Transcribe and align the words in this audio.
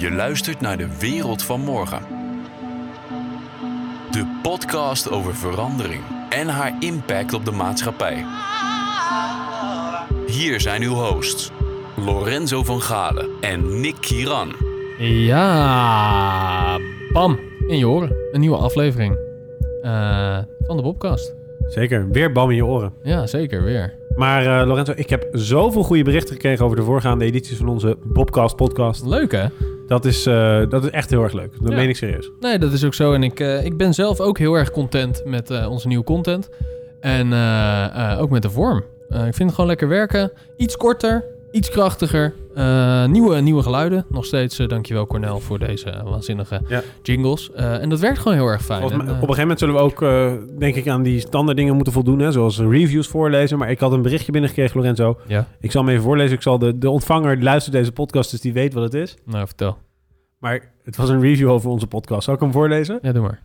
Je 0.00 0.10
luistert 0.10 0.60
naar 0.60 0.76
de 0.76 0.98
wereld 0.98 1.42
van 1.42 1.60
morgen. 1.60 2.02
De 4.10 4.38
podcast 4.42 5.10
over 5.10 5.34
verandering 5.34 6.02
en 6.28 6.48
haar 6.48 6.76
impact 6.78 7.32
op 7.32 7.44
de 7.44 7.50
maatschappij. 7.50 8.24
Hier 10.26 10.60
zijn 10.60 10.82
uw 10.82 10.92
hosts, 10.92 11.50
Lorenzo 12.04 12.64
van 12.64 12.80
Galen 12.80 13.28
en 13.40 13.80
Nick 13.80 13.96
Kieran. 14.00 14.52
Ja, 14.98 16.78
bam, 17.12 17.38
in 17.66 17.78
je 17.78 17.88
oren. 17.88 18.16
Een 18.32 18.40
nieuwe 18.40 18.56
aflevering 18.56 19.18
eh, 19.82 20.38
van 20.66 20.76
de 20.76 20.82
Bobcast. 20.82 21.34
Zeker, 21.66 22.10
weer 22.10 22.32
bam 22.32 22.50
in 22.50 22.56
je 22.56 22.64
oren. 22.64 22.92
Ja, 23.02 23.26
zeker, 23.26 23.62
weer. 23.62 23.98
Maar 24.16 24.60
eh, 24.60 24.66
Lorenzo, 24.66 24.92
ik 24.96 25.10
heb 25.10 25.28
zoveel 25.32 25.82
goede 25.82 26.02
berichten 26.02 26.34
gekregen 26.34 26.64
over 26.64 26.76
de 26.76 26.82
voorgaande 26.82 27.24
edities 27.24 27.56
van 27.56 27.68
onze 27.68 27.96
Bobcast 28.02 28.56
podcast. 28.56 29.06
Leuk 29.06 29.32
hè? 29.32 29.46
Dat 29.90 30.04
is, 30.04 30.26
eh, 30.26 30.62
dat 30.68 30.84
is 30.84 30.90
echt 30.90 31.10
heel 31.10 31.22
erg 31.22 31.32
leuk. 31.32 31.52
Dat 31.60 31.70
Ja. 31.70 31.76
meen 31.76 31.88
ik 31.88 31.96
serieus. 31.96 32.30
Nee, 32.40 32.58
dat 32.58 32.72
is 32.72 32.84
ook 32.84 32.94
zo. 32.94 33.12
En 33.12 33.22
ik, 33.22 33.40
eh, 33.40 33.64
ik 33.64 33.76
ben 33.76 33.94
zelf 33.94 34.20
ook 34.20 34.38
heel 34.38 34.54
erg 34.54 34.70
content 34.70 35.22
met 35.24 35.50
eh, 35.50 35.70
onze 35.70 35.88
nieuwe 35.88 36.04
content. 36.04 36.48
En 37.00 37.32
eh, 37.32 38.12
eh, 38.12 38.20
ook 38.20 38.30
met 38.30 38.42
de 38.42 38.50
vorm. 38.50 38.84
Eh, 39.08 39.18
ik 39.26 39.34
vind 39.34 39.38
het 39.42 39.50
gewoon 39.54 39.66
lekker 39.66 39.88
werken. 39.88 40.32
Iets 40.56 40.76
korter, 40.76 41.24
iets 41.52 41.70
krachtiger. 41.70 42.34
Eh, 42.54 43.06
nieuwe, 43.06 43.40
nieuwe 43.40 43.62
geluiden. 43.62 44.04
Nog 44.08 44.24
steeds 44.24 44.58
eh, 44.58 44.68
dankjewel 44.68 45.06
Cornel 45.06 45.40
voor 45.40 45.58
deze 45.58 45.94
waanzinnige 46.04 46.60
Ja. 46.68 46.82
jingles. 47.02 47.50
Eh, 47.52 47.82
en 47.82 47.88
dat 47.88 48.00
werkt 48.00 48.18
gewoon 48.18 48.36
heel 48.36 48.46
erg 48.46 48.62
fijn. 48.64 48.80
Volgens 48.80 49.02
mij- 49.02 49.08
En, 49.14 49.22
op 49.22 49.28
een 49.28 49.34
gegeven 49.34 49.40
moment 49.42 49.58
zullen 49.58 49.74
we 49.74 49.80
ook, 49.80 50.02
eh, 50.02 50.32
denk 50.58 50.74
ik, 50.74 50.88
aan 50.88 51.02
die 51.02 51.20
standaard 51.20 51.56
dingen 51.56 51.74
moeten 51.74 51.92
voldoen. 51.92 52.18
Hè, 52.18 52.32
zoals 52.32 52.58
reviews 52.58 53.06
voorlezen. 53.08 53.58
Maar 53.58 53.70
ik 53.70 53.80
had 53.80 53.92
een 53.92 54.02
berichtje 54.02 54.32
binnengekregen, 54.32 54.76
Lorenzo. 54.80 55.18
ja, 55.26 55.46
Ik 55.60 55.70
zal 55.70 55.82
hem 55.82 55.90
even 55.90 56.02
voorlezen. 56.04 56.34
Ik 56.36 56.42
zal 56.42 56.58
de, 56.58 56.78
de 56.78 56.90
ontvanger 56.90 57.34
die 57.34 57.44
luistert 57.44 57.74
deze 57.76 57.92
podcast, 57.92 58.30
dus 58.30 58.40
die 58.40 58.52
weet 58.52 58.74
wat 58.74 58.82
het 58.82 58.94
is. 58.94 59.16
nou 59.24 59.46
vertel. 59.46 59.76
Maar 60.40 60.72
het 60.84 60.96
was 60.96 61.08
een 61.08 61.20
review 61.20 61.50
over 61.50 61.70
onze 61.70 61.86
podcast. 61.86 62.24
Zal 62.24 62.34
ik 62.34 62.40
hem 62.40 62.52
voorlezen? 62.52 62.98
Ja, 63.02 63.12
doe 63.12 63.22
maar. 63.22 63.42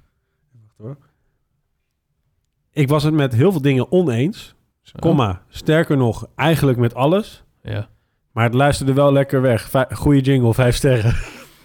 Ik 2.72 2.88
was 2.90 3.04
het 3.04 3.14
met 3.14 3.34
heel 3.34 3.52
veel 3.52 3.62
dingen 3.62 3.92
oneens. 3.92 4.56
Zo. 4.82 4.94
Komma, 5.00 5.42
sterker 5.50 5.98
nog, 5.98 6.28
eigenlijk 6.36 6.78
met 6.78 6.94
alles. 6.94 7.44
Ja. 7.62 7.88
Maar 8.32 8.44
het 8.44 8.54
luisterde 8.54 8.94
wel 8.94 9.12
lekker 9.12 9.42
weg. 9.42 9.70
Vij- 9.70 9.88
goeie 9.94 10.22
jingle, 10.22 10.54
vijf 10.54 10.76
sterren. 10.76 11.16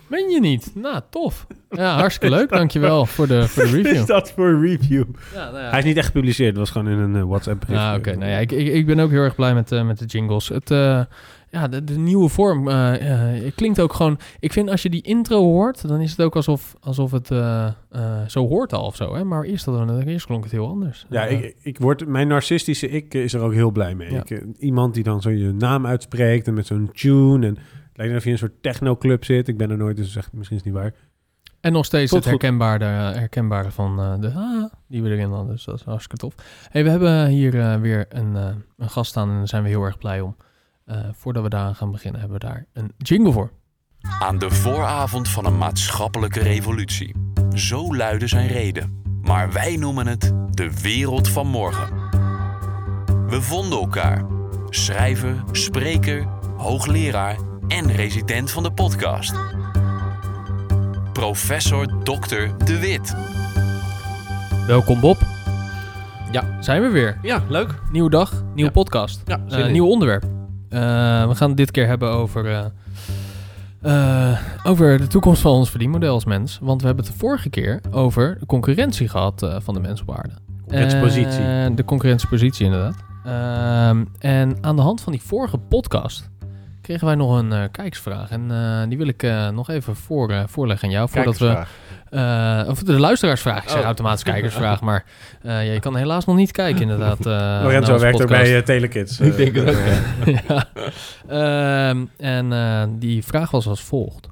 Meen 0.09 0.31
je 0.31 0.41
niet? 0.41 0.73
Nou, 0.75 1.01
tof. 1.11 1.47
Ja, 1.71 1.97
hartstikke 1.97 2.35
leuk. 2.37 2.49
Dankjewel 2.49 3.07
voor 3.07 3.27
de, 3.27 3.49
voor 3.49 3.63
de 3.63 3.71
review. 3.71 3.95
is 3.95 4.07
dat 4.07 4.31
voor 4.33 4.49
een 4.49 4.61
review? 4.63 5.05
Ja, 5.35 5.51
nou 5.51 5.59
ja. 5.63 5.71
Hij 5.71 5.79
is 5.79 5.85
niet 5.85 5.97
echt 5.97 6.07
gepubliceerd. 6.07 6.49
Het 6.49 6.59
was 6.59 6.71
gewoon 6.71 6.89
in 6.89 6.99
een 6.99 7.17
eh, 7.17 7.23
WhatsApp. 7.23 7.65
Ah, 7.71 7.95
oké. 7.97 8.17
Nou 8.17 8.31
ja, 8.31 8.39
ik, 8.39 8.53
ik, 8.53 8.67
ik 8.67 8.87
ben 8.87 8.99
ook 9.01 9.11
heel 9.11 9.23
erg 9.23 9.35
blij 9.35 9.55
met, 9.55 9.73
eh, 9.73 9.87
met 9.87 9.99
de 9.99 10.05
jingles. 10.05 10.49
Het, 10.49 10.71
eh, 10.71 11.01
ja, 11.51 11.69
de, 11.69 11.85
de 11.85 11.99
nieuwe 11.99 12.29
vorm 12.29 12.69
eh, 12.69 13.35
eh, 13.37 13.45
het 13.45 13.55
klinkt 13.55 13.81
ook 13.81 13.93
gewoon... 13.93 14.19
Ik 14.41 14.53
vind 14.53 14.71
als 14.71 14.83
je 14.83 14.91
die 14.91 15.03
intro 15.03 15.43
hoort, 15.43 15.89
dan 15.89 16.01
is 16.01 16.11
het 16.11 16.23
ook 16.23 16.37
alsof, 16.37 16.75
alsof 16.81 17.11
het 17.11 17.31
eh, 17.31 17.71
zo 18.27 18.47
hoort 18.49 18.73
al 18.73 18.85
of 18.85 18.97
zo. 18.97 19.15
Hè? 19.15 19.25
Maar 19.25 19.43
eerst, 19.43 19.65
we- 19.67 20.03
eerst 20.07 20.27
klonk 20.27 20.43
het 20.43 20.53
heel 20.53 20.69
anders. 20.69 21.07
Ja, 21.09 21.25
ik, 21.25 21.57
ik 21.63 21.79
word, 21.79 22.07
mijn 22.07 22.29
narcistische 22.29 22.89
ik 22.89 23.15
is 23.15 23.35
er 23.35 23.41
ook 23.41 23.53
heel 23.53 23.71
blij 23.71 23.95
mee. 23.95 24.13
Ja. 24.13 24.23
Ik, 24.27 24.45
iemand 24.59 24.95
die 24.95 25.03
dan 25.03 25.21
zo 25.23 25.31
je 25.31 25.53
naam 25.53 25.87
uitspreekt 25.87 26.47
en 26.47 26.55
met 26.55 26.67
zo'n 26.67 26.91
tune. 26.93 27.47
En 27.47 27.55
het 27.57 27.97
lijkt 27.97 28.13
alsof 28.13 28.23
je 28.23 28.27
in 28.27 28.33
een 28.33 28.39
soort 28.39 28.63
technoclub 28.63 29.25
zit. 29.25 29.49
Ik 29.49 29.57
ben 29.57 29.71
er 29.71 29.77
nooit, 29.77 29.97
dus 29.97 30.13
zeg, 30.13 30.33
misschien 30.33 30.57
is 30.57 30.65
het 30.65 30.73
niet 30.73 30.83
waar. 30.83 30.95
En 31.61 31.73
nog 31.73 31.85
steeds 31.85 32.11
Tot 32.11 32.25
het 32.25 32.33
goed. 32.33 32.43
herkenbare, 32.43 32.85
herkenbare 33.19 33.71
van 33.71 34.21
de 34.21 34.33
ah, 34.35 34.65
die 34.89 35.03
we 35.03 35.11
erin 35.11 35.31
hadden. 35.31 35.53
Dus 35.55 35.65
dat 35.65 35.75
is 35.75 35.83
hartstikke 35.83 36.17
tof. 36.17 36.35
Hey, 36.71 36.85
we 36.85 36.91
hebben 36.91 37.27
hier 37.27 37.81
weer 37.81 38.07
een, 38.09 38.35
een 38.77 38.91
gast 38.91 39.11
staan 39.11 39.29
en 39.31 39.37
daar 39.37 39.49
zijn 39.49 39.63
we 39.63 39.69
heel 39.69 39.83
erg 39.85 39.99
blij 39.99 40.21
om. 40.21 40.37
Eh, 40.91 40.97
voordat 41.13 41.43
we 41.43 41.49
daar 41.49 41.75
gaan 41.75 41.91
beginnen, 41.91 42.21
hebben 42.21 42.41
we 42.41 42.47
daar 42.47 42.67
een 42.73 42.93
jingle 42.97 43.33
voor. 43.33 43.51
Aan 44.21 44.39
de 44.39 44.51
vooravond 44.51 45.29
van 45.29 45.45
een 45.47 45.59
maatschappelijke 45.59 46.41
revolutie. 46.41 47.15
Zo 47.55 47.97
luidde 47.97 48.27
zijn 48.27 48.47
reden. 48.49 49.03
Maar 49.23 49.53
wij 49.53 49.77
noemen 49.77 50.07
het 50.07 50.33
de 50.51 50.81
wereld 50.83 51.29
van 51.29 51.47
morgen. 51.47 51.89
We 53.27 53.43
vonden 53.43 53.79
elkaar. 53.79 54.25
Schrijver, 54.71 55.43
spreker, 55.53 56.27
hoogleraar 56.57 57.37
en 57.69 57.93
resident 57.93 58.51
van 58.51 58.63
de 58.63 58.73
podcast. 58.73 59.35
Professor 61.13 61.87
Dr. 62.05 62.65
De 62.65 62.79
Wit. 62.81 63.15
Welkom 64.67 65.01
Bob. 65.01 65.19
Ja, 66.33 66.63
zijn 66.63 66.83
we 66.83 66.89
weer. 66.89 67.19
Ja, 67.23 67.43
leuk. 67.49 67.75
Nieuwe 67.93 68.11
dag, 68.11 68.33
nieuwe 68.55 68.63
Ja. 68.63 68.71
podcast. 68.71 69.23
Ja, 69.25 69.41
Eh, 69.49 69.71
nieuw 69.73 69.87
onderwerp. 69.87 70.25
Eh, 70.71 71.29
we 71.29 71.35
gaan 71.35 71.49
het 71.49 71.57
dit 71.57 71.71
keer 71.71 71.87
hebben 71.87 72.11
over, 72.11 72.47
eh, 72.47 74.31
eh, 74.33 74.39
over 74.63 74.99
de 74.99 75.07
toekomst 75.07 75.43
van 75.43 75.53
ons 75.53 75.71
verdienmodel 75.71 76.15
als 76.15 76.25
mens. 76.25 76.59
Want 76.63 76.81
we 76.81 76.87
hebben 76.87 77.05
het 77.05 77.15
de 77.15 77.19
vorige 77.19 77.51
keer 77.51 77.81
over 77.91 78.37
de 78.41 78.47
concurrentie 78.47 79.09
gehad 79.09 79.43
eh, 79.43 79.57
van 79.61 79.75
de 79.75 79.81
mens 79.81 80.01
op 80.01 80.17
aarde. 80.17 80.35
Concurrentiepositie. 80.61 81.75
De 81.75 81.85
concurrentiepositie, 81.85 82.65
inderdaad. 82.65 82.97
Ehm, 83.25 84.05
en 84.19 84.57
aan 84.61 84.77
de 84.77 84.83
hand 84.83 85.01
van 85.01 85.13
die 85.13 85.23
vorige 85.23 85.59
podcast 85.59 86.31
kregen 86.81 87.07
wij 87.07 87.15
nog 87.15 87.39
een 87.39 87.71
kijkersvraag. 87.71 88.31
En 88.31 88.49
die 88.89 88.99
wil 88.99 89.09
ik 89.09 89.23
nog 89.53 89.71
even 89.71 89.97
voor, 89.97 90.45
voorleggen 90.47 90.89
aan 90.89 90.95
jou. 90.95 91.09
Voordat 91.09 91.39
we, 91.39 91.65
eh, 92.11 92.63
of 92.69 92.83
de 92.83 92.93
luisteraarsvraag. 93.01 93.63
Ik 93.63 93.69
zeg 93.69 93.79
Oh. 93.79 93.85
automatisch 93.85 94.23
kijkersvraag. 94.23 94.81
maar 94.89 95.05
ja, 95.43 95.59
je 95.61 95.81
kan 95.81 95.97
helaas 95.97 96.25
nog 96.25 96.37
niet 96.37 96.53
kijken, 96.53 96.83
inderdaad. 96.83 97.19
naar 97.25 97.63
Lorenzo 97.63 97.99
werkt 97.99 98.23
ook 98.23 98.29
bij 98.29 98.63
Telekids. 98.63 99.21
Ik 99.31 99.37
denk 99.37 99.55
het 99.57 99.69
ook, 99.69 100.35
ja. 100.49 100.69
Ehm, 101.29 102.05
en 102.19 102.97
die 102.99 103.25
vraag 103.25 103.51
was 103.51 103.67
als 103.67 103.83
volgt. 103.83 104.29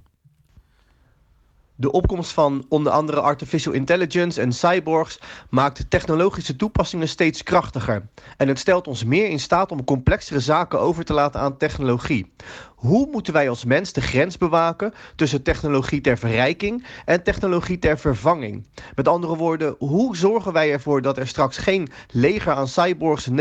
De 1.81 1.93
opkomst 1.93 2.33
van 2.33 2.65
onder 2.69 2.93
andere 2.93 3.21
artificial 3.21 3.75
intelligence 3.75 4.41
en 4.41 4.53
cyborgs 4.53 5.21
maakt 5.51 5.91
technologische 5.91 6.57
toepassingen 6.57 7.09
steeds 7.09 7.43
krachtiger. 7.43 8.09
En 8.37 8.49
het 8.49 8.59
stelt 8.59 8.87
ons 8.87 9.05
meer 9.05 9.29
in 9.29 9.41
staat 9.41 9.73
om 9.73 9.85
complexere 9.85 10.41
zaken 10.41 10.81
over 10.81 11.05
te 11.05 11.13
laten 11.13 11.41
aan 11.41 11.57
technologie. 11.57 12.33
Hoe 12.75 13.09
moeten 13.11 13.33
wij 13.33 13.49
als 13.49 13.65
mens 13.65 13.93
de 13.93 14.01
grens 14.01 14.39
bewaken 14.39 14.95
tussen 15.17 15.43
technologie 15.43 16.01
ter 16.01 16.19
verrijking 16.19 16.87
en 17.05 17.23
technologie 17.23 17.79
ter 17.79 17.99
vervanging? 17.99 18.67
Met 18.95 19.09
andere 19.09 19.37
woorden, 19.37 19.75
hoe 19.79 20.17
zorgen 20.17 20.53
wij 20.53 20.73
ervoor 20.73 21.03
dat 21.03 21.19
er 21.19 21.29
straks 21.29 21.57
geen 21.59 21.89
leger 22.11 22.53
aan 22.53 22.69
cyborgs 22.69 23.29
90% 23.31 23.35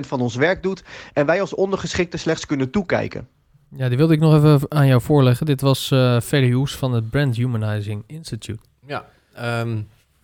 van 0.00 0.20
ons 0.20 0.34
werk 0.34 0.62
doet 0.62 0.82
en 1.12 1.26
wij 1.26 1.40
als 1.40 1.54
ondergeschikten 1.54 2.18
slechts 2.18 2.46
kunnen 2.46 2.70
toekijken? 2.70 3.28
Ja, 3.76 3.88
die 3.88 3.96
wilde 3.96 4.14
ik 4.14 4.20
nog 4.20 4.34
even 4.34 4.70
aan 4.70 4.86
jou 4.86 5.00
voorleggen. 5.00 5.46
Dit 5.46 5.60
was 5.60 5.90
eh 5.90 6.20
Ferry 6.20 6.52
Hoes 6.52 6.76
van 6.76 6.92
het 6.92 7.10
Brand 7.10 7.36
Humanizing 7.36 8.04
Institute. 8.06 8.62
Ja, 8.86 9.04
ehm, 9.34 9.80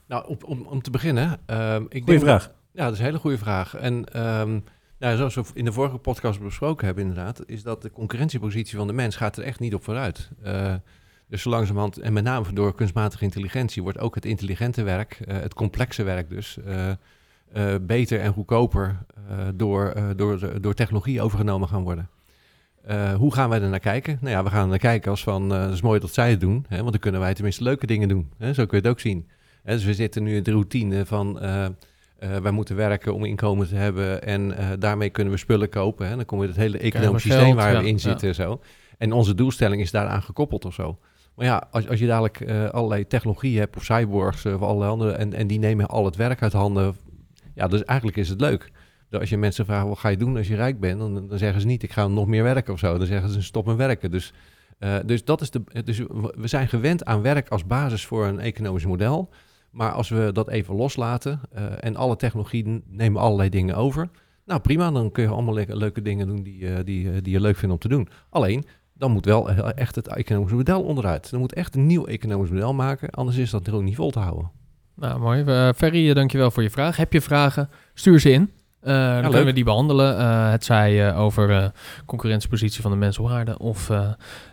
nou, 0.06 0.26
op, 0.28 0.44
om, 0.44 0.62
om 0.62 0.82
te 0.82 0.90
beginnen. 0.90 1.38
ehm, 1.46 1.82
ik 1.82 1.88
Goeie 2.02 2.04
denk 2.04 2.20
vraag. 2.20 2.42
dat- 2.46 2.54
ja, 2.72 2.84
dat 2.84 2.92
is 2.92 2.98
een 2.98 3.04
hele 3.04 3.18
goede 3.18 3.38
vraag. 3.38 3.74
En 3.74 4.04
ehm, 4.12 4.58
nou, 4.98 5.16
zoals 5.16 5.34
we 5.34 5.42
in 5.54 5.64
de 5.64 5.72
vorige 5.72 5.96
podcast 5.98 6.40
besproken 6.40 6.86
hebben 6.86 7.04
inderdaad, 7.04 7.42
is 7.46 7.62
dat 7.62 7.82
de 7.82 7.90
concurrentiepositie 7.90 8.76
van 8.78 8.86
de 8.86 8.92
mens 8.92 9.16
gaat 9.16 9.36
er 9.36 9.42
echt 9.44 9.60
niet 9.60 9.74
op 9.74 9.84
vooruit. 9.84 10.30
Eh, 10.42 10.74
dus 11.28 11.42
zo 11.42 11.50
langzamerhand, 11.50 11.98
en 11.98 12.12
met 12.12 12.24
name 12.24 12.52
door 12.52 12.74
kunstmatige 12.74 13.24
intelligentie, 13.24 13.82
wordt 13.82 13.98
ook 13.98 14.14
het 14.14 14.24
intelligente 14.24 14.82
werk, 14.82 15.20
eh, 15.26 15.36
het 15.40 15.54
complexe 15.54 16.02
werk 16.02 16.28
dus, 16.30 16.58
eh, 16.64 16.90
eh, 17.52 17.74
beter 17.80 18.20
en 18.20 18.32
goedkoper 18.32 18.98
eh, 19.28 19.36
door, 19.54 19.86
eh, 19.88 20.04
door, 20.16 20.60
door 20.60 20.74
technologie 20.74 21.22
overgenomen 21.22 21.68
gaan 21.68 21.82
worden. 21.82 22.08
Eh, 22.86 23.14
hoe 23.14 23.34
gaan 23.34 23.48
wij 23.48 23.60
er 23.60 23.68
naar 23.68 23.80
kijken? 23.80 24.18
Nou 24.20 24.34
ja, 24.34 24.42
we 24.42 24.50
gaan 24.50 24.62
er 24.62 24.68
naar 24.68 24.78
kijken 24.78 25.10
als 25.10 25.22
van, 25.22 25.54
eh 25.54 25.62
het 25.62 25.72
is 25.72 25.80
mooi 25.80 26.00
dat 26.00 26.14
zij 26.14 26.30
het 26.30 26.40
doen, 26.40 26.64
hè, 26.68 26.76
want 26.76 26.90
dan 26.90 27.00
kunnen 27.00 27.20
wij 27.20 27.34
tenminste 27.34 27.62
leuke 27.62 27.86
dingen 27.86 28.08
doen. 28.08 28.30
Hè, 28.38 28.52
zo 28.52 28.66
kun 28.66 28.78
je 28.78 28.82
het 28.82 28.92
ook 28.92 29.00
zien. 29.00 29.28
Hè, 29.62 29.74
dus 29.74 29.84
we 29.84 29.94
zitten 29.94 30.22
nu 30.22 30.36
in 30.36 30.42
de 30.42 30.50
routine 30.50 31.06
van, 31.06 31.40
eh, 31.40 31.66
wij 32.18 32.50
moeten 32.50 32.76
werken 32.76 33.14
om 33.14 33.24
inkomen 33.24 33.68
te 33.68 33.74
hebben 33.74 34.22
en 34.22 34.54
daarmee 34.78 35.10
kunnen 35.10 35.32
we 35.32 35.38
spullen 35.38 35.68
kopen. 35.68 36.08
Hè. 36.08 36.16
Dan 36.16 36.24
komen 36.24 36.46
we 36.46 36.52
het 36.52 36.60
hele 36.60 36.78
economisch 36.78 37.22
geld, 37.22 37.34
systeem 37.34 37.56
waar 37.56 37.72
ja, 37.72 37.80
we 37.80 37.86
in 37.86 37.92
ja. 37.92 37.98
zitten 37.98 38.28
en 38.28 38.34
zo. 38.34 38.60
En 38.98 39.12
onze 39.12 39.34
doelstelling 39.34 39.80
is 39.82 39.90
daaraan 39.90 40.22
gekoppeld 40.22 40.64
of 40.64 40.74
zo. 40.74 40.98
Maar 41.34 41.46
ja, 41.46 41.66
als, 41.70 41.88
als 41.88 41.98
je 41.98 42.06
dadelijk 42.06 42.50
allerlei 42.70 43.06
technologie 43.06 43.58
hebt 43.58 43.76
of 43.76 43.84
cyborgs 43.84 44.46
of 44.46 44.62
allerlei 44.62 44.90
andere 44.90 45.12
en, 45.12 45.32
en 45.32 45.46
die 45.46 45.58
nemen 45.58 45.86
al 45.86 46.04
het 46.04 46.16
werk 46.16 46.42
uit 46.42 46.52
handen. 46.52 46.96
Ja, 47.54 47.66
dus 47.68 47.84
eigenlijk 47.84 48.18
is 48.18 48.28
het 48.28 48.40
leuk. 48.40 48.70
Als 49.10 49.28
je 49.28 49.36
mensen 49.36 49.64
vraagt, 49.64 49.86
wat 49.86 49.98
ga 49.98 50.08
je 50.08 50.16
doen 50.16 50.36
als 50.36 50.48
je 50.48 50.54
rijk 50.54 50.80
bent? 50.80 50.98
Dan, 50.98 51.28
dan 51.28 51.38
zeggen 51.38 51.60
ze 51.60 51.66
niet, 51.66 51.82
ik 51.82 51.92
ga 51.92 52.06
nog 52.06 52.26
meer 52.26 52.42
werken 52.42 52.72
of 52.72 52.78
zo. 52.78 52.98
Dan 52.98 53.06
zeggen 53.06 53.30
ze, 53.30 53.42
stop 53.42 53.66
met 53.66 53.76
werken. 53.76 54.10
Dus, 54.10 54.32
eh, 54.78 54.96
dus, 55.06 55.24
dat 55.24 55.40
is 55.40 55.50
de, 55.50 55.62
dus 55.84 55.98
we 56.36 56.46
zijn 56.46 56.68
gewend 56.68 57.04
aan 57.04 57.22
werk 57.22 57.48
als 57.48 57.66
basis 57.66 58.06
voor 58.06 58.26
een 58.26 58.40
economisch 58.40 58.86
model. 58.86 59.28
Maar 59.70 59.92
als 59.92 60.08
we 60.08 60.30
dat 60.32 60.48
even 60.48 60.74
loslaten 60.74 61.40
eh, 61.52 61.64
en 61.80 61.96
alle 61.96 62.16
technologie 62.16 62.82
nemen 62.86 63.20
allerlei 63.20 63.48
dingen 63.48 63.74
over. 63.76 64.08
Nou 64.44 64.60
prima, 64.60 64.90
dan 64.90 65.12
kun 65.12 65.22
je 65.22 65.30
allemaal 65.30 65.54
le- 65.54 65.64
leuke 65.68 66.02
dingen 66.02 66.26
doen 66.26 66.42
die, 66.42 66.68
eh, 66.68 66.84
die, 66.84 67.22
die 67.22 67.32
je 67.32 67.40
leuk 67.40 67.56
vindt 67.56 67.74
om 67.74 67.80
te 67.80 67.88
doen. 67.88 68.08
Alleen, 68.30 68.64
dan 68.92 69.10
moet 69.10 69.24
wel 69.24 69.50
echt 69.74 69.94
het 69.94 70.08
economisch 70.08 70.52
model 70.52 70.82
onderuit. 70.82 71.30
Dan 71.30 71.40
moet 71.40 71.52
echt 71.52 71.74
een 71.74 71.86
nieuw 71.86 72.06
economisch 72.06 72.50
model 72.50 72.74
maken, 72.74 73.10
anders 73.10 73.36
is 73.36 73.50
dat 73.50 73.66
er 73.66 73.74
ook 73.74 73.82
niet 73.82 73.96
vol 73.96 74.10
te 74.10 74.18
houden. 74.18 74.50
Nou, 74.94 75.20
mooi. 75.20 75.42
Eh, 75.44 75.68
Ferry, 75.76 76.14
dankjewel 76.14 76.50
voor 76.50 76.62
je 76.62 76.70
vraag. 76.70 76.96
Heb 76.96 77.12
je 77.12 77.20
vragen? 77.20 77.68
Stuur 77.94 78.20
ze 78.20 78.30
in. 78.30 78.50
Dan 78.92 79.14
leuk. 79.14 79.22
kunnen 79.22 79.44
we 79.44 79.52
die 79.52 79.64
behandelen. 79.64 80.18
Eh, 80.18 80.50
het 80.50 80.64
zij 80.64 81.08
eh, 81.08 81.20
over 81.20 81.72
concurrentiepositie 82.06 82.82
van 82.82 82.90
de 82.90 82.96
mensenwaarde 82.96 83.58
of 83.58 83.90
eh, 83.90 84.08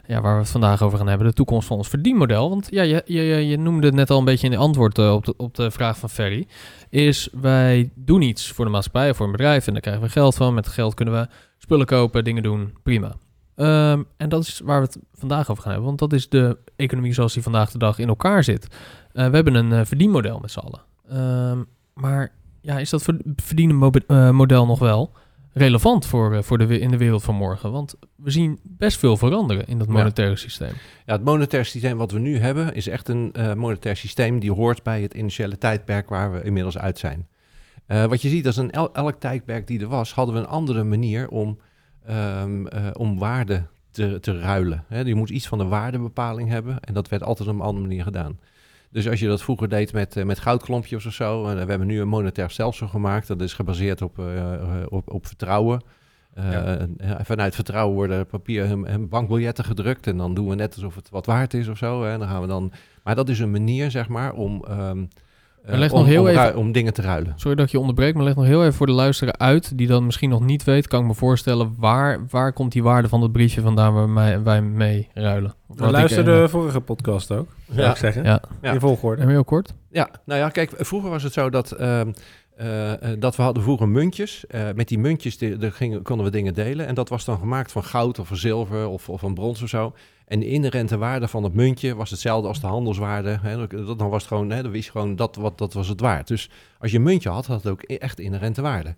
ja, 0.07 0.21
waar 0.21 0.33
we 0.33 0.39
het 0.41 0.49
vandaag 0.49 0.81
over 0.81 0.97
gaan 0.97 1.07
hebben, 1.07 1.27
de 1.27 1.33
toekomst 1.33 1.67
van 1.67 1.77
ons 1.77 1.87
verdienmodel. 1.87 2.49
Want 2.49 2.67
ja, 2.71 2.81
je, 2.81 3.03
je, 3.05 3.21
je- 3.21 3.57
noemde 3.57 3.85
het 3.87 3.95
net 3.95 4.09
al 4.09 4.19
een 4.19 4.25
beetje 4.25 4.45
in 4.45 4.51
de 4.51 4.57
antwoord 4.57 4.99
op, 4.99 5.25
de, 5.25 5.33
op 5.37 5.55
de 5.55 5.71
vraag 5.71 5.97
van 5.97 6.09
Ferry. 6.09 6.47
Is 6.89 7.29
wij 7.41 7.91
doen 7.95 8.21
iets 8.21 8.51
voor 8.51 8.65
de 8.65 8.71
maatschappij 8.71 9.09
of 9.09 9.15
voor 9.17 9.25
een 9.25 9.31
bedrijf 9.31 9.67
en 9.67 9.73
daar 9.73 9.81
krijgen 9.81 10.03
we 10.03 10.09
geld 10.09 10.35
van. 10.35 10.53
Met 10.53 10.67
geld 10.67 10.93
kunnen 10.93 11.13
we 11.13 11.27
spullen 11.57 11.85
kopen, 11.85 12.23
dingen 12.23 12.43
doen, 12.43 12.73
prima. 12.83 13.15
Ehm, 13.55 14.03
en 14.17 14.29
dat 14.29 14.41
is 14.43 14.61
waar 14.63 14.79
we 14.79 14.85
het 14.85 14.97
vandaag 15.13 15.49
over 15.49 15.61
gaan 15.63 15.71
hebben, 15.71 15.87
want 15.87 15.99
dat 15.99 16.13
is 16.13 16.29
de 16.29 16.57
economie 16.75 17.13
zoals 17.13 17.33
die 17.33 17.43
vandaag 17.43 17.71
de 17.71 17.77
dag 17.77 17.99
in 17.99 18.07
elkaar 18.07 18.43
zit. 18.43 18.67
We 19.11 19.21
hebben 19.21 19.55
een 19.55 19.85
verdienmodel 19.85 20.39
met 20.39 20.51
z'n 20.51 20.59
allen. 20.59 20.81
Ehm, 21.09 21.63
maar 21.93 22.31
ja, 22.63 22.79
is 22.79 22.89
dat 22.89 23.03
ver- 23.03 23.21
verdienen 23.35 23.91
eh, 24.07 24.29
model 24.29 24.65
nog 24.65 24.79
wel 24.79 25.11
relevant 25.53 26.05
voor, 26.05 26.33
eh, 26.33 26.41
voor 26.41 26.57
de, 26.57 26.79
in 26.79 26.91
de 26.91 26.97
wereld 26.97 27.23
van 27.23 27.35
morgen? 27.35 27.71
Want 27.71 27.95
we 28.15 28.31
zien 28.31 28.59
best 28.63 28.99
veel 28.99 29.17
veranderen 29.17 29.65
in 29.67 29.77
dat 29.77 29.87
Ja. 29.87 29.93
monetaire 29.93 30.35
systeem. 30.35 30.73
Ja, 31.05 31.13
het 31.13 31.23
monetair 31.23 31.65
systeem 31.65 31.97
wat 31.97 32.11
we 32.11 32.19
nu 32.19 32.37
hebben 32.37 32.73
is 32.75 32.87
echt 32.87 33.07
een 33.07 33.29
eh, 33.33 33.53
monetair 33.53 33.95
systeem 33.95 34.39
die 34.39 34.51
hoort 34.51 34.83
bij 34.83 35.01
het 35.01 35.13
initiële 35.13 35.57
tijdperk 35.57 36.09
waar 36.09 36.31
we 36.31 36.43
inmiddels 36.43 36.77
uit 36.77 36.97
zijn. 36.99 37.27
Wat 37.87 38.21
je 38.21 38.29
ziet, 38.29 38.43
een 38.57 38.71
el- 38.71 38.93
elk 38.93 39.19
tijdperk 39.19 39.67
die 39.67 39.79
er 39.79 39.87
was, 39.87 40.13
hadden 40.13 40.35
we 40.35 40.41
een 40.41 40.47
andere 40.47 40.83
manier 40.83 41.27
om, 41.29 41.59
ehm, 42.05 42.65
eh, 42.67 42.85
om 42.93 43.17
waarde 43.19 43.65
te, 43.91 44.17
te 44.19 44.39
ruilen. 44.39 44.85
Je 45.05 45.15
moet 45.15 45.29
iets 45.29 45.47
van 45.47 45.57
de 45.57 45.63
waardebepaling 45.65 46.49
hebben 46.49 46.79
en 46.79 46.93
dat 46.93 47.09
werd 47.09 47.23
altijd 47.23 47.49
op 47.49 47.55
een 47.55 47.61
andere 47.61 47.87
manier 47.87 48.03
gedaan. 48.03 48.39
Dus 48.93 49.09
als 49.09 49.19
je 49.19 49.27
dat 49.27 49.41
vroeger 49.41 49.69
deed 49.69 49.93
met, 49.93 50.15
eh, 50.17 50.23
met 50.23 50.39
goudklompjes 50.39 51.05
of 51.05 51.13
zo, 51.13 51.45
en 51.47 51.53
we 51.63 51.69
hebben 51.69 51.87
nu 51.87 52.01
een 52.01 52.07
monetair 52.07 52.49
stelsel 52.49 52.87
gemaakt, 52.87 53.27
dat 53.27 53.41
is 53.41 53.53
gebaseerd 53.53 54.01
op, 54.01 54.19
eh, 54.19 54.53
eh, 54.53 54.85
op, 54.89 55.11
op 55.13 55.27
vertrouwen. 55.27 55.81
Eh, 56.33 56.51
Ja. 56.51 56.87
vanuit 57.23 57.55
vertrouwen 57.55 57.95
worden 57.95 58.25
papier 58.25 58.65
en, 58.65 58.85
en 58.85 59.09
bankbiljetten 59.09 59.65
gedrukt. 59.65 60.07
En 60.07 60.17
dan 60.17 60.33
doen 60.33 60.49
we 60.49 60.55
net 60.55 60.75
alsof 60.75 60.95
het 60.95 61.09
wat 61.09 61.25
waard 61.25 61.53
is 61.53 61.67
of 61.67 61.77
zo. 61.77 62.03
Hè. 62.03 62.17
Dan 62.17 62.27
gaan 62.27 62.41
we 62.41 62.47
dan... 62.47 62.71
Maar 63.03 63.15
dat 63.15 63.29
is 63.29 63.39
een 63.39 63.51
manier, 63.51 63.91
zeg 63.91 64.07
maar, 64.07 64.33
om, 64.33 64.63
ehm, 64.67 65.05
eh, 65.65 65.77
leg 65.77 65.91
om, 65.91 65.97
nog 65.99 66.07
heel 66.07 66.21
om, 66.21 66.27
even- 66.27 66.55
om 66.57 66.71
dingen 66.71 66.93
te 66.93 67.01
ruilen. 67.01 67.33
Sorry 67.35 67.55
dat 67.55 67.65
ik 67.65 67.71
je 67.71 67.79
onderbreek, 67.79 68.13
maar 68.15 68.23
leg 68.23 68.35
nog 68.35 68.45
heel 68.45 68.61
even 68.61 68.73
voor 68.73 68.85
de 68.85 68.91
luisteraar 68.91 69.37
uit, 69.37 69.77
die 69.77 69.87
dan 69.87 70.05
misschien 70.05 70.29
nog 70.29 70.41
niet 70.45 70.63
weet, 70.63 70.87
kan 70.87 71.01
ik 71.01 71.07
me 71.07 71.13
voorstellen, 71.13 71.75
waar, 71.77 72.19
waar 72.29 72.53
komt 72.53 72.71
die 72.71 72.83
waarde 72.83 73.07
van 73.07 73.19
dat 73.19 73.31
briefje 73.31 73.61
vandaan 73.61 73.93
waar 73.93 74.13
wij, 74.13 74.43
wij 74.43 74.61
mee 74.61 75.09
ruilen? 75.13 75.53
We 75.67 75.85
eh, 75.85 76.25
de 76.25 76.45
vorige 76.49 76.79
podcast 76.79 77.31
ook, 77.31 77.47
zou 77.67 77.81
Ja. 77.81 77.89
ik 77.89 77.95
zeggen. 77.97 78.23
Ja, 78.23 78.41
Ja. 78.61 78.71
In 78.71 78.79
volgorde. 78.79 79.21
en 79.21 79.29
heel 79.29 79.43
kort. 79.43 79.73
Ja, 79.89 80.09
nou 80.25 80.39
ja, 80.39 80.49
kijk, 80.49 80.71
vroeger 80.77 81.09
was 81.09 81.23
het 81.23 81.33
zo 81.33 81.49
dat, 81.49 81.71
ehm, 81.71 82.11
eh, 82.57 82.91
eh, 83.11 83.19
dat 83.19 83.35
we 83.35 83.41
hadden 83.41 83.63
vroeger 83.63 83.89
muntjes. 83.89 84.45
Eh, 84.47 84.61
met 84.75 84.87
die 84.87 84.99
muntjes 84.99 85.37
die, 85.37 85.57
daar 85.57 85.71
gingen, 85.71 86.01
konden 86.01 86.25
we 86.25 86.31
dingen 86.31 86.53
delen. 86.53 86.87
En 86.87 86.95
dat 86.95 87.09
was 87.09 87.25
dan 87.25 87.37
gemaakt 87.37 87.71
van 87.71 87.83
goud 87.83 88.19
of 88.19 88.27
van 88.27 88.37
zilver 88.37 88.87
of, 88.87 89.09
of 89.09 89.19
van 89.19 89.33
brons 89.33 89.61
of 89.63 89.69
zo. 89.69 89.93
En 90.33 90.39
de 90.39 90.47
inherente 90.47 90.97
waarde 90.97 91.27
van 91.27 91.43
het 91.43 91.53
muntje 91.53 91.95
was 91.95 92.09
hetzelfde 92.09 92.47
als 92.47 92.61
de 92.61 92.67
handelswaarde. 92.67 93.39
Dat, 93.69 93.99
dan 93.99 94.09
was 94.09 94.21
het 94.21 94.27
gewoon, 94.27 94.71
wist 94.71 94.85
je 94.85 94.91
gewoon 94.91 95.15
dat, 95.15 95.35
wat, 95.35 95.57
dat 95.57 95.73
was 95.73 95.87
het 95.87 95.99
waard. 95.99 96.27
Dus 96.27 96.49
als 96.79 96.91
je 96.91 96.97
een 96.97 97.03
muntje 97.03 97.29
had, 97.29 97.45
had 97.45 97.63
het 97.63 97.71
ook 97.71 97.83
e- 97.85 97.95
echt 97.95 98.19
inherente 98.19 98.61
waarde. 98.61 98.95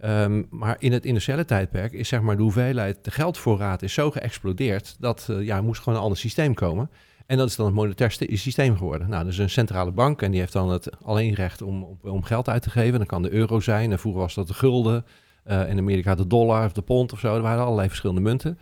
Ehm, 0.00 0.42
maar 0.50 0.76
in 0.78 0.92
het 0.92 1.04
industriële 1.04 1.44
tijdperk 1.44 1.92
is 1.92 2.08
zeg 2.08 2.20
maar 2.20 2.36
de 2.36 2.42
hoeveelheid, 2.42 3.04
de 3.04 3.10
geldvoorraad 3.10 3.82
is 3.82 3.92
zo 3.92 4.10
geëxplodeerd 4.10 4.96
dat 4.98 5.26
eh, 5.30 5.42
ja, 5.42 5.56
er 5.56 5.62
moest 5.62 5.80
gewoon 5.82 5.98
een 5.98 6.04
ander 6.04 6.18
systeem 6.18 6.54
komen. 6.54 6.90
En 7.26 7.36
dat 7.36 7.48
is 7.48 7.56
dan 7.56 7.66
het 7.66 7.74
monetair 7.74 8.10
st- 8.10 8.26
systeem 8.28 8.76
geworden. 8.76 9.08
Nou, 9.08 9.24
dus 9.24 9.38
een 9.38 9.50
centrale 9.50 9.90
bank 9.90 10.22
en 10.22 10.30
die 10.30 10.40
heeft 10.40 10.52
dan 10.52 10.70
het 10.70 10.90
alleen 11.04 11.34
recht 11.34 11.62
om, 11.62 11.82
om, 11.82 11.98
om 12.02 12.22
geld 12.22 12.48
uit 12.48 12.62
te 12.62 12.70
geven. 12.70 12.98
Dan 12.98 13.06
kan 13.06 13.22
de 13.22 13.30
euro 13.30 13.60
zijn 13.60 13.92
en 13.92 13.98
vroeger 13.98 14.20
was 14.20 14.34
dat 14.34 14.46
de 14.46 14.54
gulden. 14.54 15.04
Eh, 15.42 15.68
in 15.68 15.78
Amerika 15.78 16.14
de 16.14 16.26
dollar 16.26 16.64
of 16.64 16.72
de 16.72 16.82
pond 16.82 17.12
of 17.12 17.18
zo. 17.18 17.36
Er 17.36 17.42
waren 17.42 17.64
allerlei 17.64 17.88
verschillende 17.88 18.20
munten. 18.20 18.58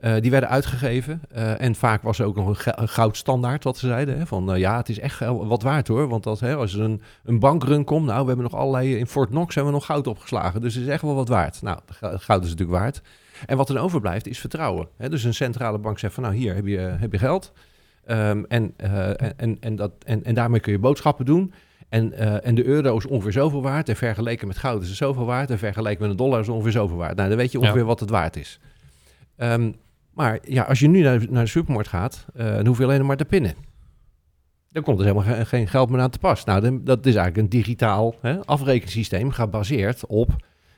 Eh, 0.00 0.14
die 0.20 0.30
werden 0.30 0.48
uitgegeven. 0.48 1.20
Eh, 1.30 1.60
en 1.60 1.74
vaak 1.74 2.02
was 2.02 2.18
er 2.18 2.26
ook 2.26 2.36
nog 2.36 2.66
een, 2.66 2.72
een 2.82 2.88
goudstandaard, 2.88 3.64
wat 3.64 3.76
ze 3.78 3.86
zeiden. 3.86 4.18
Hè, 4.18 4.26
van 4.26 4.52
eh, 4.52 4.58
ja, 4.58 4.76
het 4.76 4.88
is 4.88 4.98
echt 4.98 5.18
wat 5.26 5.62
waard 5.62 5.88
hoor. 5.88 6.08
Want 6.08 6.22
dat, 6.22 6.40
hè, 6.40 6.56
als 6.56 6.74
er 6.74 6.80
een, 6.80 7.02
een 7.24 7.38
bankrun 7.38 7.84
komt, 7.84 8.06
nou, 8.06 8.20
we 8.20 8.26
hebben 8.26 8.44
nog 8.50 8.54
allerlei. 8.60 8.96
In 8.96 9.06
Fort 9.06 9.28
Knox 9.28 9.54
hebben 9.54 9.72
we 9.72 9.78
nog 9.78 9.86
goud 9.86 10.06
opgeslagen. 10.06 10.60
Dus 10.60 10.74
het 10.74 10.82
is 10.84 10.88
echt 10.90 11.02
wel 11.02 11.14
wat 11.14 11.28
waard. 11.28 11.62
Nou, 11.62 11.78
goud 12.00 12.44
is 12.44 12.50
natuurlijk 12.50 12.78
waard. 12.78 13.02
En 13.46 13.56
wat 13.56 13.68
er 13.68 13.78
overblijft, 13.78 14.26
is 14.26 14.38
vertrouwen. 14.38 14.88
Hè, 14.96 15.08
dus 15.08 15.24
een 15.24 15.34
centrale 15.34 15.78
bank 15.78 15.98
zegt 15.98 16.14
van, 16.14 16.22
nou, 16.22 16.34
hier 16.34 16.54
heb 16.54 16.66
je, 16.66 16.78
heb 16.78 17.12
je 17.12 17.18
geld. 17.18 17.52
Ehm, 18.04 18.42
en, 18.48 18.74
en, 19.36 19.56
en, 19.60 19.76
dat, 19.76 19.92
en, 20.04 20.24
en 20.24 20.34
daarmee 20.34 20.60
kun 20.60 20.72
je 20.72 20.78
boodschappen 20.78 21.24
doen. 21.24 21.52
En, 21.88 22.42
en 22.42 22.54
de 22.54 22.64
euro 22.64 22.96
is 22.96 23.06
ongeveer 23.06 23.32
zoveel 23.32 23.62
waard. 23.62 23.88
En 23.88 23.96
vergeleken 23.96 24.46
met 24.46 24.58
goud 24.58 24.82
is 24.82 24.88
het 24.88 24.96
zoveel 24.96 25.24
waard. 25.24 25.50
En 25.50 25.58
vergeleken 25.58 26.02
met 26.02 26.10
een 26.10 26.16
dollar 26.16 26.40
is 26.40 26.46
het 26.46 26.54
ongeveer 26.54 26.72
zoveel 26.72 26.96
waard. 26.96 27.16
Nou, 27.16 27.28
dan 27.28 27.38
weet 27.38 27.52
je 27.52 27.58
Ja. 27.58 27.64
ongeveer 27.64 27.84
wat 27.84 28.00
het 28.00 28.10
waard 28.10 28.36
is. 28.36 28.60
Ehm, 29.36 29.70
maar 30.14 30.38
ja, 30.42 30.62
als 30.62 30.78
je 30.80 30.88
nu 30.88 31.02
naar, 31.02 31.18
de- 31.18 31.26
naar 31.30 31.44
de 31.44 31.50
supermarkt 31.50 31.88
gaat, 31.88 32.26
eh, 32.34 32.54
dan 32.54 32.66
hoef 32.66 32.78
je 32.78 32.84
alleen 32.84 33.06
maar 33.06 33.16
te 33.16 33.24
pinnen. 33.24 33.54
Dan 34.72 34.82
komt 34.82 34.98
er 35.00 35.06
helemaal 35.06 35.34
ge- 35.36 35.44
geen 35.46 35.68
geld 35.68 35.90
meer 35.90 36.00
aan 36.00 36.10
te 36.10 36.18
pas. 36.18 36.44
Nou, 36.44 36.60
dan- 36.60 36.80
dat 36.84 36.98
is 37.06 37.14
eigenlijk 37.14 37.36
een 37.36 37.58
digitaal 37.60 38.14
hè, 38.20 38.44
afrekensysteem 38.46 39.30
gebaseerd 39.30 40.06
op 40.06 40.30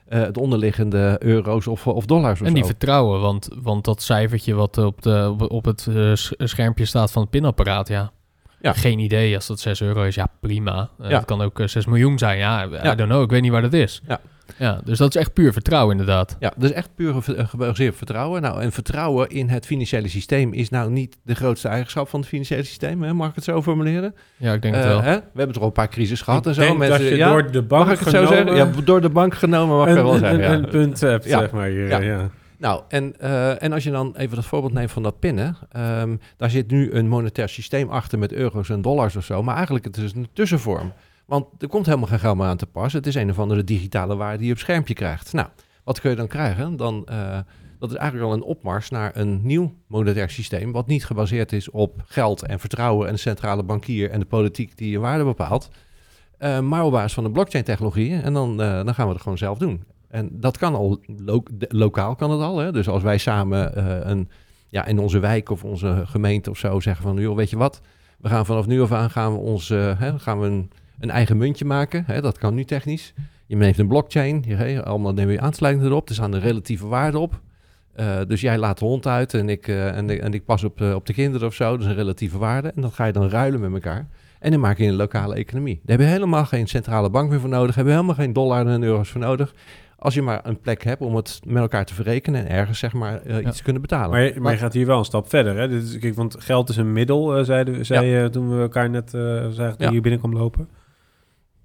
eh, 0.06 0.20
het 0.20 0.36
onderliggende 0.38 1.16
euro's 1.18 1.66
of, 1.66 1.86
of 1.86 2.06
dollars 2.06 2.40
of 2.40 2.46
En 2.46 2.52
die 2.52 2.62
zo. 2.62 2.68
vertrouwen, 2.68 3.20
want, 3.20 3.48
want 3.62 3.84
dat 3.84 4.02
cijfertje 4.02 4.54
wat 4.54 4.78
op, 4.78 5.02
de, 5.02 5.34
op, 5.48 5.64
het 5.64 5.86
eh, 5.86 6.12
schermpje 6.46 6.84
staat 6.84 7.12
van 7.12 7.22
het 7.22 7.30
pinapparaat, 7.30 7.88
ja. 7.88 8.12
Ja. 8.60 8.72
Geen 8.72 8.98
idee, 8.98 9.34
als 9.34 9.46
dat 9.46 9.60
6 9.60 9.80
euro 9.80 10.02
is, 10.02 10.14
ja 10.14 10.26
prima. 10.40 10.90
Ja. 10.98 11.08
Het 11.08 11.24
kan 11.24 11.40
ook 11.40 11.60
eh, 11.60 11.66
6 11.66 11.86
miljoen 11.86 12.18
zijn, 12.18 12.38
ja, 12.38 12.64
I 12.66 12.70
Ja. 12.82 12.94
don't 12.94 13.10
know, 13.10 13.22
ik 13.22 13.30
weet 13.30 13.42
niet 13.42 13.50
waar 13.50 13.62
dat 13.62 13.72
is. 13.72 14.02
Ja. 14.08 14.20
Ja. 14.58 14.80
Dus 14.84 14.98
dat 14.98 15.08
is 15.14 15.20
echt 15.20 15.32
puur 15.32 15.52
vertrouwen 15.52 15.90
inderdaad. 15.90 16.36
Ja, 16.38 16.52
dus 16.56 16.72
echt 16.72 16.88
puur 16.94 17.22
ge- 17.22 17.46
gebaseerd 17.46 17.90
op 17.90 17.96
vertrouwen. 17.96 18.42
Nou, 18.42 18.60
en 18.62 18.72
vertrouwen 18.72 19.28
in 19.28 19.48
het 19.48 19.66
financiële 19.66 20.08
systeem 20.08 20.52
is 20.52 20.68
nou 20.68 20.90
niet 20.90 21.16
de 21.22 21.34
grootste 21.34 21.68
eigenschap 21.68 22.08
van 22.08 22.20
het 22.20 22.28
financiële 22.28 22.62
systeem. 22.64 23.02
Hè? 23.02 23.12
Mag 23.12 23.28
ik 23.28 23.34
het 23.34 23.44
zo 23.44 23.62
formuleren? 23.62 24.14
Ja, 24.36 24.52
ik 24.52 24.62
denk 24.62 24.74
het 24.74 24.84
Eh, 24.84 24.90
wel. 24.90 25.02
hè? 25.02 25.14
We 25.14 25.22
hebben 25.34 25.52
toch 25.52 25.62
al 25.62 25.68
een 25.68 25.74
paar 25.74 25.88
crisis 25.88 26.20
gehad 26.22 26.40
Ik 26.40 26.46
en 26.46 26.54
zo. 26.54 26.60
denk 26.60 26.78
Mensen, 26.78 27.00
dat 27.00 27.08
je 27.08 27.16
ja, 27.16 27.28
door 27.30 27.50
de 27.50 27.62
bank 27.62 27.84
mag 27.86 27.92
ik 27.92 27.98
het 28.04 28.08
zo 28.14 28.24
genomen 28.26 28.46
zeggen? 28.54 28.74
Ja, 28.76 28.82
door 28.84 29.00
de 29.00 29.08
bank 29.10 29.34
genomen 29.34 29.76
mag 29.76 29.88
ik 29.88 29.96
een, 29.96 30.02
wel 30.02 30.12
een, 30.12 30.18
zeggen. 30.18 30.44
een, 30.44 30.50
ja. 30.50 30.54
een 30.64 30.68
punt 30.68 31.00
hebt, 31.00 31.24
Ja. 31.24 31.38
zeg 31.38 31.50
maar. 31.50 31.66
Hier, 31.66 31.88
Ja. 31.88 31.98
ja. 32.00 32.30
Nou, 32.58 32.82
en, 32.88 33.14
eh, 33.18 33.62
en 33.62 33.72
als 33.72 33.84
je 33.84 33.90
dan 33.90 34.14
even 34.16 34.36
dat 34.36 34.44
voorbeeld 34.44 34.72
neemt 34.72 34.90
van 34.90 35.02
dat 35.02 35.18
pinnen. 35.18 35.56
ehm, 35.70 36.16
daar 36.36 36.50
zit 36.50 36.70
nu 36.70 36.92
een 36.92 37.08
monetair 37.08 37.48
systeem 37.48 37.88
achter 37.88 38.18
met 38.18 38.32
euro's 38.32 38.68
en 38.70 38.82
dollars 38.82 39.16
of 39.16 39.24
zo. 39.24 39.42
Maar 39.42 39.54
eigenlijk 39.54 39.84
het 39.84 39.96
is 39.96 40.12
een 40.14 40.28
tussenvorm. 40.32 40.92
Want 41.26 41.46
er 41.58 41.68
komt 41.68 41.86
helemaal 41.86 42.08
geen 42.08 42.18
geld 42.18 42.36
meer 42.36 42.46
aan 42.46 42.56
te 42.56 42.66
pas. 42.66 42.92
Het 42.92 43.06
is 43.06 43.14
een 43.14 43.30
of 43.30 43.38
andere 43.38 43.64
digitale 43.64 44.16
waarde 44.16 44.38
die 44.38 44.46
je 44.46 44.52
op 44.52 44.58
schermpje 44.58 44.94
krijgt. 44.94 45.32
Nou, 45.32 45.48
wat 45.84 46.00
kun 46.00 46.10
je 46.10 46.16
dan 46.16 46.26
krijgen? 46.26 46.76
Dan, 46.76 47.06
eh, 47.06 47.38
dat 47.78 47.90
is 47.90 47.96
eigenlijk 47.96 48.30
al 48.30 48.36
een 48.36 48.42
opmars 48.42 48.90
naar 48.90 49.16
een 49.16 49.40
nieuw 49.42 49.74
monetair 49.86 50.30
systeem... 50.30 50.72
wat 50.72 50.86
niet 50.86 51.04
gebaseerd 51.04 51.52
is 51.52 51.70
op 51.70 52.02
geld 52.06 52.42
en 52.42 52.60
vertrouwen... 52.60 53.06
en 53.06 53.12
de 53.12 53.18
centrale 53.18 53.62
bankier 53.62 54.10
en 54.10 54.20
de 54.20 54.26
politiek 54.26 54.76
die 54.76 54.90
je 54.90 54.98
waarde 54.98 55.24
bepaalt... 55.24 55.70
eh, 56.38 56.60
maar 56.60 56.84
op 56.84 56.92
basis 56.92 57.12
van 57.12 57.24
de 57.24 57.30
blockchain-technologieën. 57.30 58.22
En 58.22 58.32
dan, 58.32 58.62
eh, 58.62 58.84
dan 58.84 58.94
gaan 58.94 59.06
we 59.06 59.12
het 59.12 59.22
gewoon 59.22 59.38
zelf 59.38 59.58
doen. 59.58 59.84
En 60.08 60.28
dat 60.32 60.58
kan 60.58 60.74
al, 60.74 61.00
lokaal 61.68 62.14
kan 62.14 62.30
het 62.30 62.40
al. 62.40 62.58
Hè? 62.58 62.72
Dus 62.72 62.88
als 62.88 63.02
wij 63.02 63.18
samen 63.18 63.78
een, 64.10 64.28
ja, 64.68 64.84
in 64.84 64.98
onze 64.98 65.18
wijk 65.18 65.50
of 65.50 65.64
onze 65.64 66.02
gemeente 66.06 66.50
of 66.50 66.58
zo 66.58 66.80
zeggen 66.80 67.02
van... 67.02 67.16
joh, 67.16 67.36
weet 67.36 67.50
je 67.50 67.56
wat, 67.56 67.80
we 68.18 68.28
gaan 68.28 68.46
vanaf 68.46 68.66
nu 68.66 68.82
af 68.82 68.92
aan 68.92 69.10
gaan 69.10 69.32
we, 69.32 69.38
ons, 69.38 69.68
hè, 69.68 70.18
gaan 70.18 70.40
we 70.40 70.46
een, 70.46 70.70
een 71.02 71.10
eigen 71.10 71.36
muntje 71.36 71.64
maken. 71.64 72.04
Hè? 72.06 72.20
Dat 72.20 72.38
kan 72.38 72.54
nu 72.54 72.64
technisch. 72.64 73.12
Je 73.46 73.56
neemt 73.56 73.78
een 73.78 73.88
blockchain, 73.88 74.42
je, 74.46 74.54
hè, 74.54 74.84
allemaal 74.84 75.12
neem 75.12 75.30
je 75.30 75.40
aansluiting 75.40 75.86
erop. 75.86 76.08
Er 76.08 76.14
staan 76.14 76.30
de 76.30 76.38
relatieve 76.38 76.86
waarden 76.86 77.20
op. 77.20 77.40
Eh, 77.94 78.16
dus 78.26 78.40
jij 78.40 78.58
laat 78.58 78.78
de 78.78 78.84
hond 78.84 79.06
uit 79.06 79.34
en 79.34 79.48
ik, 79.48 79.68
eh, 79.68 79.96
en, 79.96 80.10
ik- 80.10 80.20
en 80.20 80.32
ik 80.34 80.44
pas 80.44 80.64
op, 80.64 80.80
eh, 80.80 80.94
op 80.94 81.06
de 81.06 81.12
kinderen 81.12 81.46
of 81.48 81.54
zo. 81.54 81.70
Dat 81.70 81.80
is 81.80 81.86
een 81.86 81.94
relatieve 81.94 82.38
waarde. 82.38 82.72
En 82.76 82.82
dat 82.82 82.94
ga 82.94 83.04
je 83.04 83.12
dan 83.12 83.28
ruilen 83.28 83.60
met 83.60 83.72
elkaar. 83.72 84.06
En 84.38 84.50
dan 84.50 84.60
maak 84.60 84.78
je 84.78 84.84
een 84.86 84.94
lokale 84.96 85.34
economie. 85.34 85.80
Daar 85.84 85.96
heb 85.98 86.06
je 86.06 86.12
helemaal 86.12 86.44
geen 86.44 86.66
centrale 86.66 87.10
bank 87.10 87.30
meer 87.30 87.40
voor 87.40 87.48
nodig. 87.48 87.66
Daar 87.68 87.76
heb 87.76 87.86
je 87.86 87.92
helemaal 87.92 88.14
geen 88.14 88.32
dollar 88.32 88.66
en 88.66 88.82
euro's 88.82 89.08
voor 89.10 89.20
nodig. 89.20 89.54
Als 89.98 90.14
je 90.14 90.22
maar 90.22 90.40
een 90.42 90.60
plek 90.60 90.82
hebt 90.84 91.00
om 91.00 91.16
het 91.16 91.40
met 91.46 91.62
elkaar 91.62 91.84
te 91.84 91.94
verrekenen 91.94 92.40
en 92.40 92.48
ergens 92.56 92.78
zeg 92.78 92.92
maar 92.92 93.40
iets 93.46 93.56
te 93.56 93.62
kunnen 93.62 93.82
betalen. 93.82 94.10
Maar, 94.10 94.22
je, 94.22 94.40
maar 94.40 94.52
je 94.52 94.58
gaat 94.58 94.72
hier 94.72 94.86
wel 94.86 94.98
een 94.98 95.04
stap 95.04 95.28
verder. 95.28 95.56
Hè? 95.56 95.68
Dit 95.68 95.82
is, 95.82 95.98
kijk, 95.98 96.14
want 96.14 96.36
geld 96.38 96.68
is 96.68 96.76
een 96.76 96.92
middel, 96.92 97.36
eh, 97.36 97.44
zeiden, 97.44 97.86
zei 97.86 98.06
je 98.06 98.30
toen 98.30 98.56
we 98.56 98.60
elkaar 98.62 98.90
net 98.90 99.14
eh 99.14 99.20
zagen 99.50 99.74
Ja. 99.78 99.86
je 99.86 99.90
hier 99.90 100.00
binnenkwam 100.00 100.32
lopen. 100.32 100.68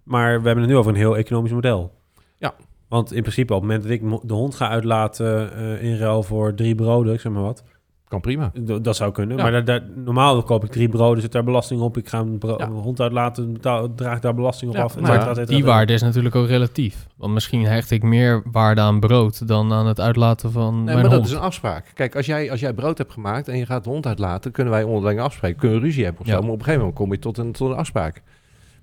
Maar 0.07 0.27
we 0.41 0.45
hebben 0.45 0.63
het 0.63 0.71
nu 0.73 0.77
over 0.77 0.91
een 0.91 0.97
heel 0.97 1.17
economisch 1.17 1.51
model. 1.51 1.91
Ja. 2.37 2.53
Want 2.87 3.13
in 3.13 3.21
principe 3.21 3.53
op 3.53 3.61
het 3.61 3.69
moment 3.69 3.87
dat 3.87 3.91
ik 4.21 4.27
de 4.27 4.33
hond 4.33 4.55
ga 4.55 4.69
uitlaten 4.69 5.53
eh, 5.55 5.83
in 5.91 5.97
ruil 5.97 6.23
voor 6.23 6.53
drie 6.53 6.75
broden, 6.75 7.13
ik 7.13 7.19
zeg 7.19 7.31
maar 7.31 7.41
wat. 7.43 7.63
kan 8.07 8.21
prima. 8.21 8.51
Dat 8.81 8.95
zou 8.95 9.11
kunnen. 9.11 9.37
Ja. 9.37 9.43
Maar 9.43 9.51
daar, 9.51 9.65
daar, 9.65 9.83
normaal 9.95 10.43
koop 10.43 10.63
ik 10.63 10.71
drie 10.71 10.89
broden, 10.89 11.21
zit 11.21 11.31
daar 11.31 11.43
belasting 11.43 11.81
op. 11.81 11.97
Ik 11.97 12.09
ga 12.09 12.19
een, 12.19 12.39
Ja. 12.57 12.67
hond 12.69 12.99
uitlaten, 13.01 13.53
betaal, 13.53 13.93
draag 13.95 14.15
ik 14.15 14.21
daar 14.21 14.33
belasting 14.35 14.71
op 14.71 14.77
Ja, 14.77 14.83
af. 14.83 14.99
maar 14.99 15.45
Die 15.45 15.65
waarde 15.65 15.93
is 15.93 16.01
natuurlijk 16.01 16.35
ook 16.35 16.47
relatief. 16.47 17.07
Want 17.17 17.33
misschien 17.33 17.65
hecht 17.65 17.91
ik 17.91 18.03
meer 18.03 18.41
waarde 18.51 18.81
aan 18.81 18.99
brood 18.99 19.47
dan 19.47 19.73
aan 19.73 19.87
het 19.87 19.99
uitlaten 19.99 20.51
van 20.51 20.75
Nee, 20.75 20.83
mijn 20.83 20.95
maar 20.97 21.05
hond. 21.05 21.15
dat 21.15 21.25
is 21.25 21.31
een 21.31 21.39
afspraak. 21.39 21.91
Kijk, 21.93 22.15
als 22.15 22.25
jij, 22.25 22.51
als 22.51 22.59
jij 22.59 22.73
brood 22.73 22.97
hebt 22.97 23.11
gemaakt 23.13 23.47
en 23.47 23.57
je 23.57 23.65
gaat 23.65 23.83
de 23.83 23.89
hond 23.89 24.05
uitlaten, 24.05 24.51
kunnen 24.51 24.73
wij 24.73 24.83
onderling 24.83 25.19
afspreken. 25.19 25.59
Kunnen 25.59 25.79
we 25.79 25.83
ruzie 25.85 26.03
hebben 26.03 26.21
of 26.21 26.27
Ja. 26.27 26.33
zo. 26.33 26.41
Maar 26.41 26.49
op 26.51 26.57
een 26.57 26.63
gegeven 26.63 26.79
moment 26.85 26.99
kom 26.99 27.11
je 27.11 27.19
tot 27.19 27.37
een, 27.37 27.51
tot 27.51 27.69
een 27.69 27.75
afspraak. 27.77 28.21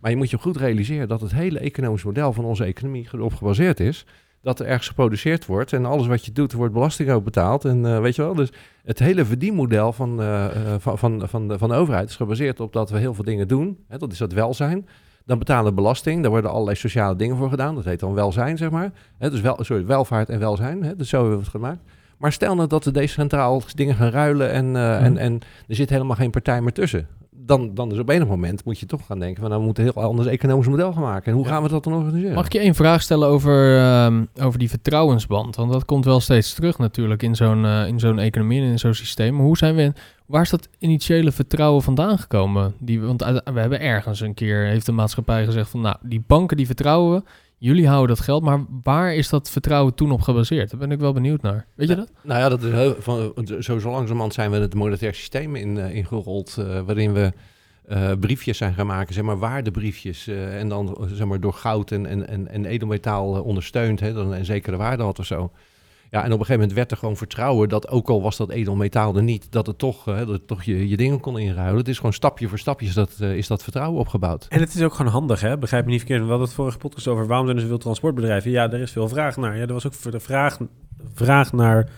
Maar 0.05 0.13
je 0.13 0.19
moet 0.19 0.31
je 0.31 0.39
goed 0.39 0.57
realiseren 0.57 1.09
dat 1.09 1.21
het 1.21 1.33
hele 1.33 1.59
economisch 1.59 2.05
model 2.05 2.33
van 2.33 2.45
onze 2.45 2.65
economie 2.65 3.09
erop 3.13 3.35
gebaseerd 3.35 3.81
is 3.81 4.07
dat 4.43 4.61
er 4.61 4.67
ergens 4.67 4.89
geproduceerd 4.89 5.47
wordt. 5.47 5.73
En 5.73 5.85
alles 5.85 6.07
wat 6.07 6.25
je 6.25 6.33
doet, 6.33 6.53
wordt 6.53 6.73
belasting 6.73 7.11
ook 7.11 7.25
betaald. 7.25 7.65
En 7.65 7.87
eh, 7.87 8.01
weet 8.01 8.15
je 8.15 8.23
wel, 8.23 8.35
dus 8.35 8.53
het 8.83 8.99
hele 8.99 9.25
verdienmodel 9.25 9.93
van, 9.93 10.21
eh, 10.21 10.45
eh, 10.45 10.81
van, 10.81 10.99
van, 10.99 11.29
van, 11.29 11.49
de, 11.49 11.59
van 11.59 11.69
de 11.69 11.75
overheid 11.75 12.09
is 12.09 12.17
gebaseerd 12.17 12.61
op 12.61 12.73
dat 12.73 12.91
we 12.91 12.99
heel 12.99 13.15
veel 13.15 13.25
dingen 13.25 13.49
doen. 13.49 13.79
Hè, 13.89 13.99
dat 13.99 14.13
is 14.13 14.19
dat 14.19 14.33
welzijn. 14.33 14.89
Dan 15.27 15.39
betalen 15.39 15.65
we 15.65 15.73
belasting. 15.73 16.23
Daar 16.23 16.31
worden 16.31 16.51
allerlei 16.51 16.77
sociale 16.77 17.17
dingen 17.17 17.37
voor 17.37 17.51
gedaan. 17.51 17.75
Dat 17.75 17.85
heet 17.85 18.01
dan 18.01 18.15
welzijn, 18.15 18.57
zeg 18.57 18.71
maar. 18.71 18.93
Hè, 19.19 19.31
dus 19.31 19.41
wel, 19.41 19.59
sorry, 19.61 19.87
welvaart 19.87 20.29
en 20.29 20.39
welzijn. 20.39 20.83
Hè, 20.83 20.97
dus 20.97 21.09
zo 21.09 21.17
hebben 21.17 21.37
we 21.37 21.43
het 21.43 21.51
gemaakt. 21.51 21.83
Maar 22.19 22.33
stel 22.33 22.55
nou 22.55 22.69
dat 22.69 22.85
we 22.85 22.91
decentraal 22.91 23.63
dingen 23.75 23.95
gaan 23.95 24.11
ruilen 24.11 24.51
en, 24.51 24.77
en, 24.77 25.19
en 25.19 25.41
er 25.69 25.75
zit 25.75 25.91
helemaal 25.91 26.17
geen 26.17 26.31
partij 26.31 26.61
meer 26.61 26.73
tussen. 26.73 27.09
Dan, 27.47 27.75
dan 27.75 27.93
is 27.93 27.99
op 27.99 28.09
enig 28.09 28.29
moment 28.29 28.65
moet 28.65 28.79
je 28.79 28.87
toch 28.87 29.07
gaan 29.07 29.19
denken 29.19 29.41
van 29.41 29.49
nou 29.49 29.59
we 29.61 29.67
moeten 29.67 29.85
een 29.87 29.91
heel 29.95 30.03
anders 30.03 30.29
economisch 30.29 30.67
model 30.69 30.93
gaan 30.93 31.03
maken. 31.03 31.27
En 31.33 31.37
hoe 31.39 31.47
Ja. 31.47 31.51
gaan 31.51 31.63
we 31.63 31.69
dat 31.69 31.85
dan 31.85 31.93
organiseren? 31.93 32.35
Mag 32.35 32.47
ik 32.47 32.53
je 32.53 32.59
één 32.59 32.75
vraag 32.75 33.03
stellen 33.03 33.29
over, 33.29 33.79
ehm, 33.79 34.25
over 34.41 34.59
die 34.59 34.69
vertrouwensband? 34.69 35.57
Want 35.57 35.73
dat 35.73 35.85
komt 35.85 36.05
wel 36.05 36.21
steeds 36.21 36.55
terug 36.55 36.79
natuurlijk 36.79 37.23
in 37.23 37.35
zo'n 37.35 37.65
eh, 37.65 37.87
in 37.87 37.99
zo'n 37.99 38.19
economie 38.19 38.61
en 38.61 38.67
in 38.69 38.79
zo'n 38.79 38.95
systeem. 38.95 39.35
Maar 39.35 39.45
hoe 39.45 39.57
zijn 39.57 39.75
we, 39.75 39.93
waar 40.27 40.43
is 40.43 40.51
dat 40.51 40.69
initiële 40.79 41.33
vertrouwen 41.33 41.83
vandaan 41.83 42.19
gekomen? 42.19 42.75
Die, 42.79 43.01
want 43.01 43.23
uit- 43.23 43.51
we 43.55 43.61
hebben 43.61 43.81
ergens 43.81 44.21
een 44.21 44.35
keer, 44.35 44.65
heeft 44.67 44.87
de 44.87 44.93
maatschappij 44.93 45.45
gezegd 45.45 45.71
van 45.71 45.81
nou, 45.81 45.97
die 46.03 46.25
banken 46.27 46.57
die 46.57 46.67
vertrouwen 46.67 47.15
we, 47.19 47.23
jullie 47.59 47.89
houden 47.89 48.17
dat 48.17 48.25
geld. 48.25 48.43
Maar 48.43 48.65
waar 48.83 49.15
is 49.15 49.29
dat 49.29 49.51
vertrouwen 49.51 49.95
toen 49.95 50.11
op 50.11 50.21
gebaseerd? 50.21 50.71
Daar 50.71 50.81
ben 50.81 50.91
ik 50.91 50.99
wel 50.99 51.13
benieuwd 51.13 51.43
naar. 51.43 51.67
Weet 51.75 51.89
je 51.89 51.95
dat? 51.97 52.11
Nou 52.23 52.41
ja, 52.41 52.49
dat 52.49 52.63
is 52.63 52.73
heel, 52.73 52.97
van, 52.99 53.33
zo, 53.61 53.79
zo 53.79 53.91
langzamerhand 53.91 54.35
zijn 54.35 54.51
we 54.51 54.57
het 54.57 54.75
monetair 54.75 55.15
systeem 55.15 55.57
in, 55.57 55.79
eh, 55.79 55.95
ingerold, 55.95 56.57
eh, 56.59 56.81
waarin 56.81 57.13
we 57.13 57.33
eh, 57.85 58.11
briefjes 58.21 58.59
zijn 58.59 58.75
gaan 58.75 58.87
maken, 58.87 59.15
zeg 59.15 59.25
maar 59.25 59.39
waardebriefjes, 59.39 60.27
en 60.29 60.69
dan 60.69 61.09
zeg 61.13 61.27
maar 61.27 61.41
door 61.41 61.53
goud 61.53 61.91
en, 61.91 62.07
en, 62.07 62.29
en, 62.29 62.49
en 62.49 62.65
edelmetaal 62.65 63.43
ondersteund, 63.43 64.01
hè, 64.01 64.13
dat 64.13 64.33
een 64.33 64.45
zekere 64.45 64.77
waarde 64.77 65.03
had 65.03 65.19
of 65.19 65.27
zo. 65.27 65.51
Ja, 66.15 66.21
en 66.21 66.33
op 66.33 66.39
een 66.39 66.47
gegeven 66.47 66.61
moment 66.61 66.73
werd 66.73 66.91
er 66.91 66.97
gewoon 66.97 67.17
vertrouwen 67.17 67.69
dat 67.69 67.89
ook 67.89 68.09
al 68.09 68.23
was 68.23 68.37
dat 68.37 68.51
edelmetaal 68.51 69.17
er 69.17 69.23
niet, 69.23 69.53
dat 69.53 69.67
het 69.67 69.79
toch, 69.79 70.09
eh, 70.09 70.27
dat 70.27 70.47
toch 70.47 70.63
je, 70.63 70.89
je 70.89 70.97
dingen 70.97 71.21
kon 71.21 71.39
inruilen. 71.39 71.79
Het 71.79 71.89
is 71.89 71.97
gewoon 71.97 72.13
stapje 72.13 72.49
voor 72.49 72.59
stapje 72.59 72.93
dat, 72.93 73.17
eh, 73.21 73.37
is 73.37 73.47
dat 73.47 73.63
vertrouwen 73.63 74.01
opgebouwd. 74.01 74.47
En 74.49 74.61
het 74.61 74.75
is 74.75 74.83
ook 74.83 74.95
gewoon 74.95 75.13
handig, 75.13 75.41
hè? 75.41 75.59
Begrijp 75.59 75.85
me 75.85 75.91
niet 75.91 76.01
verkeerd. 76.01 76.23
We 76.23 76.29
hadden 76.29 76.47
het 76.47 76.57
vorige 76.57 76.79
podcast 76.79 77.09
over 77.09 77.27
waarom 77.27 77.47
zijn 77.47 77.59
er 77.59 77.63
zoveel 77.63 77.79
transportbedrijven. 77.79 78.51
Ja, 78.51 78.73
er 78.73 78.81
is 78.81 78.93
veel 78.93 79.09
vraag 79.09 79.37
naar. 79.37 79.57
Ja, 79.57 79.67
er 79.67 79.73
was 79.73 79.87
ook 79.87 79.95
voor 79.95 80.11
de 80.11 80.21
vraag, 80.21 80.59
vraag 81.15 81.53
naar 81.53 81.91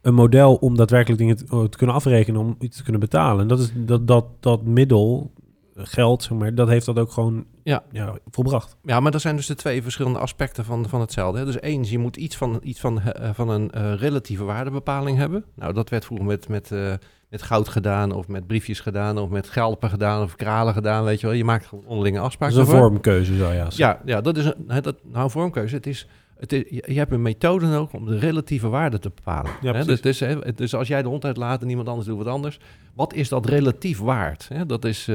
een 0.00 0.14
model 0.14 0.54
om 0.54 0.76
daadwerkelijk 0.76 1.20
dingen 1.20 1.36
te, 1.36 1.68
te 1.68 1.76
kunnen 1.76 1.96
afrekenen, 1.96 2.40
om 2.40 2.56
iets 2.58 2.76
te 2.76 2.82
kunnen 2.82 3.00
betalen. 3.00 3.40
En 3.40 3.48
dat 3.48 3.58
is 3.58 3.72
dat, 3.74 4.06
dat, 4.06 4.24
dat 4.40 4.62
middel, 4.62 5.32
geld, 5.76 6.22
zeg 6.22 6.38
maar, 6.38 6.54
dat 6.54 6.68
heeft 6.68 6.86
dat 6.86 6.98
ook 6.98 7.12
gewoon 7.12 7.46
Ja. 7.62 7.82
Ja, 7.90 8.18
volbracht. 8.30 8.76
Ja, 8.82 9.00
maar 9.00 9.10
dat 9.10 9.20
zijn 9.20 9.36
dus 9.36 9.46
de 9.46 9.54
twee 9.54 9.82
verschillende 9.82 10.18
aspecten 10.18 10.64
van, 10.64 10.88
van 10.88 11.00
hetzelfde. 11.00 11.38
Hè. 11.38 11.44
Dus 11.44 11.60
eens, 11.60 11.90
je 11.90 11.98
moet 11.98 12.16
iets 12.16 12.36
van, 12.36 12.60
iets 12.62 12.80
van, 12.80 13.00
eh, 13.00 13.30
van 13.34 13.48
een 13.48 13.70
eh, 13.70 13.94
relatieve 13.94 14.44
waardebepaling 14.44 15.18
hebben. 15.18 15.44
Nou, 15.54 15.72
dat 15.72 15.88
werd 15.88 16.04
vroeger 16.04 16.26
met, 16.26 16.48
met, 16.48 16.72
eh, 16.72 16.92
met 17.28 17.42
goud 17.42 17.68
gedaan, 17.68 18.12
of 18.12 18.28
met 18.28 18.46
briefjes 18.46 18.80
gedaan, 18.80 19.18
of 19.18 19.28
met 19.28 19.46
schelpen 19.46 19.90
gedaan, 19.90 20.22
of 20.22 20.36
kralen 20.36 20.74
gedaan, 20.74 21.04
weet 21.04 21.20
je 21.20 21.26
wel. 21.26 21.36
Je 21.36 21.44
maakt 21.44 21.66
gewoon 21.66 21.84
onderlinge 21.86 22.16
Dat 22.16 22.26
afspraken. 22.26 22.56
is 22.56 22.68
een 22.68 22.76
vormkeuze, 22.78 23.36
zo 23.36 23.50
ja. 23.50 23.66
Ja, 23.70 24.00
ja, 24.04 24.20
dat 24.20 24.36
is 24.36 24.44
een, 24.44 24.82
dat, 24.82 24.96
nou, 25.02 25.30
vormkeuze. 25.30 25.74
Het 25.74 25.86
is, 25.86 26.06
het 26.38 26.52
is, 26.52 26.64
je 26.68 26.98
hebt 26.98 27.12
een 27.12 27.22
methode 27.22 27.66
nodig 27.66 27.92
om 27.92 28.06
de 28.06 28.18
relatieve 28.18 28.68
waarde 28.68 28.98
te 28.98 29.10
bepalen. 29.14 29.50
Ja, 29.60 29.72
hè? 29.72 29.84
Dus, 29.84 30.00
dus, 30.00 30.20
hè, 30.20 30.54
dus 30.54 30.74
als 30.74 30.88
jij 30.88 31.02
de 31.02 31.08
hond 31.08 31.24
uitlaat 31.24 31.62
en 31.62 31.68
iemand 31.68 31.88
anders 31.88 32.06
doet 32.06 32.16
wat 32.16 32.26
anders, 32.26 32.58
wat 32.94 33.14
is 33.14 33.28
dat 33.28 33.46
relatief 33.46 33.98
waard? 33.98 34.48
Hè? 34.48 34.66
Dat 34.66 34.84
is 34.84 35.08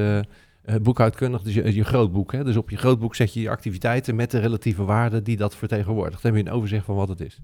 eh, 0.61 0.75
boekhoudkundig, 0.75 1.41
dus 1.41 1.53
je, 1.53 1.73
je 1.73 1.83
grootboek. 1.83 2.31
Hè? 2.31 2.43
Dus 2.43 2.55
op 2.55 2.69
je 2.69 2.77
grootboek 2.77 3.15
zet 3.15 3.33
je 3.33 3.41
je 3.41 3.49
activiteiten 3.49 4.15
met 4.15 4.31
de 4.31 4.39
relatieve 4.39 4.83
waarde 4.83 5.21
die 5.21 5.37
dat 5.37 5.55
vertegenwoordigt. 5.55 6.21
Dan 6.21 6.33
heb 6.33 6.43
je 6.43 6.49
een 6.49 6.55
overzicht 6.55 6.85
van 6.85 6.95
wat 6.95 7.09
het 7.09 7.19
is. 7.19 7.39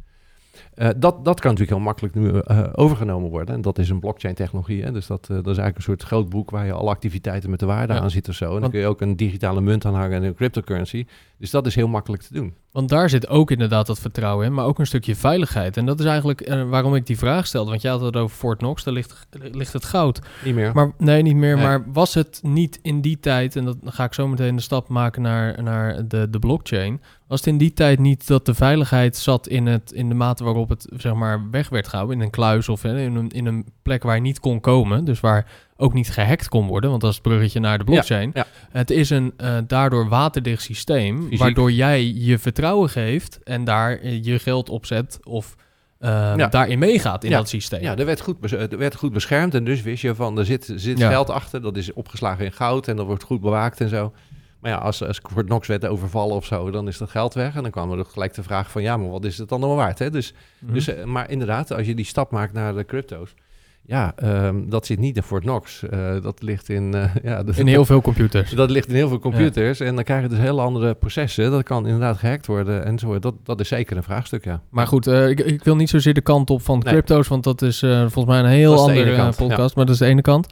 Eh, 0.74 0.88
dat, 0.98 1.26
dat 1.26 1.40
kan 1.40 1.52
natuurlijk 1.52 1.78
heel 1.78 1.80
makkelijk 1.86 2.16
nu 2.16 2.40
eh, 2.40 2.64
overgenomen 2.74 3.30
worden. 3.30 3.56
En 3.56 3.62
dat 3.62 3.80
is 3.80 3.90
een 3.90 4.00
blockchain-technologie. 4.00 4.84
Hè? 4.84 4.92
Dus 4.92 5.08
dat, 5.08 5.22
eh, 5.22 5.28
dat 5.28 5.38
is 5.40 5.46
eigenlijk 5.46 5.78
een 5.78 5.84
soort 5.84 6.04
groot 6.04 6.30
boek 6.30 6.50
waar 6.50 6.66
je 6.66 6.72
alle 6.74 6.90
activiteiten 6.90 7.50
met 7.50 7.60
de 7.60 7.66
waarde 7.66 7.94
Ja. 7.94 8.00
aan 8.00 8.10
zit 8.12 8.30
of 8.30 8.36
zo. 8.36 8.46
En 8.46 8.52
dan 8.52 8.60
Want- 8.60 8.72
kun 8.72 8.82
je 8.82 8.88
ook 8.88 9.02
een 9.02 9.16
digitale 9.16 9.62
munt 9.62 9.86
aanhangen 9.86 10.18
en 10.18 10.24
een 10.24 10.36
cryptocurrency. 10.36 11.06
Dus 11.38 11.50
dat 11.52 11.66
is 11.66 11.76
heel 11.76 11.88
makkelijk 11.88 12.22
te 12.24 12.34
doen. 12.34 12.54
Want 12.72 12.90
daar 12.90 13.10
zit 13.10 13.28
ook 13.28 13.52
inderdaad 13.52 13.88
dat 13.88 14.00
vertrouwen 14.00 14.46
in, 14.46 14.54
maar 14.54 14.66
ook 14.66 14.80
een 14.80 14.86
stukje 14.88 15.16
veiligheid. 15.16 15.78
En 15.78 15.86
dat 15.86 16.00
is 16.00 16.06
eigenlijk 16.06 16.42
eh, 16.42 16.70
waarom 16.70 16.96
ik 16.96 17.06
die 17.06 17.18
vraag 17.18 17.48
stelde. 17.48 17.70
Want 17.70 17.82
jij 17.82 17.92
had 17.92 18.02
het 18.02 18.16
over 18.16 18.38
Fort 18.38 18.58
Knox, 18.58 18.84
daar 18.84 18.94
ligt, 18.94 19.28
ligt 19.52 19.74
het 19.74 19.86
goud. 19.86 20.20
Niet 20.46 20.56
meer. 20.56 20.72
Maar 20.74 20.92
nee, 20.98 21.22
niet 21.22 21.36
meer. 21.36 21.56
Nee. 21.56 21.66
Maar 21.66 21.84
was 21.94 22.14
het 22.14 22.40
niet 22.44 22.80
in 22.82 23.02
die 23.02 23.20
tijd, 23.20 23.56
en 23.56 23.66
dat 23.66 23.78
dan 23.84 23.92
ga 23.92 24.04
ik 24.04 24.14
zo 24.14 24.28
meteen 24.28 24.56
de 24.56 24.62
stap 24.62 24.88
maken 24.88 25.22
naar, 25.22 25.64
naar 25.64 26.08
de, 26.08 26.30
de 26.30 26.40
blockchain. 26.40 27.02
Was 27.28 27.40
het 27.40 27.48
in 27.48 27.58
die 27.58 27.74
tijd 27.74 28.00
niet 28.00 28.28
dat 28.28 28.46
de 28.46 28.54
veiligheid 28.54 29.18
zat 29.18 29.48
in, 29.48 29.66
het, 29.66 29.92
in 29.92 30.10
de 30.10 30.16
mate 30.16 30.44
waarop 30.44 30.70
het 30.70 30.88
zeg 30.98 31.14
maar 31.14 31.50
weg 31.52 31.70
werd 31.70 31.88
gehouden? 31.88 32.18
In 32.18 32.24
een 32.24 32.30
kluis 32.30 32.70
of 32.70 32.84
in 32.84 32.96
een, 33.16 33.30
in 33.30 33.46
een 33.46 33.66
plek 33.82 34.04
waar 34.04 34.16
je 34.16 34.22
niet 34.22 34.40
kon 34.40 34.60
komen. 34.60 35.06
Dus 35.06 35.20
waar 35.20 35.46
ook 35.78 35.94
niet 35.94 36.10
gehackt 36.12 36.50
kon 36.50 36.68
worden, 36.68 36.90
want 36.90 37.02
dat 37.02 37.10
is 37.10 37.18
het 37.18 37.28
bruggetje 37.28 37.60
naar 37.60 37.78
de 37.78 37.84
blockchain. 37.84 38.32
ja. 38.34 38.46
Het 38.72 38.90
is 38.90 39.10
een 39.10 39.34
eh, 39.38 39.58
daardoor 39.68 40.08
waterdicht 40.10 40.62
systeem, 40.64 41.22
Fysiek. 41.24 41.40
waardoor 41.40 41.72
jij 41.72 42.04
je 42.14 42.38
vertrouwen 42.40 42.90
geeft 42.90 43.40
en 43.44 43.64
daar 43.64 43.98
eh, 44.00 44.24
je 44.24 44.40
geld 44.40 44.70
op 44.70 44.86
zet 44.86 45.20
of 45.24 45.56
eh, 46.00 46.34
Ja. 46.36 46.48
daarin 46.48 46.80
meegaat 46.80 47.24
in 47.24 47.32
dat 47.32 47.50
systeem. 47.50 47.82
Ja, 47.82 47.96
er 47.98 48.06
werd, 48.06 48.22
goed 48.22 48.52
er 48.52 48.78
werd 48.78 48.96
goed 48.96 49.14
beschermd 49.14 49.54
en 49.54 49.64
dus 49.64 49.82
wist 49.82 50.02
je 50.02 50.16
van, 50.16 50.38
er 50.38 50.46
zit, 50.46 50.74
zit 50.76 51.04
geld 51.04 51.30
achter, 51.30 51.62
dat 51.62 51.78
is 51.78 51.94
opgeslagen 51.94 52.46
in 52.46 52.52
goud 52.52 52.88
en 52.88 52.96
dat 52.96 53.06
wordt 53.06 53.24
goed 53.24 53.42
bewaakt 53.42 53.82
en 53.82 53.90
zo. 53.90 54.14
Maar 54.62 54.72
ja, 54.72 54.78
als, 54.78 55.04
als 55.04 55.22
Fort 55.32 55.46
Knox 55.46 55.68
werd 55.68 55.86
overvallen 55.86 56.36
of 56.36 56.46
zo, 56.46 56.72
dan 56.72 56.88
is 56.88 56.98
dat 56.98 57.10
geld 57.10 57.34
weg. 57.34 57.56
En 57.56 57.62
dan 57.62 57.72
kwam 57.72 57.92
er 57.92 58.00
ook 58.00 58.10
gelijk 58.10 58.34
de 58.34 58.44
vraag 58.44 58.72
van, 58.72 58.82
ja, 58.82 58.98
maar 58.98 59.10
wat 59.10 59.26
is 59.26 59.38
het 59.38 59.50
dan 59.50 59.60
nog 59.60 59.76
waard? 59.76 60.00
Hè? 60.00 60.10
Dus, 60.10 60.34
Mhm. 60.60 60.74
dus, 60.74 60.88
eh, 60.88 61.04
maar 61.04 61.30
inderdaad, 61.30 61.74
als 61.74 61.86
je 61.88 61.96
die 61.96 62.06
stap 62.06 62.32
maakt 62.32 62.54
naar 62.54 62.76
de 62.76 62.86
crypto's, 62.86 63.34
ja, 63.82 64.14
ehm, 64.16 64.70
dat 64.70 64.86
zit 64.86 65.00
niet 65.00 65.16
in 65.16 65.24
Fort 65.24 65.44
Knox. 65.44 65.84
Eh, 65.84 66.22
dat 66.22 66.42
ligt 66.42 66.70
in, 66.70 66.94
eh, 66.94 67.16
ja, 67.24 67.44
dat, 67.44 67.58
in 67.58 67.68
heel 67.68 67.86
veel 67.86 68.02
computers. 68.02 68.52
dat 68.52 68.70
ligt 68.70 68.88
in 68.88 68.96
heel 68.96 69.08
veel 69.08 69.20
computers 69.20 69.80
en 69.80 69.96
dan 69.96 70.04
krijg 70.04 70.22
je 70.22 70.28
dus 70.30 70.38
hele 70.38 70.62
andere 70.62 70.94
processen. 70.96 71.52
Dat 71.52 71.64
kan 71.64 71.86
inderdaad 71.86 72.18
gehackt 72.18 72.48
worden 72.48 72.86
en 72.86 73.00
zo. 73.00 73.20
Dat, 73.20 73.34
dat 73.44 73.60
is 73.60 73.68
zeker 73.68 73.98
een 73.98 74.04
vraagstuk, 74.04 74.44
ja. 74.46 74.62
Maar 74.70 74.88
goed, 74.88 75.08
ik, 75.08 75.40
ik 75.40 75.64
wil 75.64 75.76
niet 75.76 75.90
zozeer 75.90 76.14
de 76.14 76.22
kant 76.22 76.50
op 76.50 76.62
van 76.62 76.80
Nee. 76.80 76.94
crypto's, 76.94 77.28
want 77.28 77.44
dat 77.44 77.62
is 77.62 77.80
volgens 77.80 78.26
mij 78.26 78.40
een 78.40 78.46
heel 78.46 78.80
andere 78.80 79.16
kant, 79.16 79.36
podcast, 79.36 79.76
maar 79.76 79.86
dat 79.86 79.94
is 79.94 80.00
de 80.02 80.06
ene 80.08 80.22
kant. 80.22 80.48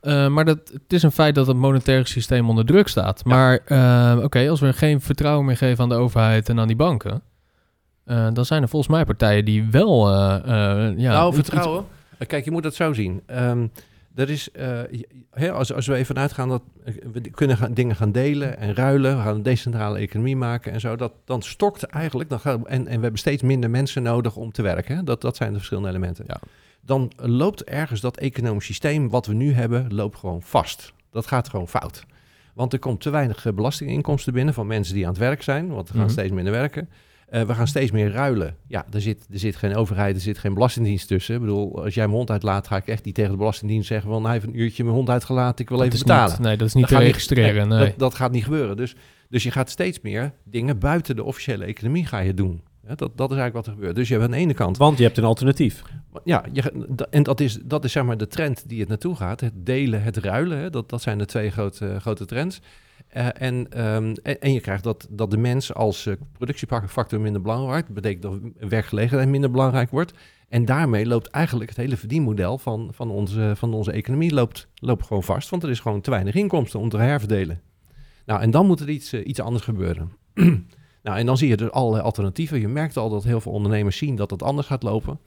Eh, 0.00 0.28
maar 0.28 0.44
dat, 0.44 0.58
het 0.72 0.92
is 0.92 1.02
een 1.02 1.12
feit 1.12 1.34
dat 1.34 1.46
het 1.46 1.56
monetaire 1.56 2.08
systeem 2.08 2.48
onder 2.48 2.66
druk 2.66 2.88
staat. 2.88 3.22
Ja. 3.24 3.30
Maar 3.30 3.58
eh, 3.64 4.24
oké, 4.24 4.48
als 4.48 4.60
we 4.60 4.72
geen 4.72 5.00
vertrouwen 5.00 5.46
meer 5.46 5.56
geven 5.56 5.82
aan 5.82 5.88
de 5.88 5.94
overheid 5.94 6.48
en 6.48 6.60
aan 6.60 6.66
die 6.66 6.76
banken, 6.76 7.22
eh, 8.04 8.28
dan 8.32 8.44
zijn 8.44 8.62
er 8.62 8.68
volgens 8.68 8.92
mij 8.92 9.04
partijen 9.04 9.44
die 9.44 9.70
wel... 9.70 10.10
ja, 10.10 10.92
nou, 10.96 11.34
vertrouwen. 11.34 11.84
Kijk, 12.26 12.44
je 12.44 12.50
moet 12.50 12.64
het 12.64 12.74
zo 12.74 12.92
zien. 12.92 13.22
Ehm, 13.26 13.66
er 14.14 14.30
is, 14.30 14.48
als, 15.52 15.72
als 15.74 15.86
we 15.86 15.94
even 15.94 16.18
uitgaan 16.18 16.48
dat 16.48 16.62
we 17.12 17.20
kunnen 17.30 17.56
gaan, 17.56 17.74
dingen 17.74 17.96
gaan 17.96 18.12
delen 18.12 18.58
en 18.58 18.74
ruilen, 18.74 19.16
we 19.16 19.22
gaan 19.22 19.34
een 19.34 19.42
decentrale 19.42 19.98
economie 19.98 20.36
maken 20.36 20.72
en 20.72 20.80
zo, 20.80 20.96
dat, 20.96 21.12
dan 21.24 21.42
stokt 21.42 21.82
eigenlijk, 21.82 22.28
dan 22.28 22.40
gaat, 22.40 22.66
en, 22.66 22.86
en 22.86 22.96
we 22.96 23.02
hebben 23.02 23.18
steeds 23.18 23.42
minder 23.42 23.70
mensen 23.70 24.02
nodig 24.02 24.36
om 24.36 24.52
te 24.52 24.62
werken. 24.62 24.96
Hè? 24.96 25.02
Dat, 25.02 25.20
dat 25.20 25.36
zijn 25.36 25.50
de 25.50 25.56
verschillende 25.56 25.88
elementen. 25.88 26.24
Ja. 26.28 26.40
Dan 26.80 27.12
loopt 27.16 27.64
ergens 27.64 28.00
dat 28.00 28.16
economisch 28.16 28.64
systeem 28.64 29.08
wat 29.08 29.26
we 29.26 29.34
nu 29.34 29.52
hebben, 29.52 29.94
loopt 29.94 30.18
gewoon 30.18 30.42
vast. 30.42 30.92
Dat 31.10 31.26
gaat 31.26 31.48
gewoon 31.48 31.68
fout. 31.68 32.04
Want 32.54 32.72
er 32.72 32.78
komt 32.78 33.00
te 33.00 33.10
weinig 33.10 33.46
eh, 33.46 33.52
belastinginkomsten 33.52 34.32
binnen 34.32 34.54
van 34.54 34.66
mensen 34.66 34.94
die 34.94 35.04
aan 35.04 35.10
het 35.10 35.18
werk 35.20 35.42
zijn, 35.42 35.68
want 35.68 35.88
we 35.88 35.94
gaan 35.94 36.02
Mhm. 36.02 36.12
steeds 36.12 36.32
minder 36.32 36.52
werken. 36.52 36.88
Eh, 37.28 37.42
we 37.42 37.54
gaan 37.54 37.66
steeds 37.66 37.90
meer 37.90 38.10
ruilen. 38.10 38.56
Ja, 38.66 38.86
er 38.92 39.00
zit, 39.00 39.26
er 39.32 39.38
zit 39.38 39.56
geen 39.56 39.74
overheid, 39.76 40.14
er 40.14 40.20
zit 40.20 40.38
geen 40.38 40.54
belastingdienst 40.54 41.08
tussen. 41.08 41.34
Ik 41.34 41.40
bedoel, 41.40 41.82
als 41.84 41.94
jij 41.94 42.04
mijn 42.04 42.16
hond 42.16 42.30
uitlaat, 42.30 42.66
ga 42.66 42.76
ik 42.76 42.86
echt 42.86 43.04
niet 43.04 43.14
tegen 43.14 43.30
de 43.30 43.36
belastingdienst 43.36 43.86
zeggen 43.88 44.10
van 44.10 44.22
hij 44.24 44.32
heeft 44.32 44.44
een 44.44 44.60
uurtje 44.60 44.82
mijn 44.84 44.94
hond 44.96 45.08
uitgelaten, 45.10 45.62
ik 45.62 45.68
wil 45.68 45.78
dat 45.78 45.86
even 45.86 45.98
betalen. 45.98 46.30
Niet, 46.30 46.38
nee, 46.40 46.56
dat 46.56 46.66
is 46.66 46.74
niet 46.74 46.88
Dat 46.88 46.98
te 46.98 47.04
registreren. 47.04 47.68
Nee, 47.68 47.78
Dat, 47.88 47.98
dat 47.98 48.14
gaat 48.14 48.32
niet 48.32 48.44
gebeuren. 48.44 48.76
Dus, 48.76 48.94
dus 49.28 49.42
je 49.42 49.50
gaat 49.50 49.70
steeds 49.70 50.00
meer 50.00 50.32
dingen 50.44 50.78
buiten 50.78 51.16
de 51.16 51.24
officiële 51.24 51.64
economie 51.64 52.06
ga 52.06 52.18
je 52.18 52.34
doen. 52.34 52.62
Dat, 52.98 53.16
dat 53.16 53.30
is 53.30 53.36
eigenlijk 53.36 53.54
wat 53.54 53.66
er 53.66 53.72
gebeurt. 53.72 53.94
Dus 53.94 54.08
je 54.08 54.14
hebt 54.14 54.26
aan 54.26 54.32
de 54.32 54.36
ene 54.36 54.54
kant 54.54 54.76
Want 54.76 54.98
je 54.98 55.04
hebt 55.04 55.18
een 55.18 55.24
alternatief. 55.24 55.82
ja, 56.24 56.44
je, 56.52 56.86
en 57.10 57.22
dat 57.22 57.40
is, 57.40 57.58
dat 57.64 57.84
is 57.84 57.92
zeg 57.92 58.04
maar 58.04 58.16
de 58.16 58.26
trend 58.26 58.68
die 58.68 58.80
het 58.80 58.88
naartoe 58.88 59.16
gaat. 59.16 59.40
Het 59.40 59.52
delen, 59.56 60.02
het 60.02 60.16
ruilen. 60.16 60.58
Hè? 60.58 60.70
Dat, 60.70 60.88
dat 60.88 61.02
zijn 61.02 61.18
de 61.18 61.26
twee 61.26 61.50
grote, 61.50 62.00
grote 62.00 62.24
trends. 62.24 62.60
Eh, 63.08 63.26
en, 63.32 63.72
ehm, 63.72 64.14
en, 64.22 64.40
en 64.40 64.52
je 64.52 64.60
krijgt 64.60 64.84
dat, 64.84 65.06
dat 65.10 65.30
de 65.30 65.36
mens 65.36 65.74
als 65.74 66.06
eh, 66.06 66.14
productiefactor 66.32 67.20
minder 67.20 67.42
belangrijk 67.42 67.86
wordt. 67.86 67.86
Dat 67.86 68.02
betekent 68.02 68.52
dat 68.58 68.68
werkgelegenheid 68.70 69.28
minder 69.28 69.50
belangrijk 69.50 69.90
wordt. 69.90 70.12
En 70.48 70.64
daarmee 70.64 71.06
loopt 71.06 71.26
eigenlijk 71.26 71.70
het 71.70 71.78
hele 71.78 71.96
verdienmodel 71.96 72.58
van, 72.58 72.88
van, 72.92 73.10
onze, 73.10 73.52
van 73.56 73.74
onze 73.74 73.92
economie 73.92 74.34
loopt, 74.34 74.68
loopt 74.74 75.06
gewoon 75.06 75.22
vast. 75.22 75.48
Want 75.48 75.62
er 75.62 75.70
is 75.70 75.80
gewoon 75.80 76.00
te 76.00 76.10
weinig 76.10 76.34
inkomsten 76.34 76.80
om 76.80 76.88
te 76.88 76.96
herverdelen. 76.96 77.60
Nou, 78.26 78.40
en 78.40 78.50
dan 78.50 78.66
moet 78.66 78.80
er 78.80 78.88
iets, 78.88 79.12
eh, 79.12 79.26
iets 79.26 79.40
anders 79.40 79.64
gebeuren. 79.64 80.12
nou, 81.02 81.18
en 81.18 81.26
dan 81.26 81.36
zie 81.36 81.48
je 81.48 81.56
dus 81.56 81.70
allerlei 81.70 82.02
alternatieven. 82.04 82.60
Je 82.60 82.68
merkt 82.68 82.96
al 82.96 83.10
dat 83.10 83.24
heel 83.24 83.40
veel 83.40 83.52
ondernemers 83.52 83.96
zien 83.96 84.16
dat 84.16 84.30
het 84.30 84.42
anders 84.42 84.66
gaat 84.66 84.82
lopen. 84.82 85.18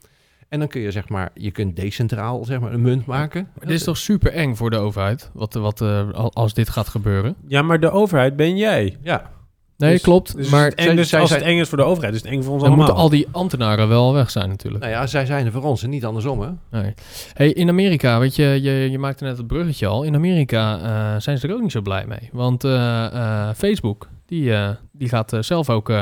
En 0.48 0.58
dan 0.58 0.68
kun 0.68 0.80
je 0.80 0.90
zeg 0.90 1.08
maar, 1.08 1.30
je 1.34 1.50
kunt 1.50 1.76
decentraal 1.76 2.44
zeg 2.44 2.60
maar 2.60 2.72
een 2.72 2.82
munt 2.82 3.06
maken. 3.06 3.48
Maar 3.58 3.66
dit 3.66 3.76
is 3.76 3.84
toch 3.84 3.96
super 3.96 4.32
eng 4.32 4.54
voor 4.54 4.70
de 4.70 4.76
overheid, 4.76 5.30
wat, 5.32 5.54
wat, 5.54 5.80
eh, 5.80 6.10
al- 6.10 6.32
als 6.32 6.54
dit 6.54 6.68
gaat 6.68 6.88
gebeuren? 6.88 7.34
Ja, 7.46 7.62
maar 7.62 7.80
de 7.80 7.90
overheid 7.90 8.36
ben 8.36 8.56
jij. 8.56 8.96
Ja, 9.02 9.30
Nee, 9.76 9.92
Dus- 9.92 10.02
klopt. 10.02 10.36
Dus 10.36 10.48
maar 10.48 10.68
en 10.68 10.96
dus 10.96 11.08
zij 11.08 11.20
als 11.20 11.30
het 11.30 11.42
eng 11.42 11.58
is 11.58 11.68
voor 11.68 11.78
de 11.78 11.84
overheid, 11.84 12.14
is 12.14 12.20
het 12.22 12.30
eng 12.30 12.42
voor 12.42 12.52
ons 12.52 12.62
dan 12.62 12.70
allemaal. 12.72 12.86
moeten 12.86 13.02
al 13.04 13.10
die 13.10 13.26
ambtenaren 13.30 13.88
wel 13.88 14.12
weg 14.12 14.30
zijn 14.30 14.48
natuurlijk. 14.48 14.84
Nou 14.84 14.96
ja, 14.96 15.06
zij 15.06 15.26
zijn 15.26 15.46
er 15.46 15.52
voor 15.52 15.62
ons 15.62 15.82
en 15.82 15.90
niet 15.90 16.04
andersom, 16.04 16.40
hè? 16.40 16.48
Nee. 16.70 16.94
Hey, 17.32 17.50
in 17.52 17.68
Amerika, 17.68 18.18
weet 18.18 18.36
je, 18.36 18.44
je, 18.62 18.90
je 18.90 18.98
maakte 18.98 19.24
net 19.24 19.36
het 19.36 19.46
bruggetje 19.46 19.86
al. 19.86 20.02
In 20.02 20.14
Amerika 20.14 20.78
eh, 20.78 21.20
zijn 21.20 21.38
ze 21.38 21.48
er 21.48 21.54
ook 21.54 21.62
niet 21.62 21.72
zo 21.72 21.80
blij 21.80 22.04
mee. 22.06 22.28
Want 22.32 22.64
eh, 22.64 23.04
eh, 23.04 23.54
Facebook, 23.56 24.08
die, 24.26 24.52
die 24.92 25.08
gaat 25.08 25.32
zelf 25.40 25.70
ook 25.70 25.92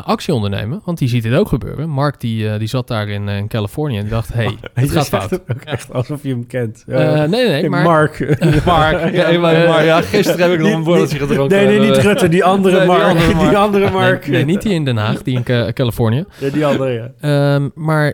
actie 0.00 0.34
ondernemen. 0.34 0.80
Want 0.84 0.98
die 0.98 1.08
ziet 1.08 1.22
dit 1.22 1.34
ook 1.34 1.48
gebeuren. 1.48 1.88
Mark, 1.88 2.20
die, 2.20 2.48
eh, 2.48 2.58
die 2.58 2.68
zat 2.68 2.88
daar 2.88 3.08
in, 3.08 3.28
eh, 3.28 3.36
in 3.36 3.48
Californië 3.48 3.98
en 3.98 4.08
dacht, 4.08 4.32
hey, 4.32 4.56
het 4.74 4.90
gaat 4.90 5.08
fout. 5.08 5.30
het 5.30 5.42
ook 5.50 5.60
echt 5.60 5.92
alsof 5.92 6.22
je 6.22 6.28
hem 6.28 6.46
kent. 6.46 6.84
Eh, 6.86 7.22
nee, 7.24 7.48
nee, 7.48 7.68
maar... 7.68 7.82
Mark. 7.82 8.18
Mark, 8.64 9.14
ja, 9.14 9.38
maar, 9.38 9.68
maar 9.68 9.84
ja, 9.84 10.00
gisteren 10.00 10.50
heb 10.50 10.52
ik 10.60 10.64
nog 10.66 10.72
een 10.74 10.82
borreltje 10.84 11.18
gedronken. 11.18 11.56
Nee, 11.56 11.66
nee, 11.78 11.88
niet 11.88 11.96
Eh, 11.96 12.02
Rutte, 12.04 12.28
die 12.28 12.44
andere 12.44 12.76
Nee, 12.78 12.86
die 12.86 12.96
Mark. 12.96 13.02
andere 13.08 13.34
Mark. 13.34 13.48
Die 13.48 13.56
andere 13.58 13.84
Nee, 13.84 13.92
Mark. 13.92 14.26
nee, 14.26 14.44
niet 14.44 14.62
die 14.62 14.72
in 14.72 14.84
Den 14.84 14.96
Haag, 14.96 15.22
die 15.22 15.36
in 15.36 15.42
Ca- 15.42 15.72
Californië. 15.72 16.24
Ja, 16.38 16.48
die 16.50 16.66
andere, 16.66 16.90
ja. 16.92 17.10
Ehm, 17.54 17.68
maar 17.74 18.12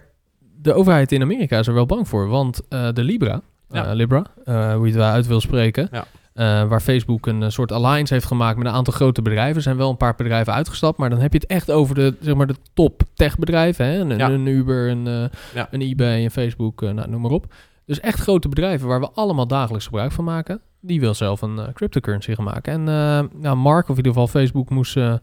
de 0.63 0.73
overheid 0.73 1.13
in 1.13 1.23
Amerika 1.23 1.59
is 1.59 1.67
er 1.67 1.75
wel 1.75 1.87
bang 1.87 2.09
voor. 2.09 2.29
Want 2.29 2.61
eh, 2.69 2.89
de 2.93 3.03
Libra, 3.05 3.41
Ja. 3.71 3.87
eh, 3.87 3.95
Libra, 3.95 4.25
eh, 4.45 4.73
hoe 4.73 4.81
je 4.87 4.93
het 4.93 5.01
wel 5.03 5.11
uit 5.13 5.27
wil 5.27 5.41
spreken... 5.41 5.89
Ja. 5.93 6.05
Eh, 6.39 6.69
waar 6.69 6.81
Facebook 6.81 7.27
een 7.27 7.43
eh, 7.43 7.49
soort 7.49 7.73
alliance 7.73 8.15
heeft 8.15 8.27
gemaakt 8.27 8.59
met 8.59 8.67
een 8.67 8.73
aantal 8.73 8.93
grote 8.95 9.23
bedrijven. 9.23 9.57
Er 9.57 9.63
zijn 9.63 9.77
wel 9.77 9.91
een 9.91 9.97
paar 9.97 10.15
bedrijven 10.15 10.53
uitgestapt, 10.53 10.99
maar 10.99 11.11
dan 11.11 11.19
heb 11.19 11.33
je 11.33 11.39
het 11.39 11.47
echt 11.51 11.71
over 11.71 11.95
de, 11.95 12.17
zeg 12.21 12.35
maar, 12.35 12.47
de 12.47 12.57
top 12.75 13.03
techbedrijven. 13.15 13.87
Hè? 13.87 13.99
Een, 13.99 14.19
Ja. 14.19 14.31
een 14.31 14.47
Uber, 14.47 14.89
een, 14.91 15.07
eh, 15.07 15.39
Ja. 15.55 15.69
een 15.71 15.81
eBay, 15.81 16.25
een 16.25 16.31
Facebook, 16.31 16.81
nou, 16.81 17.09
noem 17.09 17.21
maar 17.21 17.31
op. 17.31 17.55
Dus 17.85 18.01
echt 18.01 18.21
grote 18.21 18.49
bedrijven 18.49 18.89
waar 18.89 19.01
we 19.01 19.11
allemaal 19.15 19.47
dagelijks 19.47 19.85
gebruik 19.87 20.13
van 20.13 20.25
maken. 20.25 20.61
Die 20.81 21.01
wil 21.01 21.15
zelf 21.15 21.43
een 21.43 21.73
cryptocurrency 21.73 22.35
gaan 22.35 22.45
maken. 22.45 22.73
En 22.73 22.81
eh, 22.89 23.41
nou, 23.41 23.57
Mark, 23.57 23.85
of 23.85 23.91
in 23.91 23.97
ieder 23.97 24.13
geval 24.13 24.27
Facebook, 24.29 24.71
moest 24.71 24.97
eh, 24.97 25.15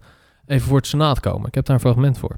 even 0.46 0.68
voor 0.68 0.78
het 0.78 0.88
senaat 0.88 1.20
komen. 1.20 1.48
Ik 1.48 1.56
heb 1.56 1.66
daar 1.66 1.76
een 1.76 1.82
fragment 1.82 2.18
voor. 2.18 2.36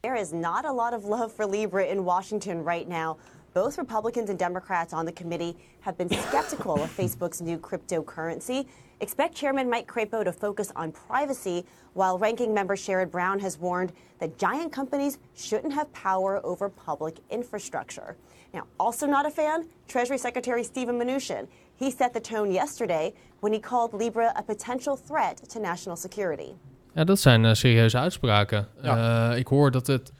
There 0.00 0.20
is 0.20 0.30
not 0.30 0.64
a 0.64 0.74
lot 0.74 0.92
of 0.96 1.08
love 1.08 1.28
for 1.34 1.50
Libra 1.50 1.80
in 1.80 2.02
Washington 2.02 2.62
right 2.64 2.88
now. 2.88 3.18
Both 3.56 3.78
Republicans 3.78 4.28
and 4.28 4.38
Democrats 4.38 4.92
on 4.92 5.06
the 5.06 5.12
committee 5.12 5.56
have 5.80 5.96
been 5.96 6.10
skeptical 6.10 6.74
of 6.74 6.94
Facebook's 6.94 7.40
new 7.40 7.56
cryptocurrency. 7.56 8.66
Expect 9.00 9.34
Chairman 9.34 9.70
Mike 9.70 9.86
Crapo 9.86 10.22
to 10.22 10.30
focus 10.30 10.70
on 10.76 10.92
privacy, 10.92 11.64
while 11.94 12.18
Ranking 12.18 12.52
Member 12.52 12.76
Sherrod 12.76 13.10
Brown 13.10 13.38
has 13.38 13.58
warned 13.58 13.94
that 14.18 14.36
giant 14.36 14.72
companies 14.72 15.16
shouldn't 15.34 15.72
have 15.72 15.90
power 15.94 16.44
over 16.44 16.68
public 16.68 17.16
infrastructure. 17.30 18.14
Now, 18.52 18.66
also 18.78 19.06
not 19.06 19.24
a 19.24 19.30
fan, 19.30 19.66
Treasury 19.88 20.18
Secretary 20.18 20.62
Steven 20.62 20.98
Mnuchin. 20.98 21.48
He 21.76 21.90
set 21.90 22.12
the 22.12 22.20
tone 22.20 22.52
yesterday 22.52 23.14
when 23.40 23.54
he 23.54 23.58
called 23.58 23.94
Libra 23.94 24.34
a 24.36 24.42
potential 24.42 24.96
threat 24.96 25.38
to 25.48 25.60
national 25.60 25.96
security. 25.96 26.58
Ja, 26.92 27.04
dat 27.04 27.18
zijn 27.18 27.44
eh, 27.44 27.54
serieuze 27.54 27.98
uitspraken. 27.98 28.68
Ja. 28.82 29.30
Eh, 29.30 29.38
ik 29.38 29.46
hoor 29.46 29.70
dat 29.70 29.86
het, 29.86 30.12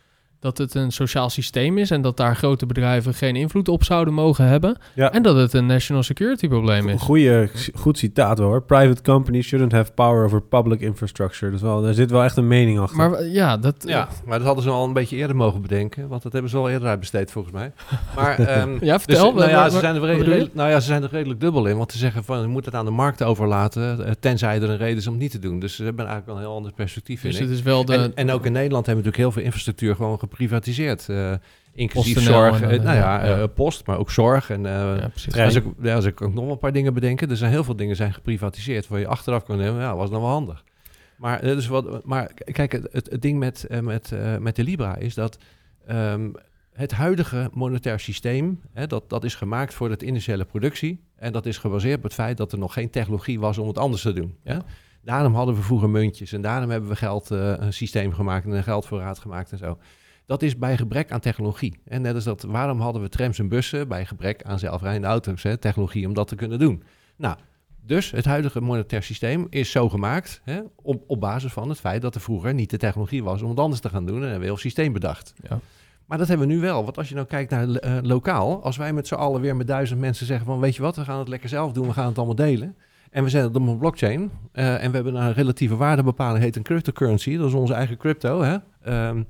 dat 0.47 0.59
het 0.59 0.75
een 0.75 0.91
sociaal 0.93 1.31
systeem 1.31 1.79
is 1.79 1.91
en 1.91 2.03
dat 2.03 2.17
daar 2.17 2.37
grote 2.37 2.67
bedrijven 2.67 3.15
geen 3.15 3.37
invloed 3.37 3.69
op 3.69 3.85
zouden 3.85 4.15
mogen 4.15 4.45
hebben. 4.47 4.77
Ja. 4.95 5.13
En 5.13 5.23
dat 5.23 5.37
het 5.37 5.53
een 5.53 5.67
national 5.67 6.03
security 6.03 6.49
probleem 6.49 6.89
is. 6.89 7.01
Goeie, 7.01 7.49
goed 7.75 7.99
citaat 7.99 8.39
hoor. 8.39 8.63
Private 8.63 9.03
companies 9.03 9.47
shouldn't 9.47 9.73
have 9.73 9.93
power 9.93 10.25
over 10.25 10.43
public 10.43 10.81
infrastructure. 10.81 11.53
Dus 11.53 11.61
wel, 11.61 11.83
daar 11.83 11.95
zit 11.95 12.11
wel 12.11 12.25
echt 12.25 12.37
een 12.37 12.47
mening 12.47 12.79
achter. 12.79 12.97
Maar 12.97 13.11
w- 13.11 13.33
ja, 13.33 13.57
dat, 13.57 13.75
Ja, 13.87 14.09
maar 14.25 14.37
dat 14.39 14.47
hadden 14.47 14.65
ze 14.65 14.71
al 14.71 14.85
een 14.85 14.93
beetje 14.93 15.17
eerder 15.17 15.37
mogen 15.37 15.63
bedenken. 15.63 16.09
Want 16.09 16.23
dat 16.23 16.33
hebben 16.33 16.51
ze 16.51 16.57
al 16.57 16.71
eerder 16.71 16.89
uitbesteed 16.89 17.31
volgens 17.31 17.55
mij. 17.55 17.73
Maar, 18.17 18.39
ehm, 18.39 18.77
Ja, 18.81 18.99
vertel. 18.99 19.33
Dus, 19.33 19.41
nou, 19.41 19.51
ja, 19.51 19.63
Wat- 19.63 19.73
ze 19.73 19.79
zijn 19.79 19.95
er 19.95 20.05
redelijk, 20.05 20.55
nou 20.55 20.71
ja, 20.71 20.81
ze 20.81 20.87
zijn 20.87 21.03
er 21.03 21.11
redelijk 21.11 21.41
dubbel 21.41 21.67
in. 21.67 21.77
Want 21.77 21.93
ze 21.93 21.99
zeggen 21.99 22.25
van, 22.25 22.41
je 22.41 22.47
moet 22.47 22.65
het 22.65 22.75
aan 22.75 22.85
de 22.85 22.91
markt 22.91 23.23
overlaten. 23.23 24.07
eh, 24.07 24.13
Tenzij 24.21 24.57
er 24.63 24.71
een 24.71 24.77
reden 24.77 24.97
is 24.97 25.07
om 25.07 25.13
het 25.13 25.23
niet 25.23 25.31
te 25.31 25.39
doen. 25.39 25.59
Dus 25.61 25.75
ze 25.77 25.85
hebben 25.85 26.07
eigenlijk 26.07 26.27
wel 26.27 26.37
een 26.37 26.49
heel 26.49 26.57
ander 26.59 26.73
perspectief 26.73 27.25
in. 27.25 27.31
dus 27.31 27.39
het 27.39 27.51
is 27.51 27.63
wel 27.63 27.85
de... 27.85 27.95
En, 27.95 28.13
en 28.15 28.31
ook 28.31 28.47
in 28.47 28.53
Nederland 28.53 28.87
hebben 28.87 29.05
we 29.05 29.11
natuurlijk 29.11 29.17
heel 29.17 29.33
veel 29.33 29.43
infrastructuur 29.43 29.95
gewoon 29.95 30.19
geprivatiseerd. 30.37 31.09
eh, 31.09 31.33
inclusief 31.75 32.15
PostNL 32.15 32.33
zorg, 32.35 32.61
en, 32.61 32.69
eh, 32.71 32.77
eh, 32.77 32.83
nou 32.83 32.97
ja, 32.97 33.25
ja. 33.27 33.37
eh, 33.39 33.45
post, 33.55 33.87
maar 33.87 33.99
ook 33.99 34.11
zorg. 34.11 34.51
En, 34.51 34.67
eh, 34.67 34.73
ja, 35.29 35.45
als, 35.45 35.55
ik, 35.55 35.65
ja, 35.83 35.95
als 35.95 36.05
ik 36.05 36.23
ook 36.23 36.35
nog 36.35 36.51
een 36.51 36.59
paar 36.59 36.73
dingen 36.73 36.95
bedenken. 36.95 37.31
Er 37.31 37.37
zijn 37.37 37.51
heel 37.51 37.65
veel 37.65 37.77
dingen 37.77 37.97
zijn 37.97 38.13
geprivatiseerd. 38.15 38.89
Waar 38.89 39.01
je 39.01 39.07
achteraf 39.07 39.45
kan 39.45 39.57
nemen, 39.59 39.81
ja, 39.81 39.97
was 39.97 40.11
dan 40.11 40.21
wel 40.21 40.31
handig. 40.31 40.65
Maar, 41.17 41.41
eh, 41.41 41.55
dus 41.55 41.67
wat, 41.67 42.05
maar 42.05 42.31
kijk, 42.35 42.73
het, 42.73 42.89
het, 42.93 43.23
ding 43.23 43.39
met, 43.39 43.65
eh, 43.65 43.81
met, 43.81 44.13
eh, 44.13 44.37
met 44.37 44.57
de 44.57 44.65
Libra 44.65 44.97
is 44.97 45.15
dat 45.15 45.39
ehm, 45.87 46.31
het 46.73 46.93
huidige 46.93 47.51
monetair 47.53 48.01
systeem, 48.01 48.61
hè, 48.73 48.87
dat, 48.87 49.09
dat 49.09 49.25
is 49.25 49.35
gemaakt 49.35 49.75
voor 49.75 49.99
de 49.99 50.07
initiële 50.07 50.45
productie. 50.45 51.05
En 51.17 51.33
dat 51.33 51.47
is 51.47 51.59
gebaseerd 51.59 51.97
op 51.97 52.03
het 52.03 52.15
feit 52.15 52.37
dat 52.37 52.53
er 52.53 52.59
nog 52.59 52.73
geen 52.73 52.91
technologie 52.91 53.41
was 53.41 53.59
om 53.59 53.69
het 53.69 53.79
anders 53.79 54.03
te 54.03 54.13
doen. 54.13 54.37
Hè? 54.43 54.57
Daarom 55.03 55.35
hadden 55.35 55.55
we 55.55 55.63
vroeger 55.63 55.91
muntjes 55.91 56.33
en 56.33 56.41
daarom 56.41 56.71
hebben 56.71 56.89
we 56.89 56.97
geld, 56.97 57.31
eh, 57.31 57.53
een 57.57 57.73
systeem 57.73 58.13
gemaakt 58.13 58.45
en 58.45 58.53
een 58.53 58.63
geldvoorraad 58.63 59.19
gemaakt 59.19 59.53
en 59.53 59.59
zo. 59.59 59.79
Dat 60.27 60.43
is 60.43 60.59
bij 60.59 60.77
gebrek 60.77 61.13
aan 61.13 61.21
technologie. 61.21 61.79
En 61.85 62.03
net 62.03 62.15
als 62.15 62.25
dat, 62.25 62.43
waarom 62.43 62.81
hadden 62.81 63.03
we 63.03 63.09
trams 63.09 63.39
en 63.39 63.49
bussen 63.49 63.89
bij 63.89 64.07
gebrek 64.07 64.43
aan 64.43 64.59
zelfrijdende 64.59 65.07
auto's, 65.07 65.43
hè, 65.43 65.57
technologie 65.57 66.07
om 66.07 66.15
dat 66.15 66.29
te 66.29 66.35
kunnen 66.35 66.59
doen. 66.59 66.83
Nou, 67.17 67.37
dus 67.83 68.11
het 68.11 68.25
huidige 68.25 68.61
monetair 68.61 69.03
systeem 69.03 69.47
is 69.51 69.71
zo 69.71 69.89
gemaakt 69.89 70.41
hè, 70.45 70.61
op, 70.83 71.03
op 71.07 71.21
basis 71.21 71.53
van 71.53 71.69
het 71.69 71.81
feit 71.81 72.03
dat 72.03 72.15
er 72.15 72.21
vroeger 72.21 72.55
niet 72.55 72.71
de 72.71 72.77
technologie 72.77 73.25
was 73.25 73.43
om 73.43 73.51
het 73.51 73.59
anders 73.59 73.81
te 73.81 73.89
gaan 73.89 74.07
doen 74.07 74.17
en 74.17 74.21
hebben 74.21 74.39
we 74.39 74.45
een 74.45 74.51
heel 74.51 74.61
systeem 74.61 74.93
bedacht. 74.93 75.35
Ja. 75.49 75.59
Maar 76.07 76.19
dat 76.19 76.29
hebben 76.29 76.47
we 76.47 76.53
nu 76.53 76.61
wel. 76.61 76.85
Want 76.85 76.99
als 76.99 77.09
je 77.09 77.15
nou 77.15 77.27
kijkt 77.27 77.51
naar 77.51 77.69
eh, 77.69 77.99
lokaal, 78.03 78.63
als 78.63 78.77
wij 78.77 78.93
met 78.93 79.07
z'n 79.07 79.15
allen 79.15 79.41
weer 79.41 79.57
met 79.57 79.67
duizend 79.67 80.01
mensen 80.01 80.27
zeggen 80.27 80.47
van 80.47 80.61
weet 80.61 80.77
je 80.77 80.83
wat, 80.83 80.97
we 80.97 81.05
gaan 81.05 81.19
het 81.19 81.29
lekker 81.29 81.49
zelf 81.49 81.73
doen, 81.73 81.87
we 81.87 81.93
gaan 81.93 82.07
het 82.07 82.17
allemaal 82.17 82.35
delen. 82.35 82.77
En 83.11 83.23
we 83.25 83.31
zetten 83.31 83.53
het 83.53 83.61
op 83.63 83.69
een 83.69 83.79
blockchain. 83.79 84.31
eh, 84.53 84.85
en 84.85 84.91
we 84.91 84.95
hebben 84.95 85.15
een 85.15 85.33
relatieve 85.33 85.77
waardebepaling, 85.77 86.45
heet 86.45 86.57
een 86.57 86.63
cryptocurrency. 86.63 87.37
Dat 87.37 87.47
is 87.47 87.55
onze 87.55 87.75
eigen 87.75 87.97
crypto. 87.97 88.43
Hè? 88.43 88.57
Ehm, 88.83 89.19
eh, 89.19 89.25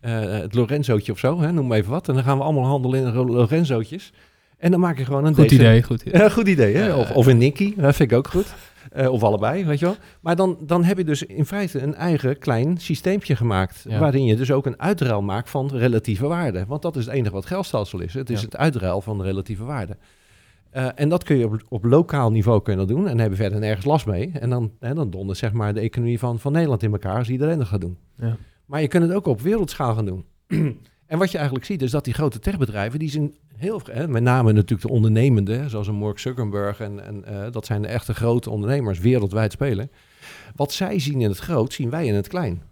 het 0.00 0.54
Lorenzootje 0.54 1.12
of 1.12 1.18
zo, 1.18 1.40
hè? 1.40 1.52
noem 1.52 1.66
maar 1.66 1.78
even 1.78 1.90
wat. 1.90 2.08
En 2.08 2.14
dan 2.14 2.22
gaan 2.22 2.36
we 2.38 2.44
allemaal 2.44 2.64
handelen 2.66 3.06
in 3.06 3.14
Lorenzootjes. 3.14 4.12
En 4.58 4.70
dan 4.70 4.80
maak 4.80 4.98
je 4.98 5.04
gewoon 5.04 5.24
een 5.24 5.34
Goed 5.34 5.42
decent- 5.48 5.60
idee, 5.60 5.82
goed 5.82 6.02
idee. 6.02 6.30
goed 6.40 6.48
idee, 6.48 6.76
hè? 6.76 6.94
Of, 6.94 7.10
of 7.10 7.26
een 7.26 7.38
Nicky, 7.38 7.74
dat 7.76 7.96
vind 7.96 8.10
ik 8.10 8.16
ook 8.18 8.28
goed. 8.28 8.54
Eh, 8.92 9.12
of 9.12 9.22
allebei, 9.22 9.64
weet 9.64 9.78
je 9.78 9.84
wel. 9.84 9.94
Maar 10.20 10.36
dan, 10.36 10.56
dan 10.60 10.84
heb 10.84 10.96
je 10.98 11.04
dus 11.04 11.22
in 11.22 11.46
feite 11.46 11.80
een 11.82 11.94
eigen 11.94 12.38
klein 12.38 12.78
systeempje 12.78 13.36
gemaakt. 13.36 13.84
Ja. 13.88 13.98
Waarin 13.98 14.24
je 14.24 14.36
dus 14.36 14.52
ook 14.52 14.66
een 14.66 14.80
uitruil 14.80 15.22
maakt 15.22 15.50
van 15.50 15.70
relatieve 15.72 16.26
waarde. 16.26 16.64
Want 16.66 16.82
dat 16.82 16.96
is 16.96 17.04
het 17.04 17.14
enige 17.14 17.34
wat 17.34 17.46
geldstelsel 17.46 18.00
is. 18.00 18.14
Het 18.14 18.30
is 18.30 18.38
Ja. 18.40 18.44
het 18.44 18.56
uitruil 18.56 19.00
van 19.00 19.18
de 19.18 19.24
relatieve 19.24 19.64
waarde. 19.64 19.96
Eh, 20.70 20.86
en 20.94 21.08
dat 21.08 21.24
kun 21.24 21.36
je 21.36 21.44
op, 21.44 21.60
op 21.68 21.84
lokaal 21.84 22.30
niveau 22.30 22.62
kunnen 22.62 22.86
doen. 22.86 23.08
En 23.08 23.18
hebben 23.18 23.38
verder 23.38 23.58
nergens 23.58 23.84
last 23.86 24.06
mee. 24.06 24.30
En 24.40 24.50
dan, 24.50 24.70
dan 24.78 25.10
dondert 25.10 25.38
zeg 25.38 25.52
maar 25.52 25.74
de 25.74 25.80
economie 25.80 26.18
van, 26.18 26.38
van 26.38 26.52
Nederland 26.52 26.82
in 26.82 26.92
elkaar 26.92 27.18
als 27.18 27.28
iedereen 27.30 27.58
dat 27.58 27.66
gaat 27.66 27.80
doen. 27.80 27.96
Ja. 28.18 28.36
Maar 28.70 28.80
je 28.80 28.88
kunt 28.88 29.02
het 29.02 29.12
ook 29.12 29.26
op 29.26 29.40
wereldschaal 29.40 29.94
gaan 29.94 30.04
doen. 30.04 30.24
en 31.06 31.18
wat 31.18 31.30
je 31.30 31.36
eigenlijk 31.36 31.66
ziet 31.66 31.82
is 31.82 31.90
dat 31.90 32.04
die 32.04 32.14
grote 32.14 32.38
techbedrijven, 32.38 32.98
die 32.98 33.10
zijn 33.10 33.34
heel, 33.56 33.80
hè, 33.84 34.08
met 34.08 34.22
name 34.22 34.52
natuurlijk 34.52 34.88
de 34.88 34.94
ondernemende, 34.94 35.68
zoals 35.68 35.86
een 35.86 35.94
Mark 35.94 36.18
Zuckerberg 36.18 36.80
en, 36.80 37.04
en 37.04 37.24
eh, 37.24 37.52
dat 37.52 37.66
zijn 37.66 37.82
de 37.82 37.88
echte 37.88 38.14
grote 38.14 38.50
ondernemers 38.50 38.98
wereldwijd 38.98 39.52
spelen. 39.52 39.90
Wat 40.54 40.72
zij 40.72 40.98
zien 40.98 41.20
in 41.20 41.28
het 41.28 41.38
groot, 41.38 41.72
zien 41.72 41.90
wij 41.90 42.06
in 42.06 42.14
het 42.14 42.28
klein. 42.28 42.62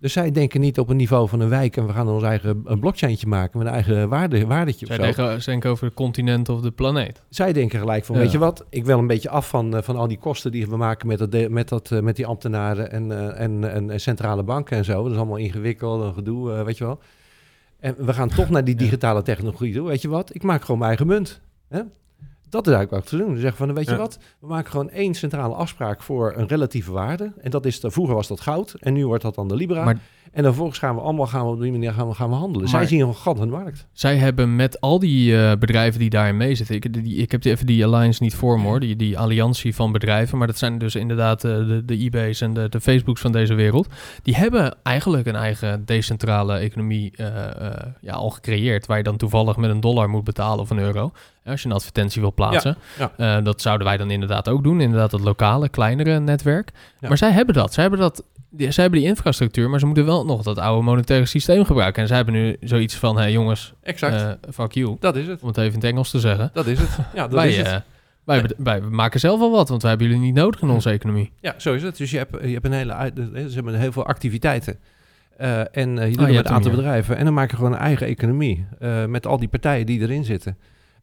Dus 0.00 0.12
zij 0.12 0.30
denken 0.30 0.60
niet 0.60 0.78
op 0.78 0.88
een 0.88 0.96
niveau 0.96 1.28
van 1.28 1.40
een 1.40 1.48
wijk 1.48 1.76
en 1.76 1.86
we 1.86 1.92
gaan 1.92 2.08
ons 2.08 2.22
eigen 2.22 2.60
een 2.64 2.80
blockchaintje 2.80 3.26
maken 3.26 3.58
met 3.58 3.66
een 3.66 3.72
eigen 3.72 4.08
waarde, 4.08 4.46
waardetje 4.46 4.86
Zij 4.86 4.96
denken, 4.98 5.42
ze 5.42 5.50
denken 5.50 5.70
over 5.70 5.84
het 5.84 5.94
continent 5.94 6.48
of 6.48 6.60
de 6.60 6.70
planeet. 6.70 7.22
Zij 7.28 7.52
denken 7.52 7.78
gelijk 7.78 8.04
van, 8.04 8.14
Ja. 8.16 8.20
weet 8.22 8.32
je 8.32 8.38
wat, 8.38 8.64
ik 8.70 8.84
wil 8.84 8.98
een 8.98 9.06
beetje 9.06 9.28
af 9.28 9.48
van, 9.48 9.76
eh, 9.76 9.82
van 9.82 9.96
al 9.96 10.08
die 10.08 10.18
kosten 10.18 10.52
die 10.52 10.66
we 10.66 10.76
maken 10.76 11.06
met, 11.06 11.18
dat, 11.18 11.48
met, 11.48 11.68
dat, 11.68 11.90
eh, 11.90 12.00
met 12.00 12.16
die 12.16 12.26
ambtenaren 12.26 12.90
en, 12.92 13.12
eh, 13.12 13.40
en, 13.40 13.72
en, 13.72 13.90
en 13.90 14.00
centrale 14.00 14.42
banken 14.42 14.76
en 14.76 14.84
zo. 14.84 15.02
Dat 15.02 15.12
is 15.12 15.18
allemaal 15.18 15.36
ingewikkeld 15.36 16.04
en 16.04 16.14
gedoe, 16.14 16.52
eh, 16.52 16.62
weet 16.62 16.78
je 16.78 16.84
wel. 16.84 16.98
En 17.80 17.94
we 17.98 18.12
gaan 18.12 18.28
toch 18.28 18.50
naar 18.50 18.64
die 18.64 18.74
digitale 18.74 19.22
technologie 19.22 19.74
toe. 19.74 19.88
Weet 19.88 20.02
je 20.02 20.08
wat, 20.08 20.34
ik 20.34 20.42
maak 20.42 20.60
gewoon 20.60 20.78
mijn 20.78 20.88
eigen 20.90 21.06
munt. 21.06 21.40
Hè? 21.68 21.80
Dat 22.50 22.66
is 22.66 22.72
eigenlijk 22.72 23.02
wat 23.04 23.10
te 23.10 23.24
doen. 23.24 23.34
Ze 23.34 23.40
zeggen 23.40 23.66
van, 23.66 23.74
weet 23.74 23.84
je 23.84 23.90
Ja. 23.90 23.96
wat, 23.96 24.18
we 24.40 24.46
maken 24.46 24.70
gewoon 24.70 24.90
één 24.90 25.14
centrale 25.14 25.54
afspraak 25.54 26.02
voor 26.02 26.32
een 26.36 26.46
relatieve 26.46 26.92
waarde. 26.92 27.32
En 27.40 27.50
dat 27.50 27.66
is, 27.66 27.80
de, 27.80 27.90
vroeger 27.90 28.14
was 28.14 28.28
dat 28.28 28.40
goud 28.40 28.74
en 28.80 28.92
nu 28.92 29.06
wordt 29.06 29.22
dat 29.22 29.34
dan 29.34 29.48
de 29.48 29.54
Libra. 29.54 29.84
Maar- 29.84 30.00
en 30.32 30.42
dan 30.42 30.44
vervolgens 30.44 30.78
gaan 30.78 30.94
we 30.94 31.00
allemaal 31.00 31.26
gaan 31.26 31.44
we 31.44 31.50
op 31.52 31.60
die 31.60 31.70
manier 31.72 31.92
gaan 31.92 32.08
we, 32.08 32.14
gaan 32.14 32.28
we 32.28 32.34
handelen. 32.34 32.70
Maar- 32.70 32.80
Zij 32.80 32.86
zien 32.98 33.08
een 33.08 33.14
gat 33.14 33.36
in 33.36 33.42
de 33.42 33.48
markt. 33.48 33.86
Zij 33.92 34.16
hebben 34.16 34.56
met 34.56 34.80
al 34.80 34.98
die 34.98 35.36
eh, 35.42 35.56
bedrijven 35.58 36.00
die 36.00 36.10
daarin 36.10 36.36
meezitten... 36.36 36.74
Ik, 36.74 36.92
die, 37.04 37.16
ik 37.16 37.30
heb 37.30 37.42
die, 37.42 37.52
even 37.52 37.66
die 37.66 37.84
alliance 37.86 38.22
niet 38.22 38.34
voor 38.34 38.60
me 38.60 38.66
hoor, 38.66 38.80
die, 38.80 38.96
die 38.96 39.18
alliantie 39.18 39.74
van 39.74 39.92
bedrijven... 39.92 40.38
maar 40.38 40.46
dat 40.46 40.58
zijn 40.58 40.78
dus 40.78 40.94
inderdaad 40.94 41.44
eh, 41.44 41.56
de, 41.56 41.82
de 41.84 41.94
eBay's 41.98 42.40
en 42.40 42.54
de, 42.54 42.68
de 42.68 42.80
Facebooks 42.80 43.20
van 43.20 43.32
deze 43.32 43.54
wereld. 43.54 43.88
Die 44.22 44.36
hebben 44.36 44.76
eigenlijk 44.82 45.26
een 45.26 45.36
eigen 45.36 45.84
decentrale 45.84 46.56
economie 46.56 47.12
eh, 47.16 47.26
ja, 48.00 48.12
al 48.12 48.30
gecreëerd... 48.30 48.86
waar 48.86 48.96
je 48.96 49.02
dan 49.02 49.16
toevallig 49.16 49.56
met 49.56 49.70
een 49.70 49.80
dollar 49.80 50.08
moet 50.10 50.24
betalen 50.24 50.60
of 50.60 50.70
een 50.70 50.78
euro... 50.78 51.12
als 51.44 51.62
je 51.62 51.68
een 51.68 51.74
advertentie 51.74 52.20
wil 52.20 52.32
plaatsen. 52.32 52.76
ja. 53.16 53.40
Dat 53.40 53.60
zouden 53.60 53.86
wij 53.86 53.96
dan 53.96 54.10
inderdaad 54.10 54.48
ook 54.48 54.62
doen. 54.62 54.80
Inderdaad 54.80 55.12
het 55.12 55.20
lokale, 55.20 55.68
kleinere 55.68 56.20
netwerk. 56.20 56.70
Ja. 57.00 57.08
Maar 57.08 57.18
zij 57.18 57.30
hebben 57.30 57.54
dat. 57.54 57.72
Zij 57.72 57.82
hebben 57.82 58.00
dat... 58.00 58.24
Die, 58.50 58.70
zij 58.70 58.82
hebben 58.82 59.00
die 59.00 59.08
infrastructuur, 59.08 59.70
maar 59.70 59.78
ze 59.80 59.86
moeten 59.86 60.04
wel 60.04 60.24
nog 60.24 60.42
dat 60.42 60.58
oude 60.58 60.82
monetaire 60.84 61.26
systeem 61.26 61.64
gebruiken. 61.64 62.02
En 62.02 62.08
zij 62.08 62.16
hebben 62.16 62.34
nu 62.34 62.56
zoiets 62.60 62.94
van, 62.96 63.16
hé 63.16 63.22
hey 63.22 63.32
jongens, 63.32 63.72
Exact. 63.82 64.14
eh, 64.46 64.50
fuck 64.52 64.72
you. 64.72 64.96
dat 65.00 65.16
is 65.16 65.26
het. 65.26 65.40
Om 65.42 65.48
het 65.48 65.56
even 65.56 65.68
in 65.72 65.74
het 65.80 65.84
Engels 65.90 66.10
te 66.10 66.20
zeggen. 66.20 66.50
Dat 66.52 66.66
is 66.66 66.78
het. 66.78 66.88
Ja, 67.14 67.22
dat 67.22 67.32
wij, 67.32 67.48
is 67.48 67.56
het. 67.56 67.66
eh, 67.66 68.44
Wij, 68.58 68.80
maken 68.80 69.20
zelf 69.20 69.38
wel 69.38 69.50
wat, 69.50 69.68
want 69.68 69.80
wij 69.82 69.90
hebben 69.90 70.08
jullie 70.08 70.22
niet 70.22 70.34
nodig 70.34 70.62
in 70.62 70.68
onze 70.70 70.90
economie. 70.90 71.32
Ja, 71.40 71.54
zo 71.56 71.74
is 71.74 71.82
het. 71.82 71.96
Dus 71.96 72.10
je 72.10 72.16
hebt, 72.16 72.36
je 72.42 72.52
hebt 72.52 72.64
een 72.64 72.72
hele, 72.72 72.92
uit- 72.92 73.16
ze 73.34 73.50
hebben 73.54 73.74
heel 73.74 73.92
veel 73.92 74.06
activiteiten. 74.06 74.78
Eh, 75.36 75.58
en 75.60 75.68
eh, 75.72 75.84
je 75.84 75.88
doet 75.88 76.00
het 76.08 76.16
met 76.26 76.34
hebt 76.34 76.48
een 76.48 76.54
aantal 76.54 76.70
bedrijven. 76.70 77.16
En 77.16 77.24
dan 77.24 77.34
maak 77.34 77.50
je 77.50 77.56
gewoon 77.56 77.72
een 77.72 77.78
eigen 77.78 78.06
economie. 78.06 78.66
eh, 78.78 79.04
met 79.04 79.26
al 79.26 79.38
die 79.38 79.48
partijen 79.48 79.86
die 79.86 80.00
erin 80.00 80.24
zitten. 80.24 80.56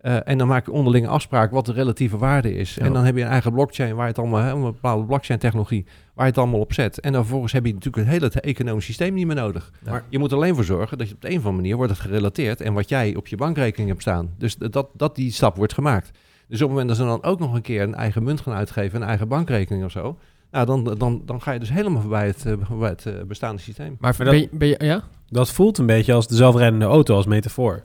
Eh, 0.06 0.18
en 0.24 0.38
dan 0.38 0.48
maak 0.48 0.66
je 0.66 0.72
onderlinge 0.72 1.08
afspraak 1.08 1.52
wat 1.52 1.66
de 1.66 1.72
relatieve 1.72 2.18
waarde 2.18 2.56
is. 2.56 2.76
Ja. 2.76 2.86
En 2.86 2.94
dan 2.94 3.04
heb 3.06 3.16
je 3.16 3.22
een 3.22 3.28
eigen 3.28 3.52
blockchain 3.52 3.96
waar 3.96 4.04
je 4.04 4.10
het 4.10 4.20
allemaal, 4.20 4.42
hè, 4.42 4.52
een 4.52 4.62
bepaalde 4.62 5.06
blockchain 5.06 5.40
technologie, 5.40 5.86
waar 6.14 6.26
je 6.26 6.32
het 6.32 6.40
allemaal 6.40 6.60
op 6.60 6.74
zet. 6.74 7.00
En 7.00 7.12
dan 7.12 7.22
vervolgens 7.22 7.54
heb 7.54 7.66
je 7.66 7.74
natuurlijk 7.74 8.10
het 8.10 8.22
hele 8.22 8.42
economisch 8.42 8.86
systeem 8.86 9.14
niet 9.14 9.26
meer 9.26 9.36
nodig. 9.36 9.72
Ja. 9.84 9.92
Maar 9.92 10.04
je 10.10 10.20
moet 10.20 10.32
er 10.32 10.38
alleen 10.38 10.56
voor 10.56 10.64
zorgen 10.64 10.98
dat 10.98 11.08
je 11.08 11.14
op 11.14 11.22
de 11.22 11.28
een 11.28 11.34
of 11.34 11.40
andere 11.40 11.62
manier 11.62 11.76
wordt 11.76 11.92
het 11.92 12.02
gerelateerd 12.02 12.62
en 12.62 12.74
wat 12.74 12.90
jij 12.90 13.16
op 13.16 13.28
je 13.28 13.36
bankrekening 13.36 13.90
hebt 13.90 14.02
staan. 14.02 14.30
Dus 14.38 14.56
dat, 14.56 14.88
dat 14.94 15.16
die 15.16 15.32
stap 15.32 15.56
wordt 15.56 15.74
gemaakt. 15.74 16.12
Dus 16.48 16.62
op 16.62 16.68
het 16.70 16.70
moment 16.70 16.88
dat 16.88 16.98
ze 16.98 17.04
dan 17.04 17.24
ook 17.24 17.40
nog 17.40 17.54
een 17.54 17.62
keer 17.62 17.82
een 17.82 17.96
eigen 17.96 18.24
munt 18.24 18.42
gaan 18.42 18.54
uitgeven, 18.54 19.02
een 19.02 19.08
eigen 19.08 19.28
bankrekening 19.28 19.86
of 19.86 19.92
zo, 19.92 20.18
nou, 20.52 20.66
dan, 20.66 20.96
dan, 20.98 21.22
dan 21.26 21.42
ga 21.42 21.52
je 21.52 21.60
dus 21.60 21.70
helemaal 21.72 22.02
voorbij 22.02 22.28
het, 22.28 22.46
eh, 22.46 22.54
voorbij 22.62 22.90
het 22.90 23.06
eh, 23.06 23.14
bestaande 23.28 23.62
systeem. 23.62 23.96
Maar, 24.00 24.16
ben, 24.18 24.38
je, 24.40 24.50
ben 24.52 24.68
je- 24.68 24.76
ja? 24.80 25.04
Dat 25.30 25.52
voelt 25.52 25.78
een 25.78 25.86
beetje 25.86 26.14
als 26.14 26.28
de 26.28 26.36
zelfrijdende 26.36 26.86
auto 26.86 27.16
als 27.16 27.26
metafoor. 27.26 27.84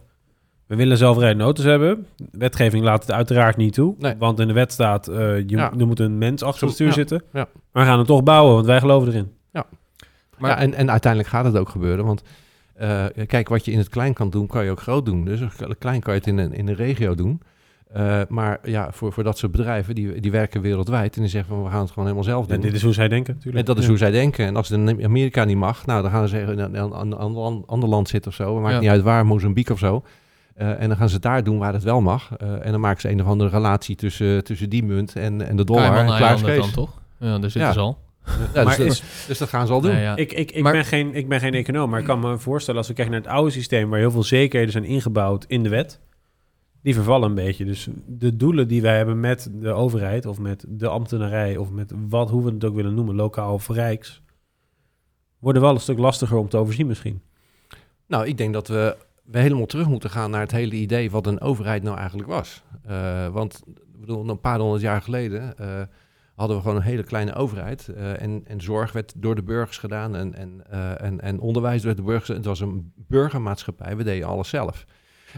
We 0.71 0.77
willen 0.77 0.97
zelfrijdende 0.97 1.45
auto's 1.45 1.65
hebben. 1.65 2.07
De 2.17 2.39
wetgeving 2.39 2.85
laat 2.85 3.01
het 3.03 3.13
uiteraard 3.13 3.57
niet 3.57 3.73
toe. 3.73 3.95
Nee. 3.99 4.15
Want 4.19 4.41
in 4.41 4.47
de 4.47 4.53
wet 4.53 4.73
staat, 4.73 5.09
eh, 5.09 5.17
je, 5.37 5.45
Ja. 5.47 5.73
er 5.79 5.87
moet 5.87 5.99
een 6.01 6.19
mens 6.19 6.43
achter 6.43 6.65
het 6.67 6.75
stuur 6.75 6.87
Ja. 6.87 6.93
zitten. 6.93 7.23
Ja. 7.33 7.49
Maar 7.73 7.83
we 7.85 7.89
gaan 7.91 7.99
het 7.99 8.07
toch 8.07 8.23
bouwen, 8.23 8.55
want 8.55 8.67
wij 8.67 8.79
geloven 8.81 9.09
erin. 9.09 9.31
Maar- 10.39 10.51
ja, 10.51 10.57
en, 10.59 10.75
en 10.75 10.91
uiteindelijk 10.91 11.33
gaat 11.33 11.45
het 11.45 11.57
ook 11.57 11.69
gebeuren. 11.69 12.05
Want 12.05 12.23
eh, 12.75 13.05
kijk, 13.27 13.49
wat 13.49 13.65
je 13.65 13.73
in 13.73 13.79
het 13.79 13.89
klein 13.89 14.13
kan 14.15 14.31
doen, 14.31 14.47
kan 14.47 14.65
je 14.65 14.71
ook 14.71 14.81
groot 14.81 15.07
doen. 15.07 15.25
Dus 15.25 15.41
klein 15.79 16.01
kan 16.01 16.13
je 16.15 16.19
het 16.19 16.29
in 16.29 16.39
een, 16.39 16.53
in 16.53 16.69
een 16.69 16.75
regio 16.75 17.15
doen. 17.15 17.41
Eh, 17.93 18.21
maar 18.29 18.59
ja, 18.63 18.89
voor, 18.93 19.13
voor 19.13 19.23
dat 19.25 19.39
soort 19.39 19.53
bedrijven, 19.53 19.95
die, 19.95 20.21
die 20.21 20.31
werken 20.31 20.61
wereldwijd. 20.61 21.15
En 21.17 21.21
die 21.21 21.31
zeggen 21.31 21.55
van, 21.55 21.65
we 21.65 21.71
gaan 21.71 21.81
het 21.81 21.89
gewoon 21.89 22.05
helemaal 22.05 22.25
zelf 22.29 22.47
doen. 22.47 22.61
dit 22.61 22.73
is 22.75 22.83
hoe 22.83 22.93
zij 22.93 23.09
denken, 23.09 23.29
en 23.33 23.35
natuurlijk. 23.39 23.67
dat 23.67 23.77
is 23.77 23.83
Ja. 23.83 23.89
hoe 23.89 23.99
zij 23.99 24.11
denken. 24.11 24.47
En 24.47 24.57
als 24.57 24.69
het 24.69 24.79
in 24.89 25.05
Amerika 25.05 25.45
niet 25.45 25.57
mag, 25.57 25.87
nou, 25.87 26.03
dan 26.03 26.11
gaan 26.11 26.29
ze 26.29 26.37
zeggen 26.37 26.53
in 26.53 26.59
een, 26.59 26.75
een, 26.75 26.93
een 27.01 27.15
ander, 27.15 27.63
ander 27.67 27.89
land 27.89 28.09
zitten 28.09 28.31
of 28.31 28.37
zo. 28.37 28.61
Maakt 28.61 28.75
Ja. 28.75 28.81
niet 28.81 28.89
uit 28.91 29.03
waar, 29.03 29.27
Mozambique 29.27 29.73
of 29.73 29.79
zo. 29.79 30.03
Eh, 30.61 30.81
en 30.83 30.89
dan 30.89 30.97
gaan 30.97 31.09
ze 31.09 31.15
het 31.15 31.23
daar 31.23 31.45
doen 31.45 31.59
waar 31.59 31.73
het 31.73 31.83
wel 31.83 32.01
mag. 32.01 32.37
Eh, 32.37 32.67
en 32.67 32.71
dan 32.73 32.81
maken 32.81 33.01
ze 33.01 33.11
een 33.11 33.21
of 33.21 33.27
andere 33.27 33.51
relatie 33.51 33.97
tussen, 33.97 34.45
tussen 34.45 34.71
die 34.71 34.85
munt 34.85 35.17
en, 35.17 35.47
en 35.49 35.57
de 35.57 35.65
dollar. 35.65 35.85
En 35.85 35.91
klaar 35.91 36.07
Cayman-eilanden 36.07 36.47
Kees. 36.55 36.65
dan 36.65 36.85
toch? 36.85 37.01
Ja, 37.19 37.27
daar 37.39 37.51
zitten 37.51 37.61
Ja. 37.61 37.73
ze 37.73 37.79
al. 37.81 37.99
Ja, 38.55 38.63
Maar 38.65 38.77
dus, 38.77 38.87
is- 38.87 39.01
dat, 39.01 39.25
dus 39.27 39.39
dat 39.39 39.49
gaan 39.49 39.67
ze 39.67 39.73
al 39.73 39.81
doen. 39.81 39.97
Ja. 39.97 40.17
Ik, 40.17 40.33
ik, 40.33 40.51
ik, 40.51 40.63
Maar- 40.63 40.73
ben 40.73 40.85
geen, 40.85 41.15
ik 41.15 41.29
ben 41.29 41.41
geen 41.41 41.55
econoom, 41.55 41.91
maar 41.91 41.99
ik 42.01 42.05
kan 42.07 42.21
me 42.21 42.39
voorstellen 42.39 42.79
als 42.81 42.89
we 42.89 42.95
kijken 42.95 43.15
naar 43.15 43.23
het 43.23 43.31
oude 43.33 43.51
systeem, 43.51 43.91
waar 43.91 43.99
heel 43.99 44.11
veel 44.11 44.23
zekerheden 44.23 44.73
zijn 44.73 44.85
ingebouwd 44.85 45.45
in 45.49 45.63
de 45.63 45.69
wet, 45.69 46.01
die 46.83 46.95
vervallen 46.95 47.29
een 47.29 47.35
beetje. 47.35 47.65
Dus 47.65 47.89
de 48.07 48.37
doelen 48.37 48.69
die 48.69 48.83
wij 48.83 48.97
hebben 48.97 49.21
met 49.21 49.51
de 49.53 49.71
overheid, 49.73 50.27
of 50.27 50.39
met 50.39 50.65
de 50.69 50.89
ambtenarij, 50.89 51.57
of 51.57 51.71
met 51.71 51.93
wat, 52.09 52.31
hoe 52.31 52.45
we 52.45 52.51
het 52.51 52.65
ook 52.65 52.75
willen 52.75 52.95
noemen, 52.95 53.15
lokaal 53.15 53.55
of 53.55 53.69
rijks, 53.69 54.23
worden 55.39 55.63
wel 55.63 55.75
een 55.75 55.81
stuk 55.81 55.99
lastiger 55.99 56.37
om 56.37 56.49
te 56.49 56.57
overzien 56.57 56.87
misschien. 56.87 57.21
Nou, 58.07 58.27
ik 58.27 58.39
denk 58.39 58.53
dat 58.53 58.69
we, 58.69 58.97
we 59.31 59.39
helemaal 59.39 59.67
terug 59.67 59.89
moeten 59.89 60.11
gaan 60.11 60.31
naar 60.31 60.41
het 60.41 60.51
hele 60.51 60.75
idee 60.75 61.11
wat 61.11 61.27
een 61.27 61.41
overheid 61.41 61.83
nou 61.83 61.97
eigenlijk 61.99 62.29
was. 62.29 62.63
Eh, 62.83 63.29
want 63.29 63.63
bedoel, 64.01 64.29
een 64.29 64.41
paar 64.41 64.59
honderd 64.59 64.83
jaar 64.83 65.03
geleden 65.03 65.59
eh, 65.59 65.81
hadden 66.35 66.57
we 66.57 66.63
gewoon 66.63 66.77
een 66.77 66.83
hele 66.83 67.03
kleine 67.03 67.35
overheid. 67.35 67.89
eh, 67.89 68.23
en, 68.23 68.43
en 68.45 68.61
zorg 68.61 68.93
werd 68.93 69.13
door 69.17 69.35
de 69.35 69.43
burgers 69.43 69.79
gedaan 69.79 70.17
en, 70.17 70.35
en, 70.35 70.71
en, 71.01 71.21
en 71.21 71.41
onderwijs 71.41 71.83
werd 71.83 71.97
door 71.97 72.07
de 72.07 72.13
burgers. 72.13 72.37
Het 72.37 72.47
was 72.47 72.61
een 72.61 72.93
burgermaatschappij, 72.97 73.97
we 73.97 74.05
deden 74.05 74.29
alles 74.29 74.49
zelf. 74.49 74.87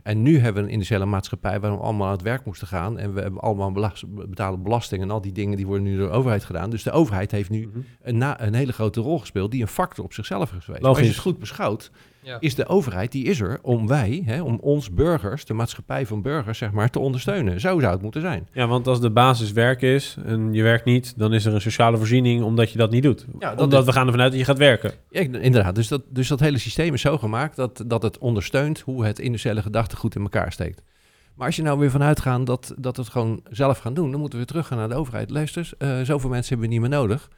En 0.02 0.22
nu 0.22 0.38
hebben 0.38 0.62
we 0.62 0.68
een 0.68 0.74
industriële 0.74 1.05
maatschappij 1.05 1.61
waar 1.61 1.70
we 1.70 1.83
allemaal 1.83 2.07
aan 2.07 2.12
het 2.12 2.22
werk 2.22 2.44
moesten 2.44 2.66
gaan. 2.66 2.98
En 2.98 3.14
we 3.14 3.20
hebben 3.20 3.40
allemaal 3.40 3.72
belas- 3.72 4.05
betalen 4.09 4.62
belasting 4.62 5.02
en 5.02 5.11
al 5.11 5.20
die 5.20 5.33
dingen 5.33 5.57
die 5.57 5.66
worden 5.66 5.85
nu 5.85 5.96
door 5.96 6.09
de 6.09 6.14
overheid 6.14 6.44
gedaan. 6.44 6.70
Dus 6.70 6.83
de 6.83 6.90
overheid 6.90 7.31
heeft 7.31 7.50
nu 7.50 7.70
een, 8.02 8.18
na, 8.18 8.40
een 8.40 8.55
hele 8.55 8.72
grote 8.72 9.00
rol 9.00 9.18
gespeeld 9.18 9.50
die 9.50 9.62
een 9.62 9.68
factor 9.68 10.05
op 10.05 10.12
zichzelf 10.12 10.52
is 10.52 10.64
geweest. 10.64 10.85
Als 10.85 10.98
je 10.98 11.07
het 11.07 11.18
goed 11.18 11.38
beschouwt, 11.38 11.90
Ja. 12.24 12.37
is 12.40 12.54
de 12.54 12.66
overheid, 12.66 13.12
die 13.12 13.24
is 13.24 13.40
er 13.40 13.58
om 13.62 13.87
wij, 13.87 14.22
hè, 14.26 14.42
om 14.42 14.58
ons 14.61 14.90
burgers, 14.90 15.44
de 15.44 15.54
maatschappij 15.54 16.06
van 16.06 16.22
burgers, 16.22 16.58
zeg 16.58 16.70
maar, 16.72 16.90
te 16.90 16.98
ondersteunen. 16.98 17.61
Zo 17.61 17.80
zou 17.80 17.92
het 17.92 18.02
moeten 18.02 18.20
zijn. 18.20 18.48
Ja, 18.52 18.66
want 18.66 18.87
als 18.87 19.00
de 19.00 19.11
basis 19.11 19.52
werk 19.52 19.82
is 19.82 20.16
en 20.24 20.52
je 20.52 20.62
werkt 20.62 20.85
niet, 20.85 21.18
dan 21.18 21.32
is 21.32 21.44
er 21.44 21.54
een 21.54 21.61
sociale 21.61 21.96
voorziening 21.96 22.42
omdat 22.42 22.70
je 22.70 22.78
dat 22.78 22.90
niet 22.90 23.02
doet. 23.02 23.26
Ja, 23.38 23.50
dat 23.50 23.61
omdat 23.64 23.80
is- 23.80 23.87
we 23.87 23.92
gaan 23.92 24.06
ervan 24.06 24.20
uit 24.20 24.30
dat 24.30 24.40
je 24.40 24.46
gaat 24.46 24.58
werken. 24.58 24.92
Ja, 25.11 25.20
inderdaad, 25.20 25.74
dus 25.74 25.88
dat, 25.88 26.02
dus 26.08 26.28
dat 26.28 26.40
hele 26.40 26.58
systeem 26.58 26.94
is 26.94 27.00
zo 27.00 27.18
gemaakt 27.18 27.56
dat, 27.56 27.85
dat 27.87 28.02
het 28.02 28.18
ondersteunt 28.18 28.80
hoe 28.80 29.04
het 29.04 29.18
industriële 29.18 29.62
gedachtegoed 29.62 30.14
in 30.14 30.22
elkaar 30.22 30.52
steekt. 30.52 30.82
Maar 31.35 31.46
als 31.46 31.56
je 31.56 31.62
nou 31.62 31.78
weer 31.78 31.90
vanuit 31.90 32.20
gaat 32.20 32.46
dat, 32.46 32.74
dat 32.78 32.96
we 32.96 33.02
het 33.02 33.11
gewoon 33.11 33.40
zelf 33.50 33.78
gaan 33.78 33.94
doen, 33.94 34.11
dan 34.11 34.20
moeten 34.20 34.38
we 34.38 34.44
weer 34.44 34.54
terug 34.54 34.66
gaan 34.66 34.78
naar 34.78 34.88
de 34.88 34.94
overheid. 34.94 35.30
Luister, 35.30 35.70
eh 35.78 36.00
zoveel 36.02 36.30
mensen 36.30 36.48
hebben 36.48 36.68
we 36.68 36.72
niet 36.74 36.80
meer 36.90 36.98
nodig. 36.98 37.28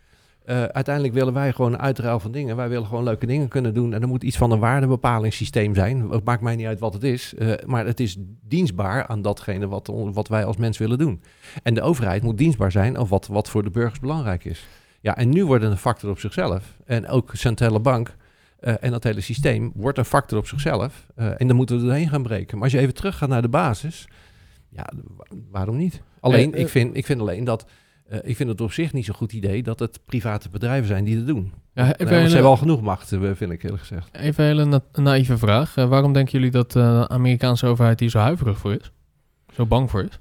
Eh, 0.45 0.63
uiteindelijk 0.63 1.15
willen 1.15 1.33
wij 1.33 1.53
gewoon 1.53 1.73
een 1.73 1.79
uitruil 1.81 2.21
van 2.21 2.33
dingen. 2.33 2.57
Wij 2.57 2.69
willen 2.69 2.87
gewoon 2.87 3.05
leuke 3.05 3.27
dingen 3.27 3.49
kunnen 3.49 3.75
doen. 3.75 3.95
En 3.95 4.03
er 4.03 4.09
moet 4.09 4.23
iets 4.25 4.37
van 4.37 4.51
een 4.51 4.59
waardebepalingssysteem 4.59 5.75
zijn. 5.75 6.11
Het 6.11 6.25
maakt 6.25 6.43
mij 6.43 6.57
niet 6.57 6.67
uit 6.67 6.79
wat 6.79 6.93
het 6.95 7.03
is. 7.03 7.35
eh, 7.35 7.53
maar 7.67 7.87
het 7.87 8.01
is 8.01 8.17
dienstbaar 8.43 9.07
aan 9.07 9.23
datgene 9.23 9.69
wat, 9.69 9.91
wat 10.13 10.29
wij 10.29 10.45
als 10.45 10.57
mens 10.57 10.79
willen 10.79 10.99
doen. 10.99 11.23
En 11.63 11.75
de 11.75 11.83
overheid 11.83 12.23
moet 12.23 12.39
dienstbaar 12.39 12.73
zijn 12.73 12.99
aan 12.99 13.07
wat, 13.09 13.27
wat 13.27 13.49
voor 13.51 13.63
de 13.63 13.71
burgers 13.71 14.01
belangrijk 14.01 14.45
is. 14.45 14.67
Ja, 15.01 15.17
en 15.17 15.29
nu 15.29 15.45
wordt 15.47 15.63
het 15.63 15.73
een 15.73 15.79
factor 15.79 16.11
op 16.11 16.19
zichzelf. 16.19 16.77
En 16.85 17.09
ook 17.09 17.31
centrale 17.35 17.81
bank 17.81 18.17
eh, 18.59 18.75
en 18.81 18.91
dat 18.91 19.05
hele 19.05 19.21
systeem 19.21 19.73
wordt 19.75 19.99
een 19.99 20.05
factor 20.05 20.39
op 20.39 20.47
zichzelf. 20.47 21.07
En 21.15 21.47
dan 21.47 21.57
moeten 21.57 21.81
we 21.81 21.89
erheen 21.89 22.09
gaan 22.09 22.23
breken. 22.23 22.55
Maar 22.55 22.65
als 22.65 22.73
je 22.73 22.79
even 22.79 22.95
terug 22.95 23.17
gaat 23.19 23.29
naar 23.29 23.43
de 23.43 23.49
basis, 23.49 24.09
ja, 24.69 24.91
wa- 25.17 25.27
waarom 25.51 25.77
niet? 25.77 26.03
Alleen, 26.21 26.55
ik, 26.55 26.69
vind, 26.69 26.97
ik 26.97 27.07
vind 27.07 27.21
alleen 27.21 27.45
dat, 27.45 27.67
eh, 28.09 28.19
ik 28.23 28.37
vind 28.37 28.49
het 28.49 28.61
op 28.61 28.73
zich 28.73 28.93
niet 28.93 29.05
zo'n 29.05 29.15
goed 29.15 29.33
idee 29.33 29.63
dat 29.63 29.79
het 29.79 30.01
private 30.07 30.49
bedrijven 30.49 30.87
zijn 30.89 31.05
die 31.05 31.17
het 31.17 31.27
doen. 31.27 31.53
Ja, 31.75 31.85
want 31.99 32.09
ze 32.09 32.15
hebben 32.15 32.45
al 32.45 32.57
genoeg 32.57 32.81
macht, 32.83 33.13
eh, 33.13 33.21
vind 33.35 33.53
ik 33.53 33.63
eerlijk 33.63 33.81
gezegd. 33.83 34.09
even 34.17 34.45
een 34.45 34.51
hele 34.51 34.65
na- 34.65 35.03
naïeve 35.03 35.39
vraag. 35.39 35.77
Eh, 35.77 35.89
waarom 35.89 36.13
denken 36.13 36.33
jullie 36.33 36.51
dat 36.51 36.77
eh, 36.77 37.01
de 37.01 37.09
Amerikaanse 37.09 37.67
overheid 37.67 38.01
hier 38.01 38.11
zo 38.11 38.19
huiverig 38.19 38.59
voor 38.59 38.73
is? 38.73 38.93
Zo 39.55 39.67
bang 39.67 39.91
voor 39.91 40.03
is? 40.03 40.19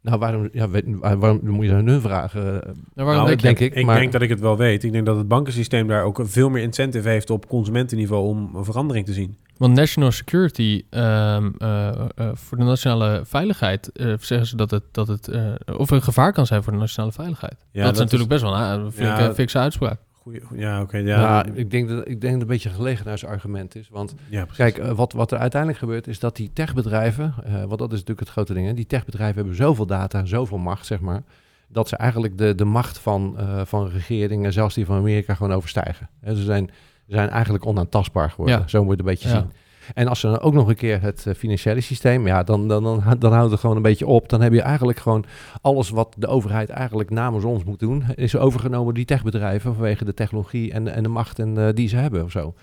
Nou, 0.00 0.18
waarom, 0.18 0.48
ja, 0.52 0.68
weet- 0.68 0.84
waarom 1.00 1.40
moet 1.42 1.64
je 1.64 1.72
aan 1.74 1.86
hun 1.86 2.00
vragen? 2.00 2.42
Nou, 2.42 3.08
waarom 3.08 3.24
Nou, 3.24 3.36
denk 3.36 3.58
ik. 3.58 3.74
Ik 3.74 3.84
maar, 3.86 3.98
denk 3.98 4.12
dat 4.12 4.22
ik 4.22 4.28
het 4.28 4.40
wel 4.40 4.56
weet. 4.56 4.84
Ik 4.84 4.92
denk 4.92 5.06
dat 5.06 5.16
het 5.16 5.28
bankensysteem 5.28 5.86
daar 5.88 6.04
ook 6.04 6.20
veel 6.22 6.48
meer 6.50 6.62
incentive 6.62 7.08
heeft 7.08 7.30
op 7.30 7.48
consumentenniveau 7.48 8.26
om 8.26 8.50
een 8.54 8.64
verandering 8.64 9.06
te 9.06 9.12
zien. 9.12 9.36
Want 9.62 9.74
national 9.74 10.10
security, 10.10 10.84
ehm, 10.90 11.50
eh, 11.58 11.88
eh, 11.88 12.04
voor 12.34 12.58
de 12.58 12.64
nationale 12.64 13.22
veiligheid, 13.24 13.92
eh, 13.92 14.14
zeggen 14.18 14.46
ze 14.46 14.56
dat 14.56 14.70
het, 14.70 14.82
dat 14.90 15.08
het 15.08 15.28
eh, 15.28 15.52
of 15.76 15.90
een 15.90 16.02
gevaar 16.02 16.32
kan 16.32 16.46
zijn 16.46 16.62
voor 16.62 16.72
de 16.72 16.78
nationale 16.78 17.12
veiligheid. 17.12 17.66
Ja, 17.70 17.84
dat, 17.84 17.92
is 17.92 17.98
natuurlijk 17.98 18.30
best 18.30 18.42
wel 18.42 18.56
een, 18.56 18.80
een 18.80 18.92
flinke, 18.92 19.22
Ja. 19.22 19.34
fikse 19.34 19.58
uitspraak. 19.58 20.00
Goeie, 20.12 20.40
ja, 20.54 20.80
oké. 20.80 20.96
ja, 20.96 21.04
ja, 21.20 21.44
ik, 21.54 21.70
denk 21.70 21.88
dat, 21.88 22.08
ik 22.08 22.20
denk 22.20 22.22
dat 22.22 22.32
het 22.32 22.40
een 22.40 22.46
beetje 22.46 22.68
een 22.68 22.74
gelegenheidsargument 22.74 23.74
is. 23.74 23.88
Want 23.88 24.14
ja. 24.28 24.46
Kijk, 24.56 24.78
eh, 24.78 24.90
wat, 24.90 25.12
wat 25.12 25.32
er 25.32 25.38
uiteindelijk 25.38 25.80
gebeurt 25.80 26.06
is 26.06 26.18
dat 26.18 26.36
die 26.36 26.50
techbedrijven, 26.52 27.34
eh 27.44 27.54
want 27.54 27.78
dat 27.78 27.92
is 27.92 27.98
natuurlijk 27.98 28.20
het 28.20 28.28
grote 28.28 28.54
ding, 28.54 28.66
hè, 28.66 28.74
die 28.74 28.86
techbedrijven 28.86 29.36
hebben 29.36 29.54
zoveel 29.54 29.86
data, 29.86 30.24
zoveel 30.24 30.58
macht, 30.58 30.86
zeg 30.86 31.00
maar, 31.00 31.22
dat 31.68 31.88
ze 31.88 31.96
eigenlijk 31.96 32.38
de, 32.38 32.54
de 32.54 32.64
macht 32.64 32.98
van, 32.98 33.38
eh, 33.38 33.60
van 33.64 33.88
regeringen, 33.88 34.52
zelfs 34.52 34.74
die 34.74 34.86
van 34.86 34.96
Amerika, 34.96 35.34
gewoon 35.34 35.52
overstijgen. 35.52 36.08
Hè, 36.20 36.34
ze, 36.34 36.42
zijn, 36.42 36.70
zijn 37.06 37.28
eigenlijk 37.28 37.66
onaantastbaar 37.66 38.30
geworden, 38.30 38.58
Ja. 38.58 38.68
zo 38.68 38.78
moet 38.84 38.86
je 38.86 38.90
het 38.90 39.00
een 39.00 39.06
beetje 39.06 39.28
zien. 39.28 39.52
En 39.94 40.08
als 40.08 40.20
ze 40.20 40.26
dan 40.26 40.40
ook 40.40 40.52
nog 40.52 40.68
een 40.68 40.74
keer 40.76 41.00
het 41.02 41.26
eh, 41.26 41.34
financiële 41.34 41.80
systeem, 41.80 42.26
ja, 42.26 42.42
dan, 42.42 42.68
dan, 42.68 42.82
dan, 42.82 43.02
dan 43.18 43.32
houdt 43.32 43.50
het 43.50 43.60
gewoon 43.60 43.76
een 43.76 43.82
beetje 43.82 44.06
op. 44.06 44.28
Dan 44.28 44.40
heb 44.40 44.52
je 44.52 44.62
eigenlijk 44.62 44.98
gewoon 44.98 45.24
alles 45.60 45.90
wat 45.90 46.14
de 46.18 46.26
overheid 46.26 46.68
eigenlijk 46.70 47.10
namens 47.10 47.44
ons 47.44 47.64
moet 47.64 47.78
doen, 47.78 48.04
is 48.14 48.36
overgenomen 48.36 48.84
door 48.84 48.94
die 48.94 49.04
techbedrijven 49.04 49.74
vanwege 49.74 50.04
de 50.04 50.14
technologie 50.14 50.72
en, 50.72 50.88
en 50.88 51.02
de 51.02 51.08
macht 51.08 51.38
en, 51.38 51.58
eh, 51.66 51.74
die 51.74 51.88
ze 51.88 51.96
hebben 51.96 52.24
of 52.24 52.30
zo. 52.30 52.54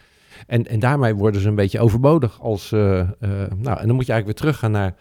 En, 0.48 0.68
en 0.68 0.80
daarmee 0.80 1.16
worden 1.16 1.42
ze 1.42 1.48
een 1.48 1.56
beetje 1.56 1.80
overbodig 1.80 2.42
als. 2.42 2.72
eh, 2.72 2.80
nou, 3.58 3.80
en 3.80 3.88
dan 3.88 3.96
moet 3.96 4.06
je 4.06 4.12
eigenlijk 4.12 4.26
weer 4.26 4.34
teruggaan 4.34 4.72
naar, 4.72 4.96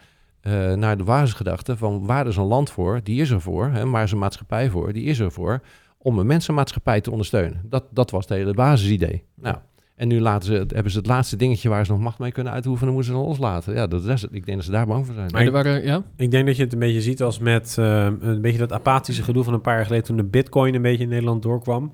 naar 0.77 0.97
de 0.97 1.03
basisgedachte 1.03 1.77
van 1.77 2.05
waar 2.05 2.27
is 2.27 2.35
een 2.35 2.43
land 2.43 2.71
voor? 2.71 2.99
Die 3.03 3.21
is 3.21 3.29
er 3.29 3.41
voor. 3.41 3.67
Hè, 3.67 3.89
waar 3.89 4.03
is 4.03 4.11
een 4.11 4.17
maatschappij 4.17 4.69
voor? 4.69 4.93
Die 4.93 5.03
is 5.03 5.19
er 5.19 5.31
voor 5.31 5.61
om 6.01 6.19
een 6.19 6.25
mensenmaatschappij 6.27 7.01
te 7.01 7.11
ondersteunen. 7.11 7.61
Dat, 7.63 7.83
dat 7.91 8.11
was 8.11 8.27
het 8.27 8.37
hele 8.37 8.53
basisidee. 8.53 9.23
Nou, 9.35 9.55
en 9.95 10.07
nu 10.07 10.19
laten 10.19 10.47
ze, 10.47 10.53
het- 10.53 10.71
hebben 10.73 10.91
ze 10.91 10.97
het 10.97 11.07
laatste 11.07 11.35
dingetje 11.35 11.69
waar 11.69 11.85
ze 11.85 11.91
nog 11.91 12.01
macht 12.01 12.19
mee 12.19 12.31
kunnen 12.31 12.53
uitoefenen, 12.53 12.93
moeten 12.93 13.11
ze 13.11 13.17
dan 13.19 13.27
loslaten. 13.27 13.73
Ja, 13.73 13.87
dat 13.87 14.05
is 14.05 14.21
het. 14.21 14.33
Ik 14.33 14.45
denk 14.45 14.57
dat 14.57 14.65
ze 14.65 14.71
daar 14.71 14.87
bang 14.87 15.05
voor 15.05 15.15
zijn. 15.15 15.29
Maar 15.31 15.41
er 15.45 15.51
waren, 15.51 15.83
ja? 15.83 16.03
Ik 16.15 16.31
denk 16.31 16.45
dat 16.47 16.55
je 16.57 16.63
het 16.63 16.73
een 16.73 16.79
beetje 16.79 17.01
ziet 17.01 17.21
als 17.21 17.39
met 17.39 17.75
eh, 17.79 18.07
een 18.19 18.41
beetje 18.41 18.57
dat 18.57 18.73
apathische 18.73 19.23
gedoe 19.23 19.43
van 19.43 19.53
een 19.53 19.61
paar 19.61 19.75
jaar 19.75 19.85
geleden 19.85 20.05
toen 20.05 20.17
de 20.17 20.23
bitcoin 20.23 20.75
een 20.75 20.81
beetje 20.81 21.03
in 21.03 21.09
Nederland 21.09 21.41
doorkwam. 21.43 21.93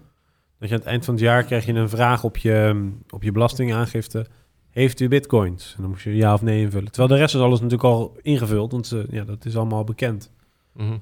Dat 0.59 0.69
je 0.69 0.75
aan 0.75 0.81
het 0.81 0.89
eind 0.89 1.05
van 1.05 1.13
het 1.13 1.23
jaar 1.23 1.43
krijg 1.43 1.65
je 1.65 1.73
een 1.73 1.89
vraag 1.89 2.23
op 2.23 2.37
je, 2.37 2.89
op 3.09 3.23
je 3.23 3.31
belastingaangifte. 3.31 4.25
Heeft 4.69 4.99
u 4.99 5.07
bitcoins? 5.07 5.73
En 5.75 5.81
dan 5.81 5.89
moest 5.91 6.03
je 6.03 6.15
ja 6.15 6.33
of 6.33 6.41
nee 6.41 6.61
invullen. 6.61 6.91
Terwijl 6.91 7.07
de 7.13 7.17
rest 7.17 7.35
is 7.35 7.41
alles 7.41 7.59
natuurlijk 7.61 7.89
al 7.89 8.17
ingevuld, 8.21 8.71
want 8.71 8.87
ze, 8.87 9.05
ja, 9.09 9.23
dat 9.23 9.45
is 9.45 9.57
allemaal 9.57 9.83
bekend. 9.83 10.31
Mhm. 10.73 10.93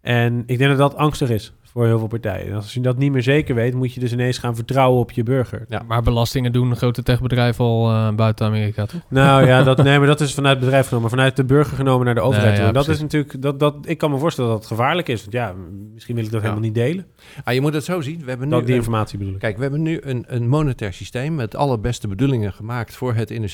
En 0.00 0.42
ik 0.46 0.58
denk 0.58 0.70
dat 0.70 0.78
dat 0.78 0.94
angstig 0.94 1.30
is 1.30 1.52
voor 1.76 1.86
heel 1.86 1.98
veel 1.98 2.06
partijen. 2.08 2.46
En 2.46 2.54
als 2.54 2.74
je 2.74 2.80
dat 2.80 2.98
niet 2.98 3.12
meer 3.12 3.22
zeker 3.22 3.54
weet, 3.54 3.74
moet 3.74 3.94
je 3.94 4.00
dus 4.00 4.12
ineens 4.12 4.38
gaan 4.38 4.54
vertrouwen 4.54 5.00
op 5.00 5.10
je 5.10 5.22
burger. 5.22 5.64
Ja. 5.68 5.82
Maar 5.86 6.02
belastingen 6.02 6.52
doen 6.52 6.76
grote 6.76 7.02
techbedrijven 7.02 7.64
al 7.64 7.90
eh, 7.90 8.14
buiten 8.14 8.46
Amerika, 8.46 8.86
toch? 8.86 9.00
Nou 9.08 9.46
ja, 9.46 9.62
dat, 9.62 9.82
nee, 9.82 9.98
maar 9.98 10.06
dat 10.06 10.20
is 10.20 10.34
vanuit 10.34 10.54
het 10.56 10.64
bedrijf 10.64 10.86
genomen. 10.88 11.08
Maar 11.10 11.18
vanuit 11.18 11.36
de 11.36 11.44
burger 11.44 11.76
genomen 11.76 12.06
naar 12.06 12.14
de 12.14 12.20
overheid. 12.20 12.56
Nee, 12.56 12.66
ja, 12.66 12.72
dat 12.72 12.88
is 12.88 13.00
natuurlijk, 13.00 13.42
dat, 13.42 13.60
dat, 13.60 13.74
ik 13.84 13.98
kan 13.98 14.10
me 14.10 14.18
voorstellen 14.18 14.50
dat 14.50 14.58
het 14.58 14.68
gevaarlijk 14.68 15.08
is. 15.08 15.20
Want 15.20 15.32
ja, 15.32 15.54
misschien 15.94 16.14
wil 16.14 16.24
ik 16.24 16.30
dat 16.30 16.40
Ja. 16.42 16.46
helemaal 16.48 16.68
niet 16.70 16.78
delen. 16.78 17.06
Ah, 17.44 17.54
je 17.54 17.60
moet 17.60 17.74
het 17.74 17.84
zo 17.84 18.00
zien. 18.00 18.18
We 18.24 18.28
hebben 18.28 18.48
nu 18.48 18.54
Dat, 18.54 18.66
die 18.66 18.74
informatie 18.74 19.18
bedoel 19.18 19.34
ik. 19.34 19.40
Kijk, 19.40 19.56
we 19.56 19.62
hebben 19.62 19.82
nu 19.82 20.00
een, 20.02 20.24
een 20.26 20.48
monetair 20.48 20.92
systeem 20.92 21.34
met 21.34 21.56
alle 21.56 21.78
beste 21.78 22.08
bedoelingen 22.08 22.52
gemaakt 22.52 22.94
voor 22.96 23.14
het 23.14 23.28
Ja, 23.28 23.36
nee, 23.38 23.48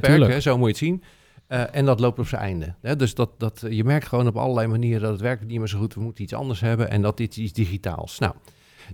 tijdperk. 0.00 0.32
hè, 0.32 0.40
zo 0.40 0.56
moet 0.58 0.66
je 0.66 0.72
het 0.72 0.76
zien. 0.84 1.02
Eh, 1.48 1.62
en 1.76 1.84
dat 1.84 2.00
loopt 2.00 2.18
op 2.18 2.26
zijn 2.26 2.42
einde. 2.42 2.74
Hè? 2.80 2.96
Dus 2.96 3.14
dat, 3.14 3.30
dat, 3.38 3.64
je 3.70 3.84
merkt 3.84 4.06
gewoon 4.06 4.26
op 4.26 4.36
allerlei 4.36 4.66
manieren 4.66 5.00
dat 5.00 5.10
het 5.10 5.20
werkt 5.20 5.46
niet 5.46 5.58
meer 5.58 5.68
zo 5.68 5.78
goed. 5.78 5.94
We 5.94 6.00
moeten 6.00 6.24
iets 6.24 6.32
anders 6.32 6.60
hebben 6.60 6.90
en 6.90 7.02
dat 7.02 7.16
dit 7.16 7.36
iets 7.36 7.52
digitaals. 7.52 8.18
Nou, 8.18 8.34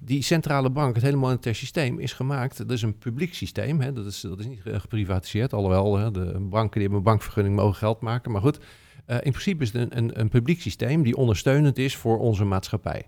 die 0.02 0.22
centrale 0.22 0.70
bank, 0.70 0.94
het 0.94 1.04
hele 1.04 1.16
monetair 1.16 1.54
systeem, 1.54 1.98
is 1.98 2.12
gemaakt. 2.12 2.56
Dat 2.58 2.70
is 2.70 2.82
een 2.82 2.98
publiek 2.98 3.34
systeem. 3.34 3.80
Hè? 3.80 3.92
Dat, 3.92 4.06
is, 4.06 4.20
dat 4.20 4.38
is 4.38 4.46
niet 4.46 4.60
ge- 4.62 4.80
geprivatiseerd. 4.80 5.52
Alhoewel, 5.52 5.96
hè, 5.96 6.10
de 6.10 6.36
banken 6.40 6.72
die 6.72 6.80
hebben 6.82 6.98
een 6.98 7.04
bankvergunning 7.04 7.56
mogen 7.56 7.74
geld 7.74 8.00
maken. 8.00 8.32
Maar 8.32 8.40
goed, 8.40 8.58
eh, 9.06 9.16
in 9.16 9.30
principe 9.30 9.62
is 9.62 9.72
het 9.72 9.82
een, 9.82 9.98
een, 9.98 10.20
een 10.20 10.28
publiek 10.28 10.60
systeem 10.60 11.02
die 11.02 11.16
ondersteunend 11.16 11.78
is 11.78 11.96
voor 11.96 12.18
onze 12.18 12.44
maatschappij. 12.44 13.02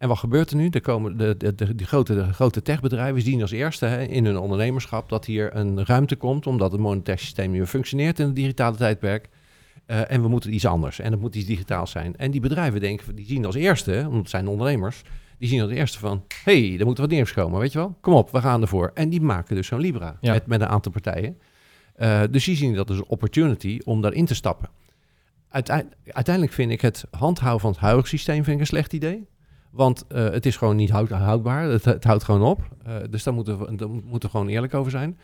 En 0.00 0.08
wat 0.08 0.18
gebeurt 0.18 0.50
er 0.50 0.56
nu? 0.56 0.68
Er 0.68 0.80
komen 0.80 1.16
de, 1.16 1.34
de, 1.36 1.74
de, 1.74 1.84
grote, 1.84 2.14
de 2.14 2.32
grote 2.32 2.62
techbedrijven 2.62 3.22
zien 3.22 3.40
als 3.40 3.50
eerste 3.50 3.86
hè, 3.86 4.02
in 4.02 4.24
hun 4.24 4.38
ondernemerschap 4.38 5.08
dat 5.08 5.24
hier 5.24 5.56
een 5.56 5.84
ruimte 5.84 6.16
komt, 6.16 6.46
omdat 6.46 6.72
het 6.72 6.80
monetair 6.80 7.18
systeem 7.18 7.50
nu 7.50 7.66
functioneert 7.66 8.18
in 8.18 8.26
het 8.26 8.36
digitale 8.36 8.76
tijdperk. 8.76 9.28
Eh, 9.86 10.10
en 10.10 10.22
we 10.22 10.28
moeten 10.28 10.54
iets 10.54 10.66
anders. 10.66 10.98
En 10.98 11.10
het 11.12 11.20
moet 11.20 11.34
iets 11.34 11.46
digitaals 11.46 11.90
zijn. 11.90 12.16
En 12.16 12.30
die 12.30 12.40
bedrijven 12.40 12.80
denken, 12.80 13.14
die 13.14 13.26
zien 13.26 13.44
als 13.44 13.54
eerste, 13.54 14.02
want 14.02 14.16
het 14.16 14.30
zijn 14.30 14.48
ondernemers, 14.48 15.02
die 15.38 15.48
zien 15.48 15.60
als 15.60 15.70
eerste 15.70 15.98
van, 15.98 16.24
hé, 16.44 16.68
hey, 16.68 16.78
er 16.78 16.86
moet 16.86 16.98
wat 16.98 17.10
nieuws 17.10 17.32
komen, 17.32 17.60
weet 17.60 17.72
je 17.72 17.78
wel? 17.78 17.96
Kom 18.00 18.14
op, 18.14 18.30
we 18.30 18.40
gaan 18.40 18.62
ervoor. 18.62 18.90
En 18.94 19.08
die 19.08 19.20
maken 19.20 19.56
dus 19.56 19.66
zo'n 19.66 19.80
Libra 19.80 20.16
Ja. 20.20 20.32
met, 20.32 20.46
met 20.46 20.60
een 20.60 20.68
aantal 20.68 20.92
partijen. 20.92 21.38
Eh, 21.94 22.22
dus 22.30 22.44
die 22.44 22.56
zien 22.56 22.74
dat 22.74 22.88
als 22.88 22.98
een 22.98 23.08
opportunity 23.08 23.80
om 23.84 24.00
daarin 24.00 24.24
te 24.26 24.34
stappen. 24.34 24.68
Uiteindelijk, 25.48 25.96
uiteindelijk 26.04 26.54
vind 26.54 26.70
ik 26.70 26.80
het 26.80 27.04
handhaven 27.10 27.60
van 27.60 27.70
het 27.70 27.80
huidige 27.80 28.08
systeem 28.08 28.44
vind 28.44 28.54
ik 28.54 28.60
een 28.60 28.66
slecht 28.66 28.92
idee. 28.92 29.28
Want 29.70 30.04
eh, 30.08 30.22
het 30.30 30.46
is 30.46 30.56
gewoon 30.56 30.76
niet 30.76 30.90
houd- 30.90 31.08
houdbaar. 31.10 31.62
Het, 31.64 31.84
het 31.84 32.04
houdt 32.04 32.24
gewoon 32.24 32.42
op. 32.42 32.60
Eh, 32.84 32.94
dus 33.10 33.22
daar 33.22 33.34
moeten, 33.34 33.58
we, 33.58 33.76
daar 33.76 33.88
moeten 33.88 34.28
we 34.30 34.36
gewoon 34.36 34.48
eerlijk 34.48 34.74
over 34.74 34.90
zijn. 34.90 35.18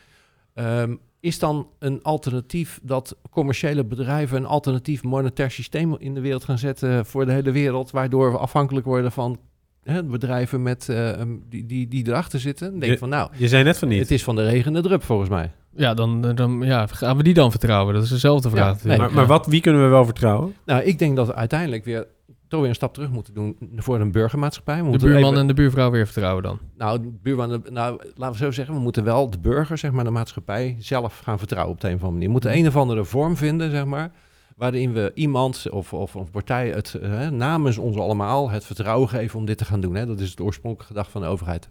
Ehm, 0.54 0.94
is 1.20 1.38
dan 1.38 1.68
een 1.78 2.02
alternatief 2.02 2.80
dat 2.82 3.16
commerciële 3.30 3.84
bedrijven 3.84 4.36
een 4.36 4.46
alternatief 4.46 5.02
monetair 5.02 5.50
systeem 5.50 5.96
in 5.98 6.14
de 6.14 6.20
wereld 6.20 6.44
gaan 6.44 6.58
zetten 6.58 7.06
voor 7.06 7.26
de 7.26 7.32
hele 7.32 7.50
wereld, 7.50 7.90
waardoor 7.90 8.32
we 8.32 8.38
afhankelijk 8.38 8.86
worden 8.86 9.12
van 9.12 9.38
hè, 9.82 10.04
bedrijven 10.04 10.62
met, 10.62 10.88
eh, 10.88 11.10
die, 11.48 11.66
die, 11.66 11.88
die 11.88 12.06
erachter 12.08 12.40
zitten? 12.40 12.70
Dan 12.70 12.80
denk 12.80 12.92
Je- 12.92 12.98
van 12.98 13.08
nou, 13.08 13.30
Je 13.36 13.48
zei 13.48 13.64
net 13.64 13.78
van 13.78 13.88
niet. 13.88 13.98
het 14.00 14.10
is 14.10 14.24
van 14.24 14.36
de 14.36 14.44
regen 14.44 14.72
de 14.72 14.80
drup 14.80 15.02
volgens 15.02 15.28
mij. 15.28 15.52
Ja, 15.76 15.94
dan, 15.94 16.34
dan 16.34 16.60
ja, 16.62 16.86
gaan 16.86 17.16
we 17.16 17.22
die 17.22 17.34
dan 17.34 17.50
vertrouwen? 17.50 17.94
Dat 17.94 18.02
is 18.02 18.08
dezelfde 18.08 18.50
vraag. 18.50 18.82
Ja, 18.82 18.96
maar 18.96 19.12
maar 19.12 19.26
wat, 19.26 19.46
wie 19.46 19.60
kunnen 19.60 19.82
we 19.82 19.88
wel 19.88 20.04
vertrouwen? 20.04 20.54
Nou, 20.64 20.82
ik 20.82 20.98
denk 20.98 21.16
dat 21.16 21.34
uiteindelijk 21.34 21.84
weer 21.84 22.06
toch 22.48 22.60
weer 22.60 22.68
een 22.68 22.74
stap 22.74 22.94
terug 22.94 23.10
moeten 23.10 23.34
doen 23.34 23.56
voor 23.76 24.00
een 24.00 24.12
burgermaatschappij. 24.12 24.84
We 24.84 24.90
De 24.90 24.98
buurman 24.98 25.24
even- 25.24 25.38
en 25.40 25.46
de 25.46 25.54
buurvrouw 25.54 25.90
weer 25.90 26.04
vertrouwen 26.04 26.42
dan. 26.42 26.58
Nou, 26.76 27.00
de 27.00 27.12
buurman, 27.22 27.62
nou, 27.70 28.00
laten 28.14 28.38
we 28.38 28.44
zo 28.44 28.50
zeggen, 28.50 28.74
we 28.74 28.80
moeten 28.80 29.04
wel 29.04 29.30
de 29.30 29.38
burger, 29.38 29.78
zeg 29.78 29.90
maar, 29.90 30.04
de 30.04 30.10
maatschappij 30.10 30.76
zelf 30.78 31.18
gaan 31.18 31.38
vertrouwen 31.38 31.74
op 31.74 31.80
de 31.80 31.88
een 31.88 31.94
of 31.94 32.02
andere 32.02 32.12
manier. 32.12 32.26
We 32.26 32.32
moeten 32.32 32.56
een 32.56 32.66
of 32.66 32.76
andere 32.76 33.04
vorm 33.04 33.36
vinden, 33.36 33.70
zeg 33.70 33.84
maar, 33.84 34.10
waarin 34.56 34.92
we 34.92 35.10
iemand 35.14 35.70
of, 35.70 35.92
of, 35.92 36.16
of 36.16 36.30
partij 36.30 36.68
het, 36.68 36.94
eh, 36.94 37.28
namens 37.28 37.78
ons 37.78 37.96
allemaal 37.96 38.50
het 38.50 38.64
vertrouwen 38.64 39.08
geven 39.08 39.38
om 39.38 39.44
dit 39.44 39.58
te 39.58 39.64
gaan 39.64 39.80
doen. 39.80 39.94
Hè. 39.94 40.06
Dat 40.06 40.20
is 40.20 40.30
het 40.30 40.40
oorspronkelijke 40.40 40.92
gedachte 40.92 41.12
van 41.12 41.20
de 41.20 41.26
overheid. 41.26 41.70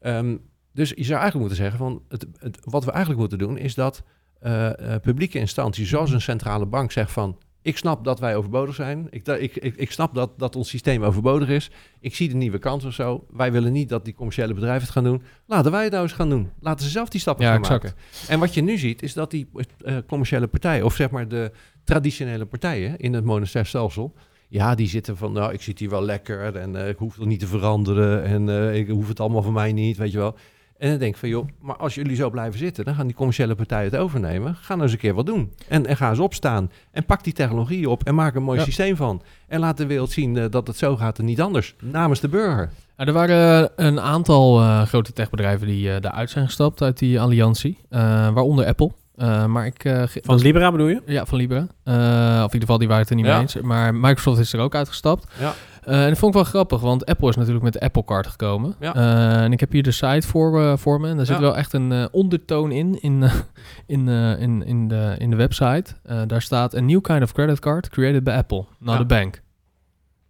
Ehm, 0.00 0.36
dus 0.72 0.88
je 0.88 1.04
zou 1.04 1.20
eigenlijk 1.20 1.48
moeten 1.48 1.56
zeggen, 1.56 1.78
van 1.78 2.02
het, 2.08 2.26
het, 2.38 2.58
wat 2.64 2.84
we 2.84 2.90
eigenlijk 2.90 3.20
moeten 3.20 3.38
doen, 3.38 3.58
is 3.58 3.74
dat 3.74 4.02
eh, 4.40 4.94
eh, 4.94 5.00
publieke 5.00 5.38
instanties, 5.38 5.88
zoals 5.88 6.10
een 6.10 6.20
centrale 6.20 6.66
bank, 6.66 6.92
zegt 6.92 7.12
van, 7.12 7.38
ik 7.64 7.76
snap 7.76 8.04
dat 8.04 8.20
wij 8.20 8.36
overbodig 8.36 8.74
zijn. 8.74 9.06
Ik, 9.10 9.26
ik, 9.26 9.56
ik, 9.56 9.76
ik 9.76 9.90
snap 9.90 10.14
dat, 10.14 10.38
dat 10.38 10.56
ons 10.56 10.68
systeem 10.68 11.02
overbodig 11.02 11.48
is. 11.48 11.70
Ik 12.00 12.14
zie 12.14 12.28
de 12.28 12.34
nieuwe 12.34 12.58
kans 12.58 12.84
of 12.84 12.94
zo. 12.94 13.26
Wij 13.30 13.52
willen 13.52 13.72
niet 13.72 13.88
dat 13.88 14.04
die 14.04 14.14
commerciële 14.14 14.54
bedrijven 14.54 14.82
het 14.82 14.90
gaan 14.90 15.04
doen. 15.04 15.22
Laten 15.46 15.70
wij 15.70 15.82
het 15.82 15.92
nou 15.92 16.04
eens 16.04 16.12
gaan 16.12 16.28
doen. 16.28 16.50
Laten 16.60 16.84
ze 16.84 16.90
zelf 16.90 17.08
die 17.08 17.20
stappen 17.20 17.44
Ja, 17.44 17.50
gaan 17.50 17.60
exact. 17.60 17.82
maken. 17.82 17.98
En 18.28 18.38
wat 18.38 18.54
je 18.54 18.62
nu 18.62 18.78
ziet, 18.78 19.02
is 19.02 19.12
dat 19.12 19.30
die 19.30 19.48
eh, 19.84 19.96
commerciële 20.06 20.46
partijen, 20.46 20.84
of 20.84 20.94
zeg 20.94 21.10
maar 21.10 21.28
de 21.28 21.52
traditionele 21.84 22.44
partijen 22.44 22.98
in 22.98 23.12
het 23.12 23.24
monetair 23.24 23.66
stelsel, 23.66 24.14
ja, 24.48 24.74
die 24.74 24.88
zitten 24.88 25.16
van, 25.16 25.32
nou, 25.32 25.52
ik 25.52 25.62
zit 25.62 25.78
hier 25.78 25.90
wel 25.90 26.02
lekker 26.02 26.56
en 26.56 26.76
eh, 26.76 26.88
ik 26.88 26.96
hoef 26.96 27.16
het 27.16 27.26
niet 27.26 27.40
te 27.40 27.46
veranderen 27.46 28.24
en 28.24 28.48
eh, 28.48 28.74
ik 28.78 28.88
hoef 28.88 29.08
het 29.08 29.20
allemaal 29.20 29.42
van 29.42 29.52
mij 29.52 29.72
niet, 29.72 29.96
weet 29.96 30.12
je 30.12 30.18
wel. 30.18 30.36
En 30.78 30.90
dan 30.90 30.98
denk 30.98 31.12
ik 31.14 31.18
van, 31.20 31.28
joh, 31.28 31.48
maar 31.60 31.76
als 31.76 31.94
jullie 31.94 32.16
zo 32.16 32.30
blijven 32.30 32.58
zitten, 32.58 32.84
dan 32.84 32.94
gaan 32.94 33.06
die 33.06 33.16
commerciële 33.16 33.54
partijen 33.54 33.90
het 33.90 34.00
overnemen. 34.00 34.54
Ga 34.54 34.68
nou 34.72 34.82
eens 34.82 34.92
een 34.92 34.98
keer 34.98 35.14
wat 35.14 35.26
doen. 35.26 35.52
En, 35.68 35.86
en 35.86 35.96
ga 35.96 36.10
eens 36.10 36.18
opstaan. 36.18 36.70
En 36.90 37.04
pak 37.04 37.24
die 37.24 37.32
technologie 37.32 37.90
op 37.90 38.02
en 38.04 38.14
maak 38.14 38.34
een 38.34 38.42
mooi 38.42 38.58
Ja. 38.58 38.64
systeem 38.64 38.96
van. 38.96 39.22
En 39.48 39.60
laat 39.60 39.76
de 39.76 39.86
wereld 39.86 40.10
zien 40.10 40.36
eh, 40.36 40.44
dat 40.50 40.66
het 40.66 40.76
zo 40.76 40.96
gaat 40.96 41.18
en 41.18 41.24
niet 41.24 41.40
anders. 41.40 41.74
Namens 41.80 42.20
de 42.20 42.28
burger. 42.28 42.70
Nou, 42.96 43.08
er 43.08 43.14
waren 43.14 43.70
een 43.76 44.00
aantal 44.00 44.60
eh, 44.60 44.82
grote 44.82 45.12
techbedrijven 45.12 45.66
die 45.66 45.92
eh 45.94 46.00
daaruit 46.00 46.30
zijn 46.30 46.44
gestapt 46.46 46.82
uit 46.82 46.98
die 46.98 47.20
alliantie. 47.20 47.78
eh, 47.88 48.00
waaronder 48.32 48.66
Apple. 48.66 48.90
Eh, 49.16 49.46
maar 49.46 49.66
ik, 49.66 49.84
eh, 49.84 50.02
Van 50.22 50.38
Libra 50.38 50.70
bedoel 50.70 50.88
je? 50.88 51.02
Ja, 51.06 51.24
van 51.26 51.38
Libra. 51.38 51.66
Eh, 51.84 51.94
of 51.94 52.36
in 52.36 52.42
ieder 52.42 52.60
geval, 52.60 52.78
die 52.78 52.86
waren 52.88 53.02
het 53.02 53.10
er 53.10 53.16
niet 53.16 53.26
Ja. 53.26 53.32
mee 53.32 53.40
eens. 53.40 53.54
Maar 53.60 53.94
Microsoft 53.94 54.38
is 54.38 54.52
er 54.52 54.60
ook 54.60 54.74
uitgestapt. 54.74 55.26
Ja. 55.40 55.52
Eh, 55.86 56.02
en 56.02 56.08
dat 56.08 56.18
vond 56.18 56.34
ik 56.34 56.40
wel 56.42 56.50
grappig, 56.50 56.80
want 56.80 57.06
Apple 57.06 57.28
is 57.28 57.36
natuurlijk 57.36 57.64
met 57.64 57.72
de 57.72 57.80
Apple 57.80 58.04
Card 58.04 58.26
gekomen. 58.26 58.74
Ja. 58.80 58.94
Eh, 58.94 59.42
en 59.42 59.52
ik 59.52 59.60
heb 59.60 59.72
hier 59.72 59.82
de 59.82 59.90
site 59.90 60.26
voor, 60.26 60.60
eh, 60.62 60.76
voor 60.76 61.00
me. 61.00 61.08
En 61.08 61.16
daar 61.16 61.26
zit 61.26 61.34
Ja. 61.36 61.40
wel 61.42 61.56
echt 61.56 61.72
een 61.72 61.92
eh, 61.92 62.04
ondertoon 62.10 62.70
in, 62.72 63.02
in, 63.02 63.22
eh, 63.22 63.32
in, 63.86 64.08
eh, 64.08 64.40
in, 64.40 64.64
in, 64.66 64.88
de, 64.88 65.14
in 65.18 65.30
de 65.30 65.36
website. 65.36 65.84
Eh, 66.02 66.20
daar 66.26 66.42
staat 66.42 66.74
een 66.74 66.86
new 66.86 67.00
kind 67.00 67.22
of 67.22 67.32
credit 67.32 67.58
card 67.58 67.88
created 67.88 68.24
by 68.24 68.30
Apple, 68.30 68.64
not 68.78 68.94
Ja. 68.94 69.00
a 69.00 69.04
bank. 69.04 69.42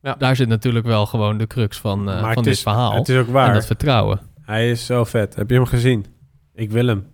Ja. 0.03 0.15
Daar 0.19 0.37
zit 0.37 0.49
natuurlijk 0.49 0.87
wel 0.87 1.07
gewoon 1.07 1.39
de 1.39 1.47
crux 1.47 1.79
van, 1.79 1.99
eh, 1.99 2.05
maar 2.05 2.19
van 2.21 2.29
het 2.29 2.45
dit 2.45 2.53
is, 2.53 2.63
verhaal. 2.63 2.93
Het 2.95 3.09
is 3.09 3.19
ook 3.19 3.27
en 3.27 3.33
waar. 3.33 3.55
dat 3.55 3.67
vertrouwen. 3.67 4.21
Hij 4.41 4.71
is 4.71 4.87
zo 4.87 5.05
vet. 5.05 5.35
Heb 5.35 5.49
je 5.51 5.55
hem 5.57 5.67
gezien? 5.67 6.07
Ik 6.55 6.71
wil 6.71 6.87
hem. 6.87 7.07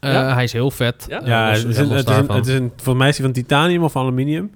Eh, 0.00 0.12
Ja? 0.12 0.34
Hij 0.34 0.44
is 0.44 0.52
heel 0.52 0.70
vet. 0.70 1.06
Ja? 1.08 1.48
Het, 1.48 1.56
is 1.56 1.62
een, 1.78 1.90
het, 1.90 2.08
is 2.08 2.16
een, 2.16 2.30
het 2.30 2.46
is 2.46 2.54
een, 2.54 2.72
volgens 2.76 2.96
mij 2.98 3.08
is 3.08 3.16
hij 3.18 3.24
van 3.26 3.34
titanium 3.34 3.82
of 3.82 3.96
aluminium. 3.96 4.50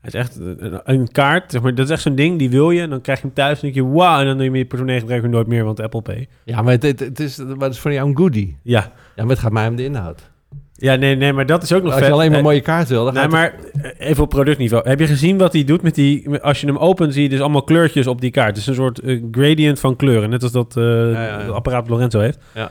Hij 0.00 0.10
is 0.12 0.14
echt 0.14 0.38
een, 0.84 1.08
kaart. 1.12 1.50
Zeg 1.50 1.62
maar, 1.62 1.74
dat 1.74 1.84
is 1.86 1.92
echt 1.92 2.02
zo'n 2.02 2.14
ding, 2.14 2.38
die 2.38 2.50
wil 2.50 2.70
je. 2.70 2.80
En 2.80 2.90
dan 2.90 3.00
krijg 3.00 3.18
je 3.20 3.24
hem 3.26 3.34
thuis 3.34 3.54
en 3.54 3.60
denk 3.60 3.74
je, 3.74 3.86
wauw. 3.94 4.20
En 4.20 4.26
dan 4.26 4.36
neem 4.36 4.52
je 4.52 4.58
je 4.58 4.64
portemonnee 4.66 5.00
gebruik 5.00 5.22
je 5.22 5.28
nooit 5.28 5.46
meer, 5.46 5.64
want 5.64 5.80
Apple 5.80 6.02
Pay. 6.02 6.28
Ja, 6.44 6.62
maar 6.62 6.72
het, 6.72 6.82
het, 6.82 7.00
het 7.00 7.20
is, 7.20 7.36
maar 7.38 7.56
het 7.58 7.72
is 7.72 7.78
voor 7.78 7.92
jou 7.92 8.08
een 8.08 8.16
goodie. 8.16 8.56
Ja. 8.62 8.80
Ja, 9.16 9.22
maar 9.22 9.28
het 9.30 9.38
gaat 9.38 9.52
mij 9.52 9.68
om 9.68 9.76
de 9.76 9.84
inhoud. 9.84 10.30
Ja, 10.72 10.94
nee, 10.94 11.16
nee, 11.16 11.32
maar 11.32 11.46
dat 11.46 11.62
is 11.62 11.72
ook 11.72 11.82
nog 11.82 11.90
Als 11.92 11.98
vet. 12.00 12.08
je 12.08 12.14
alleen 12.14 12.28
maar 12.30 12.38
een 12.38 12.44
Eh, 12.44 12.50
mooie 12.50 12.60
kaart 12.62 12.88
wil, 12.88 13.04
dan 13.04 13.14
Nee, 13.14 13.22
gaat 13.22 13.32
maar 13.32 13.54
eh, 13.82 14.08
even 14.08 14.22
op 14.22 14.28
productniveau. 14.28 14.88
Heb 14.88 14.98
je 15.00 15.06
gezien 15.06 15.38
wat 15.38 15.52
hij 15.52 15.64
doet 15.64 15.82
met 15.82 15.94
die... 15.94 16.40
Als 16.40 16.60
je 16.60 16.66
hem 16.66 16.76
opent, 16.76 17.12
zie 17.14 17.22
je 17.22 17.28
dus 17.28 17.40
allemaal 17.40 17.62
kleurtjes 17.62 18.06
op 18.06 18.20
die 18.20 18.30
kaart. 18.30 18.48
Het 18.48 18.56
is 18.56 18.66
een 18.66 18.74
soort 18.74 18.98
eh, 18.98 19.22
gradient 19.30 19.80
van 19.80 19.96
kleuren. 19.96 20.30
Net 20.30 20.42
als 20.42 20.52
dat, 20.52 20.76
eh, 20.76 20.82
ja, 21.12 21.26
ja. 21.26 21.44
dat 21.46 21.54
apparaat 21.54 21.88
Lorenzo 21.88 22.20
heeft. 22.20 22.34
het- 22.36 22.44
Ja. 22.54 22.70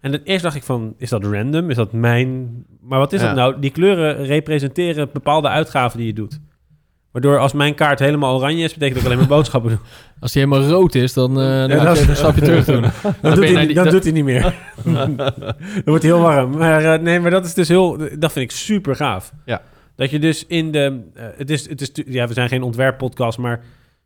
En 0.00 0.10
dan 0.10 0.20
eerst 0.24 0.42
dacht 0.42 0.56
ik 0.56 0.62
van, 0.62 0.94
is 0.98 1.08
dat 1.10 1.24
random? 1.24 1.70
Is 1.70 1.76
dat 1.76 1.92
mijn... 1.92 2.50
Maar 2.84 2.98
wat 2.98 3.12
is 3.12 3.20
Ja. 3.20 3.26
dat 3.26 3.36
nou? 3.36 3.60
Die 3.60 3.70
kleuren 3.70 4.24
representeren 4.26 5.08
bepaalde 5.12 5.48
uitgaven 5.48 5.98
die 5.98 6.06
je 6.06 6.12
doet. 6.12 6.40
Waardoor 7.12 7.38
als 7.38 7.52
mijn 7.52 7.74
kaart 7.74 7.98
helemaal 7.98 8.36
oranje 8.36 8.64
is, 8.64 8.72
betekent 8.72 8.94
dat 8.94 9.02
ik 9.02 9.04
alleen 9.06 9.18
maar 9.28 9.36
boodschappen 9.36 9.70
doe. 9.70 9.78
Als 10.20 10.34
hij 10.34 10.42
helemaal 10.42 10.68
rood 10.68 10.94
is, 10.94 11.12
dan, 11.12 11.30
eh 11.30 11.36
dan 11.36 11.68
Ja, 11.68 11.76
moet 11.76 11.82
je 11.84 11.90
even 11.90 12.08
een 12.10 12.16
stapje 12.16 12.40
terug 12.50 12.64
doen. 12.64 12.80
Dan, 13.22 13.34
doet 13.34 13.48
hij, 13.48 13.66
die- 13.66 13.74
dan 13.74 13.88
doet 13.88 14.02
hij 14.02 14.12
niet 14.12 14.24
meer. 14.24 14.54
dan 14.84 15.16
wordt 15.84 16.02
hij 16.02 16.12
heel 16.12 16.20
warm. 16.20 16.50
Maar 16.56 16.84
eh, 16.94 17.00
nee, 17.00 17.20
maar 17.20 17.30
dat 17.30 17.44
is 17.44 17.54
dus 17.54 17.68
heel... 17.68 17.96
Dat 18.18 18.32
vind 18.32 18.50
ik 18.50 18.56
super 18.56 18.96
gaaf. 18.96 19.32
Ja. 19.44 19.62
Dat 19.96 20.10
je 20.10 20.18
dus 20.18 20.46
in 20.46 20.70
de... 20.70 21.00
eh, 21.14 21.24
het 21.36 21.50
is, 21.50 21.68
het 21.68 21.80
is, 21.80 21.90
ja, 22.06 22.26
we 22.28 22.32
zijn 22.34 22.48
geen 22.48 22.62
ontwerppodcast, 22.62 23.38
maar... 23.38 23.60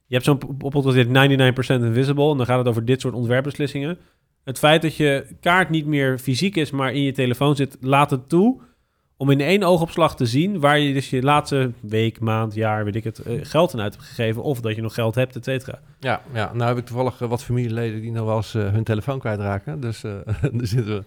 Je 0.07 0.15
hebt 0.15 0.27
zo'n 0.27 0.39
po- 0.39 0.69
podcast 0.69 0.95
die 0.97 1.05
heet 1.05 1.55
99% 1.79 1.83
Invisible. 1.85 2.31
En 2.31 2.37
dan 2.37 2.47
gaat 2.47 2.59
het 2.59 2.69
over 2.69 2.85
dit 2.85 3.01
soort 3.01 3.15
ontwerpbeslissingen. 3.15 3.99
Het 4.45 4.59
feit 4.59 4.83
dat 4.83 4.97
je 4.97 5.27
kaart 5.41 5.71
niet 5.71 5.87
meer 5.87 6.19
fysiek 6.19 6.57
is, 6.57 6.71
maar 6.71 6.93
in 6.93 7.03
je 7.03 7.13
telefoon 7.13 7.57
zit, 7.57 7.77
laat 7.81 8.11
het 8.11 8.29
toe 8.29 8.61
om 9.21 9.31
in 9.31 9.41
één 9.41 9.63
oogopslag 9.63 10.17
te 10.17 10.27
zien 10.27 10.61
waar 10.61 10.79
je 10.79 10.93
dus 10.93 11.11
je 11.11 11.23
laatste 11.23 11.73
week, 11.81 12.21
maand, 12.21 12.55
jaar, 12.55 12.85
weet 12.85 12.97
ik 12.97 13.05
het, 13.05 13.19
eh, 13.19 13.39
geld 13.43 13.75
aan 13.75 13.81
uit 13.81 13.95
hebt 13.95 14.07
gegeven. 14.07 14.43
Of 14.43 14.61
dat 14.61 14.75
je 14.75 14.83
nog 14.83 14.95
geld 14.95 15.15
hebt, 15.15 15.37
et 15.37 15.45
cetera. 15.45 15.81
Ja, 15.99 16.23
ja, 16.33 16.51
nou 16.55 16.69
heb 16.69 16.79
ik 16.79 16.87
toevallig 16.87 17.21
eh, 17.21 17.29
wat 17.29 17.45
familieleden 17.45 18.01
die 18.01 18.13
nog 18.13 18.25
wel 18.27 18.37
eens 18.37 18.55
eh, 18.55 18.71
hun 18.71 18.85
telefoon 18.85 19.19
kwijtraken. 19.19 19.81
Dus 19.81 20.01
daar 20.01 20.51
zitten 20.53 20.97
we. 20.97 21.05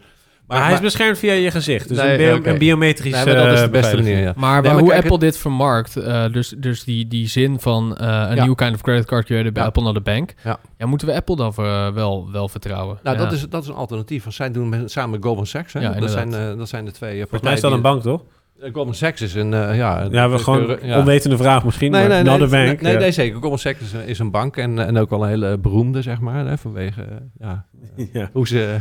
Maar, 0.47 0.63
hij 0.63 0.73
is 0.73 0.79
beschermd 0.79 1.17
via 1.17 1.33
je 1.33 1.51
gezicht. 1.51 1.87
Dus 1.87 1.97
Nee, 1.97 2.11
een, 2.11 2.17
bio- 2.17 2.35
oké. 2.37 2.49
een 2.49 2.57
biometrische 2.57 3.25
Nee, 3.25 3.35
maar 3.35 3.43
dat 3.43 3.53
is 3.53 3.59
de 3.59 3.65
eh, 3.65 3.71
beste 3.71 3.87
beveiliging. 3.87 4.15
manier, 4.15 4.27
ja. 4.27 4.33
Maar, 4.37 4.51
Nee, 4.61 4.61
maar 4.61 4.73
maar 4.73 4.81
hoe 4.93 4.95
Apple 5.03 5.19
dit 5.19 5.37
vermarkt, 5.37 5.97
eh, 5.97 6.25
dus, 6.31 6.53
dus 6.57 6.83
die, 6.83 7.07
die 7.07 7.27
zin 7.27 7.59
van 7.59 7.97
eh, 7.97 8.07
een 8.29 8.35
Ja. 8.35 8.45
new 8.45 8.55
kind 8.55 8.73
of 8.75 8.81
credit 8.81 9.05
card 9.05 9.25
created 9.25 9.53
by 9.53 9.59
Ja. 9.59 9.65
Apple, 9.65 9.83
not 9.83 9.95
a 9.97 10.01
bank. 10.01 10.33
Ja. 10.43 10.59
Ja, 10.77 10.85
moeten 10.85 11.07
we 11.07 11.13
Apple 11.13 11.35
dan 11.35 11.53
eh, 11.57 11.89
wel, 11.93 12.31
wel 12.31 12.47
vertrouwen? 12.49 12.99
Nou, 13.03 13.17
ja. 13.17 13.23
dat, 13.23 13.31
is, 13.33 13.45
dat 13.49 13.63
is 13.63 13.69
een 13.69 13.75
alternatief. 13.75 14.23
Want 14.23 14.35
zij 14.35 14.51
doen 14.51 14.69
met, 14.69 14.91
samen 14.91 15.09
met 15.09 15.23
Goldman 15.23 15.45
Sachs. 15.45 15.73
Hè? 15.73 15.79
Ja, 15.79 15.91
dat, 15.91 16.11
zijn, 16.11 16.33
eh, 16.33 16.57
dat 16.57 16.69
zijn 16.69 16.85
de 16.85 16.91
twee 16.91 17.11
eh, 17.11 17.19
Volgens 17.19 17.41
mij 17.41 17.53
is 17.53 17.61
dat 17.61 17.71
een 17.71 17.81
bank, 17.81 18.01
toch? 18.01 18.21
Eh, 18.61 18.73
Goldman 18.73 18.95
Sachs 18.95 19.21
is 19.21 19.33
een, 19.33 19.53
eh, 19.53 19.77
ja... 19.77 20.07
Ja, 20.11 20.29
we 20.29 20.37
gewoon 20.37 20.77
ja. 20.81 20.99
onwetende 20.99 21.37
vraag 21.37 21.63
misschien, 21.65 21.91
Nee, 21.91 22.07
nee, 22.07 22.23
nee, 22.23 22.37
bank. 22.37 22.51
nee, 22.51 22.77
nee, 22.77 22.97
nee, 22.97 23.11
zeker. 23.11 23.33
Goldman 23.33 23.59
Sachs 23.59 23.79
is, 23.79 23.93
is 23.93 24.19
een 24.19 24.31
bank 24.31 24.57
en, 24.57 24.79
en 24.79 24.97
ook 24.97 25.09
wel 25.09 25.23
een 25.23 25.29
hele 25.29 25.57
beroemde, 25.57 26.01
zeg 26.01 26.19
maar, 26.19 26.45
hè, 26.45 26.57
vanwege 26.57 27.01
eh, 27.01 27.15
ja, 27.39 27.65
Ja, 28.13 28.29
hoe 28.33 28.47
ze... 28.47 28.77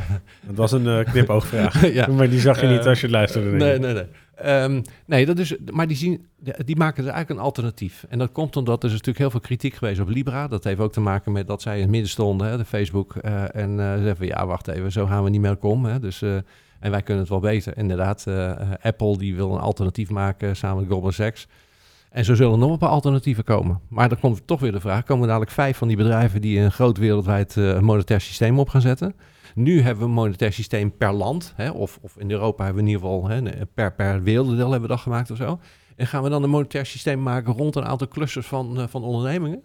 het 0.47 0.57
was 0.57 0.73
een 0.73 0.87
eh, 0.87 1.05
knipoogvraag. 1.05 1.87
ja. 1.93 2.07
Maar 2.07 2.31
die 2.31 2.41
zag 2.41 2.61
je 2.61 2.67
niet 2.67 2.81
Eh, 2.81 2.87
als 2.87 3.01
je 3.01 3.07
het 3.07 3.15
luisterde. 3.15 3.51
Nee, 3.51 3.79
nee, 3.79 3.93
nee. 3.93 4.07
Ehm, 4.35 4.83
nee, 5.07 5.27
dat 5.27 5.39
is, 5.39 5.57
maar 5.71 5.87
die, 5.87 5.97
zien, 5.97 6.27
die 6.65 6.77
maken 6.77 7.03
dus 7.03 7.13
eigenlijk 7.13 7.41
een 7.41 7.47
alternatief. 7.47 8.05
En 8.09 8.19
dat 8.19 8.33
komt 8.33 8.57
omdat 8.57 8.79
er 8.79 8.85
is 8.85 8.93
natuurlijk 8.93 9.19
heel 9.19 9.31
veel 9.31 9.41
kritiek 9.41 9.75
geweest 9.75 10.01
op 10.01 10.09
Libra. 10.09 10.49
Dat 10.49 10.65
heeft 10.65 10.81
ook 10.81 10.93
te 10.93 11.01
maken 11.01 11.33
met 11.33 11.47
dat 11.47 11.63
zij 11.63 11.75
in 11.75 11.81
het 11.81 11.91
midden 11.91 12.11
stonden, 12.11 12.49
hè, 12.49 12.57
de 12.57 12.65
Facebook. 12.65 13.17
eh, 13.17 13.55
en 13.55 13.81
eh, 13.81 13.93
ze 13.93 13.99
zeggen 13.99 14.17
van, 14.17 14.27
ja, 14.27 14.47
wacht 14.47 14.69
even, 14.69 14.93
zo 14.93 15.07
gaan 15.07 15.25
we 15.25 15.31
niet 15.31 15.41
meer 15.41 15.59
om. 15.61 15.85
Hè, 15.85 16.01
dus, 16.01 16.23
eh, 16.23 16.37
en 16.81 16.91
wij 16.91 17.03
kunnen 17.03 17.23
het 17.23 17.33
wel 17.33 17.41
beter. 17.41 17.77
Inderdaad, 17.77 18.27
eh, 18.27 18.51
eh, 18.51 18.69
Apple 18.83 19.19
die 19.19 19.35
wil 19.35 19.55
een 19.55 19.61
alternatief 19.61 20.11
maken 20.11 20.57
samen 20.57 20.81
met 20.81 20.91
Goldman 20.91 21.13
Sachs. 21.13 21.49
En 22.11 22.25
zo 22.25 22.35
zullen 22.35 22.53
er 22.53 22.59
nog 22.59 22.71
een 22.71 22.79
paar 22.79 22.89
alternatieven 22.89 23.45
komen. 23.45 23.81
Maar 23.89 24.09
dan 24.09 24.21
komt 24.21 24.47
toch 24.47 24.61
weer 24.61 24.73
de 24.73 24.81
vraag, 24.81 25.05
komen 25.05 25.27
dadelijk 25.27 25.51
vijf 25.51 25.77
van 25.77 25.89
die 25.89 25.97
bedrijven 25.97 26.41
die 26.41 26.59
een 26.61 26.73
groot 26.73 26.99
wereldwijd 26.99 27.57
eh, 27.57 27.79
monetair 27.79 28.21
systeem 28.21 28.59
op 28.59 28.69
gaan 28.69 28.81
zetten? 28.81 29.15
Nu 29.55 29.81
hebben 29.81 30.03
we 30.03 30.09
een 30.09 30.15
monetair 30.15 30.53
systeem 30.53 30.97
per 30.97 31.13
land. 31.13 31.53
Hè, 31.57 31.71
of, 31.71 31.99
of 32.03 32.17
in 32.17 32.31
Europa 32.31 32.65
hebben 32.65 32.85
we 32.85 32.91
in 32.91 32.97
ieder 32.97 33.11
geval 33.11 33.29
hè, 33.29 33.67
per, 33.75 33.93
per 33.95 34.23
werelddeel 34.23 34.71
hebben 34.71 34.89
we 34.89 34.95
dat 34.95 35.03
gemaakt 35.03 35.31
of 35.31 35.37
zo. 35.37 35.61
En 35.97 36.07
gaan 36.07 36.23
we 36.23 36.29
dan 36.29 36.43
een 36.43 36.51
monetair 36.51 36.87
systeem 36.87 37.23
maken 37.23 37.53
rond 37.53 37.77
een 37.77 37.85
aantal 37.85 38.09
clusters 38.09 38.47
van, 38.47 38.89
van 38.89 39.03
ondernemingen? 39.03 39.63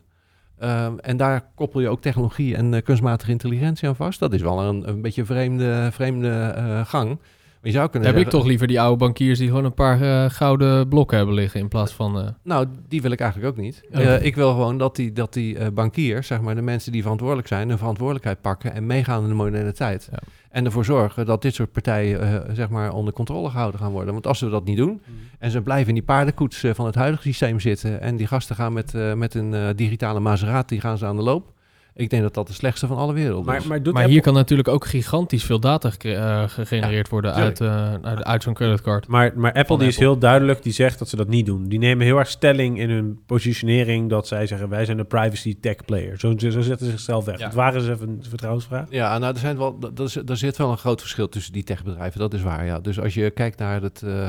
Ehm, 0.59 0.97
en 0.97 1.17
daar 1.17 1.51
koppel 1.55 1.79
je 1.79 1.89
ook 1.89 2.01
technologie 2.01 2.55
en 2.55 2.73
eh, 2.73 2.81
kunstmatige 2.83 3.31
intelligentie 3.31 3.87
aan 3.87 3.95
vast. 3.95 4.19
Dat 4.19 4.33
is 4.33 4.41
wel 4.41 4.61
een, 4.61 4.89
een 4.89 5.01
beetje 5.01 5.21
een 5.21 5.27
vreemde, 5.27 5.89
vreemde 5.91 6.29
eh, 6.29 6.85
gang. 6.85 7.09
Maar 7.09 7.73
je 7.73 7.79
zou 7.79 7.89
kunnen 7.89 8.09
heb 8.09 8.21
ik 8.21 8.29
toch 8.29 8.45
liever 8.45 8.67
die 8.67 8.81
oude 8.81 8.97
bankiers 8.97 9.39
die 9.39 9.47
gewoon 9.47 9.65
een 9.65 9.73
paar 9.73 10.01
eh, 10.01 10.29
gouden 10.29 10.87
blokken 10.87 11.17
hebben 11.17 11.35
liggen 11.35 11.59
in 11.59 11.67
plaats 11.67 11.93
van... 11.93 12.35
Nou, 12.43 12.67
die 12.87 13.01
wil 13.01 13.11
ik 13.11 13.19
eigenlijk 13.19 13.51
ook 13.51 13.63
niet. 13.63 13.83
Eh, 13.91 14.23
ik 14.23 14.35
wil 14.35 14.51
gewoon 14.51 14.77
dat 14.77 14.95
die, 14.95 15.11
dat 15.11 15.33
die 15.33 15.71
bankiers, 15.71 16.27
zeg 16.27 16.41
maar, 16.41 16.55
de 16.55 16.61
mensen 16.61 16.91
die 16.91 17.01
verantwoordelijk 17.01 17.47
zijn, 17.47 17.69
hun 17.69 17.77
verantwoordelijkheid 17.77 18.41
pakken 18.41 18.73
en 18.73 18.85
meegaan 18.85 19.23
in 19.23 19.29
de 19.29 19.35
moderne 19.35 19.73
tijd. 19.73 20.09
Ja. 20.11 20.19
En 20.55 20.65
ervoor 20.65 20.85
zorgen 20.85 21.25
dat 21.25 21.41
dit 21.41 21.53
soort 21.53 21.71
partijen, 21.71 22.21
eh, 22.21 22.55
zeg 22.55 22.69
maar, 22.69 22.93
onder 22.93 23.13
controle 23.13 23.49
gehouden 23.49 23.79
gaan 23.79 23.91
worden. 23.91 24.13
Want 24.13 24.27
als 24.27 24.39
we 24.39 24.49
dat 24.49 24.65
niet 24.65 24.77
doen 24.77 25.01
en 25.39 25.51
ze 25.51 25.61
blijven 25.61 25.87
in 25.87 25.93
die 25.93 26.03
paardenkoets 26.03 26.63
eh, 26.63 26.73
van 26.73 26.85
het 26.85 26.95
huidige 26.95 27.23
systeem 27.23 27.59
zitten 27.59 28.01
en 28.01 28.15
die 28.15 28.27
gasten 28.27 28.55
gaan 28.55 28.73
met, 28.73 28.93
eh, 28.93 29.13
met 29.13 29.33
een 29.33 29.53
eh, 29.53 29.69
digitale 29.75 30.19
Maserati 30.19 30.79
gaan 30.79 30.97
ze 30.97 31.05
aan 31.05 31.15
de 31.15 31.21
loop. 31.21 31.53
Ik 31.97 32.10
denk 32.10 32.21
dat 32.21 32.34
dat 32.34 32.47
de 32.47 32.53
slechtste 32.53 32.88
van 32.88 32.97
alle 32.97 33.13
werelden 33.13 33.45
Maar, 33.45 33.58
is. 33.58 33.65
maar 33.65 33.79
maar 33.81 33.93
Apple- 33.93 34.08
hier 34.08 34.21
kan 34.21 34.34
natuurlijk 34.34 34.67
ook 34.67 34.86
gigantisch 34.86 35.43
veel 35.43 35.60
data 35.60 35.91
eh, 35.97 36.43
gegenereerd 36.47 37.10
worden 37.10 37.34
uit, 37.34 37.62
eh, 37.62 37.93
uit, 38.01 38.23
uit 38.23 38.43
zo'n 38.43 38.53
creditcard. 38.53 39.08
Maar, 39.08 39.31
maar 39.36 39.53
Apple 39.53 39.77
die 39.77 39.88
is 39.88 39.97
heel 39.97 40.17
duidelijk, 40.17 40.63
die 40.63 40.73
zegt 40.73 40.99
dat 40.99 41.10
ze 41.10 41.15
dat 41.15 41.27
niet 41.27 41.45
doen. 41.45 41.67
Die 41.67 41.79
nemen 41.79 42.05
heel 42.05 42.17
erg 42.17 42.29
stelling 42.29 42.79
in 42.79 42.89
hun 42.89 43.19
positionering 43.25 44.10
dat 44.10 44.27
zij 44.27 44.47
zeggen 44.47 44.69
wij 44.69 44.86
zijn 44.86 44.97
de 44.97 45.03
privacy 45.03 45.60
tech 45.60 45.75
player. 45.86 46.19
Zo, 46.19 46.34
zo 46.38 46.62
zetten 46.62 46.86
ze 46.86 46.91
zichzelf 46.91 47.25
weg. 47.25 47.39
Ja. 47.39 47.45
Het 47.45 47.53
waren 47.53 47.81
ze 47.81 47.91
even 47.91 48.10
een 48.10 48.23
vertrouwensvraag. 48.29 48.88
Ja, 48.89 49.17
nou, 49.17 49.34
er, 49.34 49.39
zijn 49.39 49.58
wel, 49.58 49.79
dat 49.79 49.99
is, 49.99 50.15
er 50.15 50.38
zit 50.38 50.58
wel 50.58 50.71
een 50.71 50.77
groot 50.77 51.01
verschil 51.01 51.29
tussen 51.29 51.53
die 51.53 51.63
techbedrijven, 51.63 52.19
dat 52.19 52.34
is 52.34 52.41
waar, 52.41 52.65
ja. 52.65 52.79
Dus 52.79 52.99
als 52.99 53.13
je 53.13 53.31
kijkt 53.31 53.60
naar 53.60 53.81
het, 53.81 54.01
eh, 54.01 54.27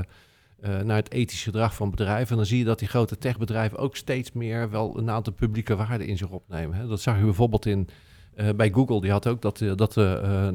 eh, 0.61 0.79
naar 0.81 0.97
het 0.97 1.13
ethisch 1.13 1.43
gedrag 1.43 1.75
van 1.75 1.91
bedrijven, 1.91 2.37
dan 2.37 2.47
zie 2.47 2.59
je 2.59 2.65
dat 2.65 2.79
die 2.79 2.89
grote 2.89 3.19
techbedrijven 3.19 3.79
ook 3.79 3.97
steeds 3.97 4.33
meer 4.33 4.71
wel 4.71 4.99
een 4.99 5.11
aantal 5.11 5.33
publieke 5.33 5.77
waarden 5.77 6.07
in 6.07 6.17
zich 6.17 6.29
opnemen. 6.31 6.77
Hè. 6.77 6.87
Dat 6.87 7.01
zag 7.01 7.19
je 7.19 7.25
bijvoorbeeld 7.25 7.67
in, 7.67 7.89
eh, 8.35 8.49
bij 8.57 8.71
Google, 8.71 9.01
die 9.01 9.11
had 9.11 9.27
ook 9.27 9.43
dat, 9.43 9.61
eh, 9.61 9.73
dat, 9.77 9.95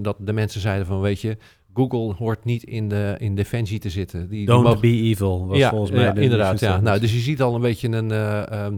dat 0.03 0.15
de 0.19 0.33
mensen 0.33 0.61
zeiden 0.61 0.85
van, 0.85 1.01
weet 1.01 1.21
je, 1.21 1.37
Google 1.73 2.13
hoort 2.13 2.43
niet 2.45 2.63
in, 2.63 2.89
de, 2.89 3.15
in 3.19 3.35
defensie 3.35 3.79
te 3.79 3.89
zitten. 3.89 4.19
Die, 4.19 4.29
die 4.37 4.45
Don't 4.45 4.63
mogen- 4.63 4.81
be 4.81 4.87
evil 4.87 5.47
was 5.47 5.57
ja, 5.57 5.69
volgens 5.69 5.91
mij 5.91 6.03
ja, 6.03 6.13
inderdaad. 6.15 6.59
Ja. 6.59 6.79
Nou, 6.79 6.99
dus 6.99 7.13
je 7.13 7.19
ziet 7.19 7.41
al 7.41 7.55
een 7.55 7.61
beetje 7.61 7.87
een. 7.87 8.11
eh, 8.11 8.51
ehm, 8.65 8.77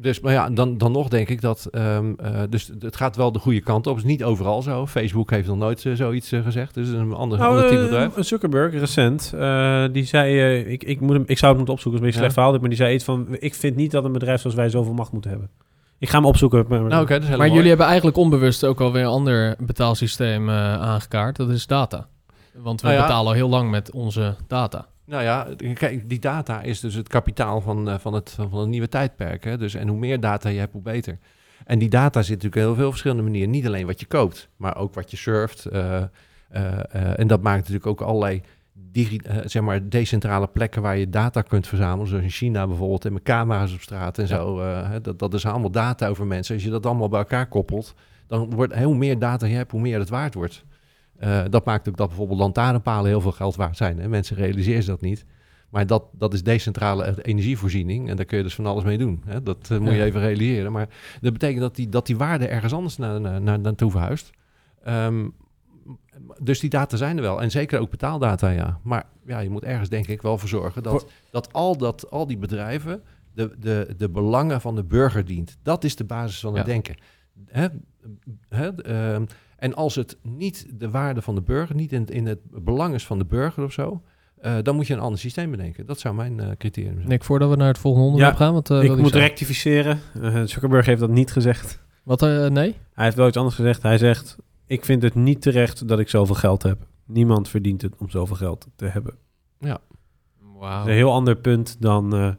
dus, 0.00 0.20
maar 0.20 0.32
ja, 0.32 0.50
dan, 0.50 0.78
dan 0.78 0.92
nog 0.92 1.08
denk 1.08 1.28
ik 1.28 1.40
dat. 1.40 1.66
ehm, 1.70 2.12
eh, 2.16 2.40
dus 2.50 2.70
het 2.78 2.96
gaat 2.96 3.16
wel 3.16 3.32
de 3.32 3.38
goede 3.38 3.60
kant 3.60 3.86
op. 3.86 3.96
Het 3.96 4.04
is 4.04 4.10
niet 4.10 4.24
overal 4.24 4.62
zo. 4.62 4.86
Facebook 4.86 5.30
heeft 5.30 5.48
nog 5.48 5.56
nooit 5.56 5.84
eh, 5.86 5.92
zoiets 5.92 6.32
eh, 6.32 6.42
gezegd. 6.42 6.74
Dus 6.74 6.86
het 6.86 6.96
is 6.96 7.02
een 7.02 7.12
ander, 7.12 7.38
Nou, 7.38 7.50
ander 7.54 7.68
type 7.68 7.82
bedrijf. 7.82 8.12
Zuckerberg, 8.18 8.72
recent, 8.72 9.32
eh, 9.38 9.84
die 9.92 10.04
zei, 10.04 10.58
ik, 10.60 10.84
ik, 10.84 11.00
moet 11.00 11.12
hem, 11.12 11.24
ik 11.26 11.38
zou 11.38 11.48
het 11.48 11.56
moeten 11.56 11.74
opzoeken, 11.74 11.82
het 11.82 11.92
is 11.92 11.94
een 11.94 12.00
beetje 12.00 12.12
Ja. 12.14 12.18
slecht 12.20 12.34
verhaal, 12.34 12.52
maar 12.60 12.68
die 12.68 12.78
zei 12.78 12.94
iets 12.94 13.04
van, 13.04 13.36
ik 13.38 13.54
vind 13.54 13.76
niet 13.76 13.90
dat 13.90 14.04
een 14.04 14.12
bedrijf 14.12 14.40
zoals 14.40 14.56
wij 14.56 14.68
zoveel 14.68 14.94
macht 14.94 15.12
moeten 15.12 15.30
hebben. 15.30 15.50
Ik 15.98 16.08
ga 16.08 16.16
hem 16.16 16.26
opzoeken. 16.26 16.64
Maar, 16.68 16.82
Nou, 16.82 17.06
dat 17.06 17.28
Maar 17.28 17.36
mooi. 17.38 17.52
jullie 17.52 17.68
hebben 17.68 17.86
eigenlijk 17.86 18.16
onbewust 18.16 18.64
ook 18.64 18.80
alweer 18.80 19.02
een 19.02 19.08
ander 19.08 19.56
betaalsysteem 19.58 20.50
aangekaart. 20.50 21.36
Dat 21.36 21.50
is 21.50 21.66
data. 21.66 22.06
Want 22.54 22.80
we 22.80 22.86
Nou 22.86 22.98
ja. 22.98 23.06
betalen 23.06 23.26
al 23.26 23.32
heel 23.32 23.48
lang 23.48 23.70
met 23.70 23.90
onze 23.92 24.34
data. 24.48 24.86
Nou 25.08 25.22
ja, 25.22 25.46
kijk, 25.74 26.08
die 26.08 26.18
data 26.18 26.62
is 26.62 26.80
dus 26.80 26.94
het 26.94 27.08
kapitaal 27.08 27.60
van, 27.60 27.88
eh, 27.88 27.98
van, 27.98 28.12
het, 28.12 28.30
van 28.30 28.58
het 28.58 28.68
nieuwe 28.68 28.88
tijdperk. 28.88 29.44
Hè? 29.44 29.58
Dus, 29.58 29.74
en 29.74 29.88
hoe 29.88 29.98
meer 29.98 30.20
data 30.20 30.48
je 30.48 30.58
hebt, 30.58 30.72
hoe 30.72 30.82
beter. 30.82 31.18
En 31.64 31.78
die 31.78 31.88
data 31.88 32.22
zit 32.22 32.42
natuurlijk 32.42 32.62
op 32.62 32.68
heel 32.68 32.74
veel 32.74 32.90
verschillende 32.90 33.22
manieren. 33.22 33.50
Niet 33.50 33.66
alleen 33.66 33.86
wat 33.86 34.00
je 34.00 34.06
koopt, 34.06 34.48
maar 34.56 34.76
ook 34.76 34.94
wat 34.94 35.10
je 35.10 35.16
surft. 35.16 35.66
eh, 35.66 36.02
eh, 36.48 37.18
en 37.18 37.26
dat 37.26 37.42
maakt 37.42 37.58
natuurlijk 37.58 37.86
ook 37.86 38.00
allerlei 38.00 38.42
zeg 39.44 39.62
maar 39.62 39.88
decentrale 39.88 40.46
plekken 40.46 40.82
waar 40.82 40.98
je 40.98 41.08
data 41.08 41.42
kunt 41.42 41.66
verzamelen. 41.66 42.06
Zoals 42.08 42.24
in 42.24 42.30
China 42.30 42.66
bijvoorbeeld, 42.66 43.04
en 43.04 43.12
met 43.12 43.22
camera's 43.22 43.72
op 43.72 43.80
straat 43.80 44.18
en 44.18 44.26
zo. 44.26 44.62
dat, 45.02 45.18
dat 45.18 45.34
is 45.34 45.46
allemaal 45.46 45.70
data 45.70 46.08
over 46.08 46.26
mensen. 46.26 46.54
Als 46.54 46.64
je 46.64 46.70
dat 46.70 46.86
allemaal 46.86 47.08
bij 47.08 47.18
elkaar 47.18 47.46
koppelt, 47.46 47.94
dan 48.26 48.50
wordt 48.54 48.74
hoe 48.74 48.96
meer 48.96 49.18
data 49.18 49.46
je 49.46 49.54
hebt, 49.54 49.70
hoe 49.70 49.80
meer 49.80 49.98
het 49.98 50.08
waard 50.08 50.34
wordt. 50.34 50.64
Eh, 51.18 51.42
dat 51.50 51.64
maakt 51.64 51.88
ook 51.88 51.96
dat 51.96 52.08
bijvoorbeeld 52.08 52.38
lantaarnpalen 52.38 53.10
heel 53.10 53.20
veel 53.20 53.32
geld 53.32 53.56
waard 53.56 53.76
zijn. 53.76 53.98
Hè? 53.98 54.08
Mensen 54.08 54.36
realiseren 54.36 54.82
zich 54.82 54.92
dat 54.92 55.00
niet. 55.00 55.24
Maar 55.68 55.86
dat, 55.86 56.04
dat 56.12 56.34
is 56.34 56.42
decentrale 56.42 57.06
e- 57.06 57.14
energievoorziening. 57.22 58.08
En 58.08 58.16
daar 58.16 58.24
kun 58.24 58.36
je 58.36 58.42
dus 58.42 58.54
van 58.54 58.66
alles 58.66 58.84
mee 58.84 58.98
doen. 58.98 59.22
Hè? 59.26 59.42
Dat 59.42 59.68
eh, 59.70 59.78
moet 59.78 59.92
je 59.92 60.02
even 60.02 60.20
realiseren. 60.20 60.72
Maar 60.72 60.88
dat 61.20 61.32
betekent 61.32 61.60
dat 61.60 61.76
die, 61.76 61.88
dat 61.88 62.06
die 62.06 62.16
waarde 62.16 62.48
ergens 62.48 62.72
anders 62.72 62.96
naar, 62.96 63.20
naar, 63.20 63.40
naar, 63.40 63.58
naartoe 63.58 63.90
verhuist. 63.90 64.30
Ehm, 64.82 65.28
dus 66.42 66.60
die 66.60 66.70
data 66.70 66.96
zijn 66.96 67.16
er 67.16 67.22
wel. 67.22 67.42
En 67.42 67.50
zeker 67.50 67.80
ook 67.80 67.90
betaaldata, 67.90 68.48
ja. 68.48 68.80
Maar 68.82 69.04
ja, 69.26 69.38
je 69.38 69.50
moet 69.50 69.64
ergens 69.64 69.88
denk 69.88 70.06
ik 70.06 70.22
wel 70.22 70.38
voor 70.38 70.48
zorgen 70.48 70.82
dat, 70.82 71.06
dat, 71.30 71.52
al, 71.52 71.76
dat 71.76 72.10
al 72.10 72.26
die 72.26 72.38
bedrijven 72.38 73.02
de, 73.34 73.54
de, 73.58 73.94
de 73.96 74.10
belangen 74.10 74.60
van 74.60 74.74
de 74.74 74.84
burger 74.84 75.24
dient. 75.24 75.58
Dat 75.62 75.84
is 75.84 75.96
de 75.96 76.04
basis 76.04 76.40
van 76.40 76.56
het 76.56 76.66
Ja. 76.66 76.72
denken. 76.72 76.94
Hè? 77.46 77.66
Hè? 78.48 78.82
Ehm, 78.82 79.24
en 79.58 79.74
als 79.74 79.94
het 79.94 80.16
niet 80.22 80.66
de 80.78 80.90
waarde 80.90 81.22
van 81.22 81.34
de 81.34 81.40
burger, 81.42 81.74
niet 81.74 81.92
in, 81.92 82.06
in 82.06 82.26
het 82.26 82.38
belang 82.50 82.94
is 82.94 83.06
van 83.06 83.18
de 83.18 83.24
burger 83.24 83.64
of 83.64 83.72
zo, 83.72 84.02
eh, 84.40 84.56
dan 84.62 84.74
moet 84.76 84.86
je 84.86 84.94
een 84.94 85.00
ander 85.00 85.18
systeem 85.18 85.50
bedenken. 85.50 85.86
Dat 85.86 85.98
zou 86.00 86.14
mijn 86.14 86.40
eh, 86.40 86.48
criterium 86.58 86.94
zijn. 86.96 87.08
Nick, 87.08 87.24
voordat 87.24 87.50
we 87.50 87.56
naar 87.56 87.68
het 87.68 87.78
volgende 87.78 88.06
onderwerp 88.06 88.38
Ja, 88.38 88.44
gaan, 88.44 88.54
wat 88.54 88.70
eh, 88.70 88.82
ik 88.82 88.88
moet 88.88 88.98
zeggen? 88.98 89.20
rectificeren. 89.20 90.00
Zuckerberg 90.48 90.86
heeft 90.86 91.00
dat 91.00 91.10
niet 91.10 91.32
gezegd. 91.32 91.78
Wat, 92.02 92.22
eh, 92.22 92.46
nee? 92.46 92.74
Hij 92.92 93.04
heeft 93.04 93.16
wel 93.16 93.26
iets 93.28 93.36
anders 93.36 93.54
gezegd. 93.56 93.82
Hij 93.82 93.98
zegt, 93.98 94.36
ik 94.66 94.84
vind 94.84 95.02
het 95.02 95.14
niet 95.14 95.42
terecht 95.42 95.88
dat 95.88 95.98
ik 95.98 96.08
zoveel 96.08 96.34
geld 96.34 96.62
heb. 96.62 96.78
Niemand 97.06 97.48
verdient 97.48 97.82
het 97.82 97.94
om 97.98 98.10
zoveel 98.10 98.36
geld 98.36 98.66
te 98.76 98.84
hebben. 98.84 99.14
Wauw. 99.58 99.78
Dat 100.78 100.86
is 100.86 100.90
een 100.90 100.98
heel 100.98 101.12
ander 101.12 101.36
punt 101.36 101.76
dan, 101.80 102.14
eh, 102.14 102.32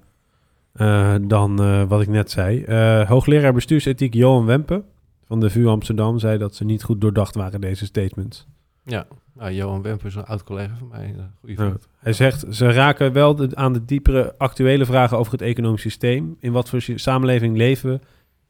eh, 1.13 1.21
dan 1.27 1.61
eh, 1.61 1.83
wat 1.83 2.01
ik 2.01 2.07
net 2.07 2.31
zei. 2.31 2.63
Eh, 2.63 3.07
hoogleraar 3.09 3.53
bestuursethiek 3.53 4.13
Johan 4.13 4.45
Wempe 4.45 4.83
van 5.29 5.39
de 5.39 5.49
VU 5.49 5.65
Amsterdam 5.67 6.19
zei 6.19 6.37
dat 6.37 6.55
ze 6.55 6.65
niet 6.65 6.83
goed 6.83 7.01
doordacht 7.01 7.35
waren, 7.35 7.61
deze 7.61 7.85
statements. 7.85 8.47
Ja, 8.83 9.07
nou, 9.33 9.51
Johan 9.51 9.81
Wemper 9.81 10.07
is 10.07 10.15
een 10.15 10.25
oud 10.25 10.43
collega 10.43 10.75
van 10.79 10.87
mij. 10.87 11.03
Een 11.03 11.31
goede 11.39 11.55
Nou, 11.55 11.69
vriend. 11.69 11.87
hij 11.97 12.13
zegt, 12.13 12.45
ze 12.49 12.71
raken 12.71 13.13
wel 13.13 13.35
de- 13.35 13.55
aan 13.55 13.73
de 13.73 13.85
diepere 13.85 14.33
actuele 14.37 14.85
vragen 14.85 15.17
over 15.17 15.31
het 15.31 15.41
economisch 15.41 15.81
systeem. 15.81 16.35
In 16.39 16.51
wat 16.51 16.69
voor 16.69 16.81
samenleving 16.95 17.57
leven 17.57 17.89
we 17.89 17.99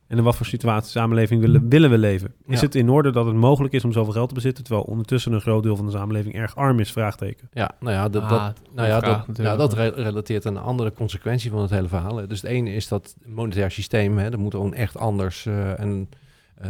en 0.07 0.17
in 0.17 0.23
wat 0.23 0.35
voor 0.35 0.45
situatie 0.45 0.89
samenleving 0.91 1.41
willen, 1.41 1.69
willen 1.69 1.89
we 1.89 1.97
leven? 1.97 2.33
Is 2.47 2.59
Ja. 2.59 2.65
het 2.65 2.75
in 2.75 2.89
orde 2.89 3.11
dat 3.11 3.25
het 3.25 3.35
mogelijk 3.35 3.73
is 3.73 3.83
om 3.85 3.91
zoveel 3.91 4.13
geld 4.13 4.27
te 4.27 4.33
bezitten, 4.33 4.63
terwijl 4.63 4.85
ondertussen 4.85 5.31
een 5.33 5.41
groot 5.41 5.63
deel 5.63 5.75
van 5.75 5.85
de 5.85 5.91
samenleving 5.91 6.35
erg 6.35 6.55
arm 6.55 6.79
is? 6.79 6.91
Vraagteken. 6.91 7.49
Ja, 7.53 7.71
nou 7.79 7.93
ja, 7.93 8.09
dat, 8.09 8.23
Ah, 8.23 8.29
dat, 8.29 8.61
nou 8.75 8.87
ja, 8.87 8.99
vraag 8.99 9.25
dat, 9.25 9.37
nou, 9.37 9.57
dat 9.57 9.73
re- 9.73 9.87
relateert 9.95 10.45
aan 10.45 10.55
een 10.55 10.61
andere 10.63 10.93
consequentie 10.93 11.51
van 11.51 11.61
het 11.61 11.69
hele 11.69 11.87
verhaal. 11.87 12.27
Dus 12.27 12.41
het 12.41 12.51
ene 12.51 12.73
is 12.73 12.87
dat 12.87 13.15
monetair 13.25 13.71
systeem, 13.71 14.17
hè, 14.17 14.29
dat 14.29 14.39
moet 14.39 14.53
gewoon 14.53 14.73
echt 14.73 14.97
anders. 14.97 15.45
eh, 15.45 15.79
en 15.79 16.07
eh, 16.11 16.17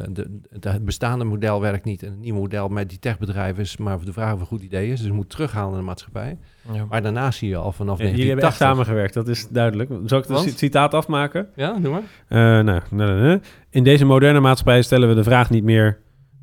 de, 0.09 0.39
de- 0.59 0.69
het 0.69 0.85
bestaande 0.85 1.23
model 1.25 1.61
werkt 1.61 1.85
niet. 1.85 2.03
En 2.03 2.09
het 2.09 2.19
nieuwe 2.19 2.39
model 2.39 2.67
met 2.67 2.89
die 2.89 2.99
techbedrijven 2.99 3.63
is 3.63 3.77
maar 3.77 3.99
de 4.05 4.13
vraag 4.13 4.33
of 4.33 4.39
een 4.39 4.45
goed 4.45 4.61
idee 4.61 4.85
is. 4.91 4.97
Dus 4.97 5.05
het 5.07 5.15
moet 5.15 5.29
terughalen 5.29 5.69
naar 5.69 5.79
de 5.79 5.85
maatschappij. 5.85 6.37
Ja. 6.73 6.85
Maar 6.89 7.01
daarna 7.01 7.31
zie 7.31 7.49
je 7.49 7.55
al 7.55 7.71
vanaf 7.71 7.97
Ja, 7.99 8.05
jullie 8.05 8.27
hebben 8.27 8.45
echt 8.45 8.59
1980... 8.59 8.67
samengewerkt, 8.67 9.13
dat 9.13 9.27
is 9.27 9.47
duidelijk. 9.49 10.09
Zal 10.09 10.19
ik 10.19 10.25
het 10.47 10.57
citaat 10.57 10.93
afmaken? 10.93 11.47
Ja, 11.55 11.73
doe 11.79 11.91
maar. 11.91 12.01
Eh, 12.27 12.63
nou, 12.65 12.81
nee, 12.89 13.07
nee, 13.07 13.21
nee. 13.21 13.39
In 13.69 13.83
deze 13.83 14.05
moderne 14.05 14.39
maatschappij 14.39 14.81
stellen 14.81 15.09
we 15.09 15.15
de 15.15 15.23
vraag 15.23 15.49
niet 15.49 15.63
meer, 15.63 15.97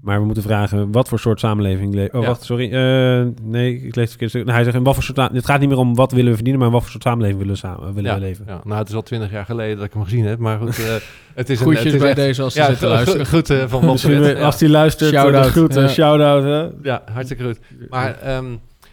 maar 0.06 0.18
we 0.18 0.24
moeten 0.24 0.42
vragen 0.42 0.92
wat 0.92 1.08
voor 1.08 1.18
soort 1.18 1.40
samenleving. 1.40 1.94
le- 1.94 2.08
oh, 2.12 2.20
Ja. 2.20 2.26
wacht, 2.26 2.42
sorry. 2.44 2.72
Eh, 2.72 3.26
nee, 3.42 3.74
ik 3.74 3.94
lees 3.94 4.10
het 4.12 4.18
verkeerd. 4.18 4.32
Nou, 4.32 4.50
hij 4.56 4.64
zegt 4.64 4.76
in 4.76 4.82
wat 4.82 4.94
voor 4.94 5.02
soort. 5.02 5.16
Het 5.32 5.44
gaat 5.46 5.60
niet 5.60 5.68
meer 5.68 5.78
om 5.78 5.94
wat 5.94 6.12
willen 6.12 6.28
we 6.28 6.34
verdienen, 6.34 6.62
maar 6.62 6.70
wat 6.70 6.80
voor 6.82 6.90
soort 6.90 7.02
samenleving 7.02 7.38
willen 7.38 7.52
we, 7.54 7.58
samen, 7.60 7.94
willen 7.94 8.10
Ja, 8.10 8.14
we 8.18 8.24
leven. 8.24 8.44
ja, 8.48 8.60
nou, 8.64 8.78
het 8.78 8.88
is 8.88 8.94
al 8.94 9.02
twintig 9.02 9.30
jaar 9.30 9.44
geleden 9.44 9.76
dat 9.76 9.86
ik 9.86 9.92
hem 9.92 10.02
gezien 10.04 10.24
heb. 10.24 10.38
Maar 10.38 10.58
goed, 10.58 10.78
eh, 10.78 10.84
het 11.34 11.50
is 11.50 11.60
een... 11.60 11.74
Het 11.76 11.84
is 11.84 11.96
bij 11.96 12.06
echt- 12.08 12.16
deze 12.16 12.42
als 12.42 12.52
ze 12.54 12.60
ja, 12.60 12.66
zitten 12.66 12.88
luisteren. 12.88 13.26
goed 13.26 13.50
eh, 13.50 13.64
van 13.66 13.84
als 14.38 14.60
hij 14.60 14.68
luistert, 14.68 15.10
Shout-out. 15.14 15.46
Groeten, 15.46 15.82
ja. 15.82 15.88
shout-out. 15.88 16.42
hè. 16.42 16.88
Ja, 16.88 17.02
hartstikke 17.12 17.44
goed. 17.44 17.58
Maar, 17.90 18.18
ehm, 18.20 18.46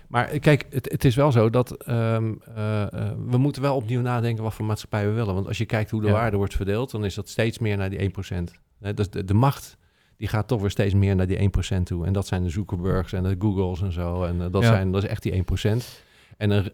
Maar 0.08 0.26
kijk, 0.40 0.66
het, 0.70 0.92
het 0.92 1.06
is 1.06 1.16
wel 1.16 1.32
zo 1.32 1.50
dat 1.50 1.72
ehm, 1.86 2.32
eh, 2.56 2.82
eh, 2.82 2.88
we 3.30 3.38
moeten 3.38 3.62
wel 3.62 3.76
opnieuw 3.76 4.02
nadenken 4.02 4.44
wat 4.44 4.54
voor 4.54 4.66
maatschappij 4.66 5.06
we 5.08 5.12
willen. 5.12 5.34
Want 5.34 5.48
als 5.48 5.58
je 5.58 5.66
kijkt 5.66 5.92
hoe 5.92 6.02
de 6.02 6.08
Ja. 6.08 6.14
waarde 6.14 6.38
wordt 6.38 6.56
verdeeld, 6.56 6.92
dan 6.92 7.06
is 7.06 7.16
dat 7.16 7.30
steeds 7.30 7.60
meer 7.60 7.78
naar 7.78 7.90
die 7.90 8.00
1%. 8.00 8.52
Hè, 8.82 8.94
dus 8.94 9.10
de, 9.10 9.26
de 9.26 9.34
macht 9.34 9.78
die 10.18 10.28
gaat 10.28 10.48
toch 10.48 10.62
weer 10.62 10.70
steeds 10.70 10.94
meer 10.94 11.16
naar 11.16 11.28
die 11.28 11.38
1% 11.78 11.84
toe. 11.84 12.06
En 12.06 12.14
dat 12.14 12.28
zijn 12.28 12.44
de 12.44 12.50
Zuckerbergs 12.50 13.14
en 13.14 13.24
de 13.24 13.36
Googles 13.40 13.82
en 13.82 13.92
zo. 13.92 14.24
En 14.24 14.42
eh, 14.42 14.48
dat, 14.52 14.62
Ja. 14.62 14.68
zijn, 14.68 14.92
dat 14.92 15.04
is 15.04 15.10
echt 15.10 15.24
die 15.24 15.32
1%. 15.34 16.04
En 16.38 16.50
een 16.50 16.72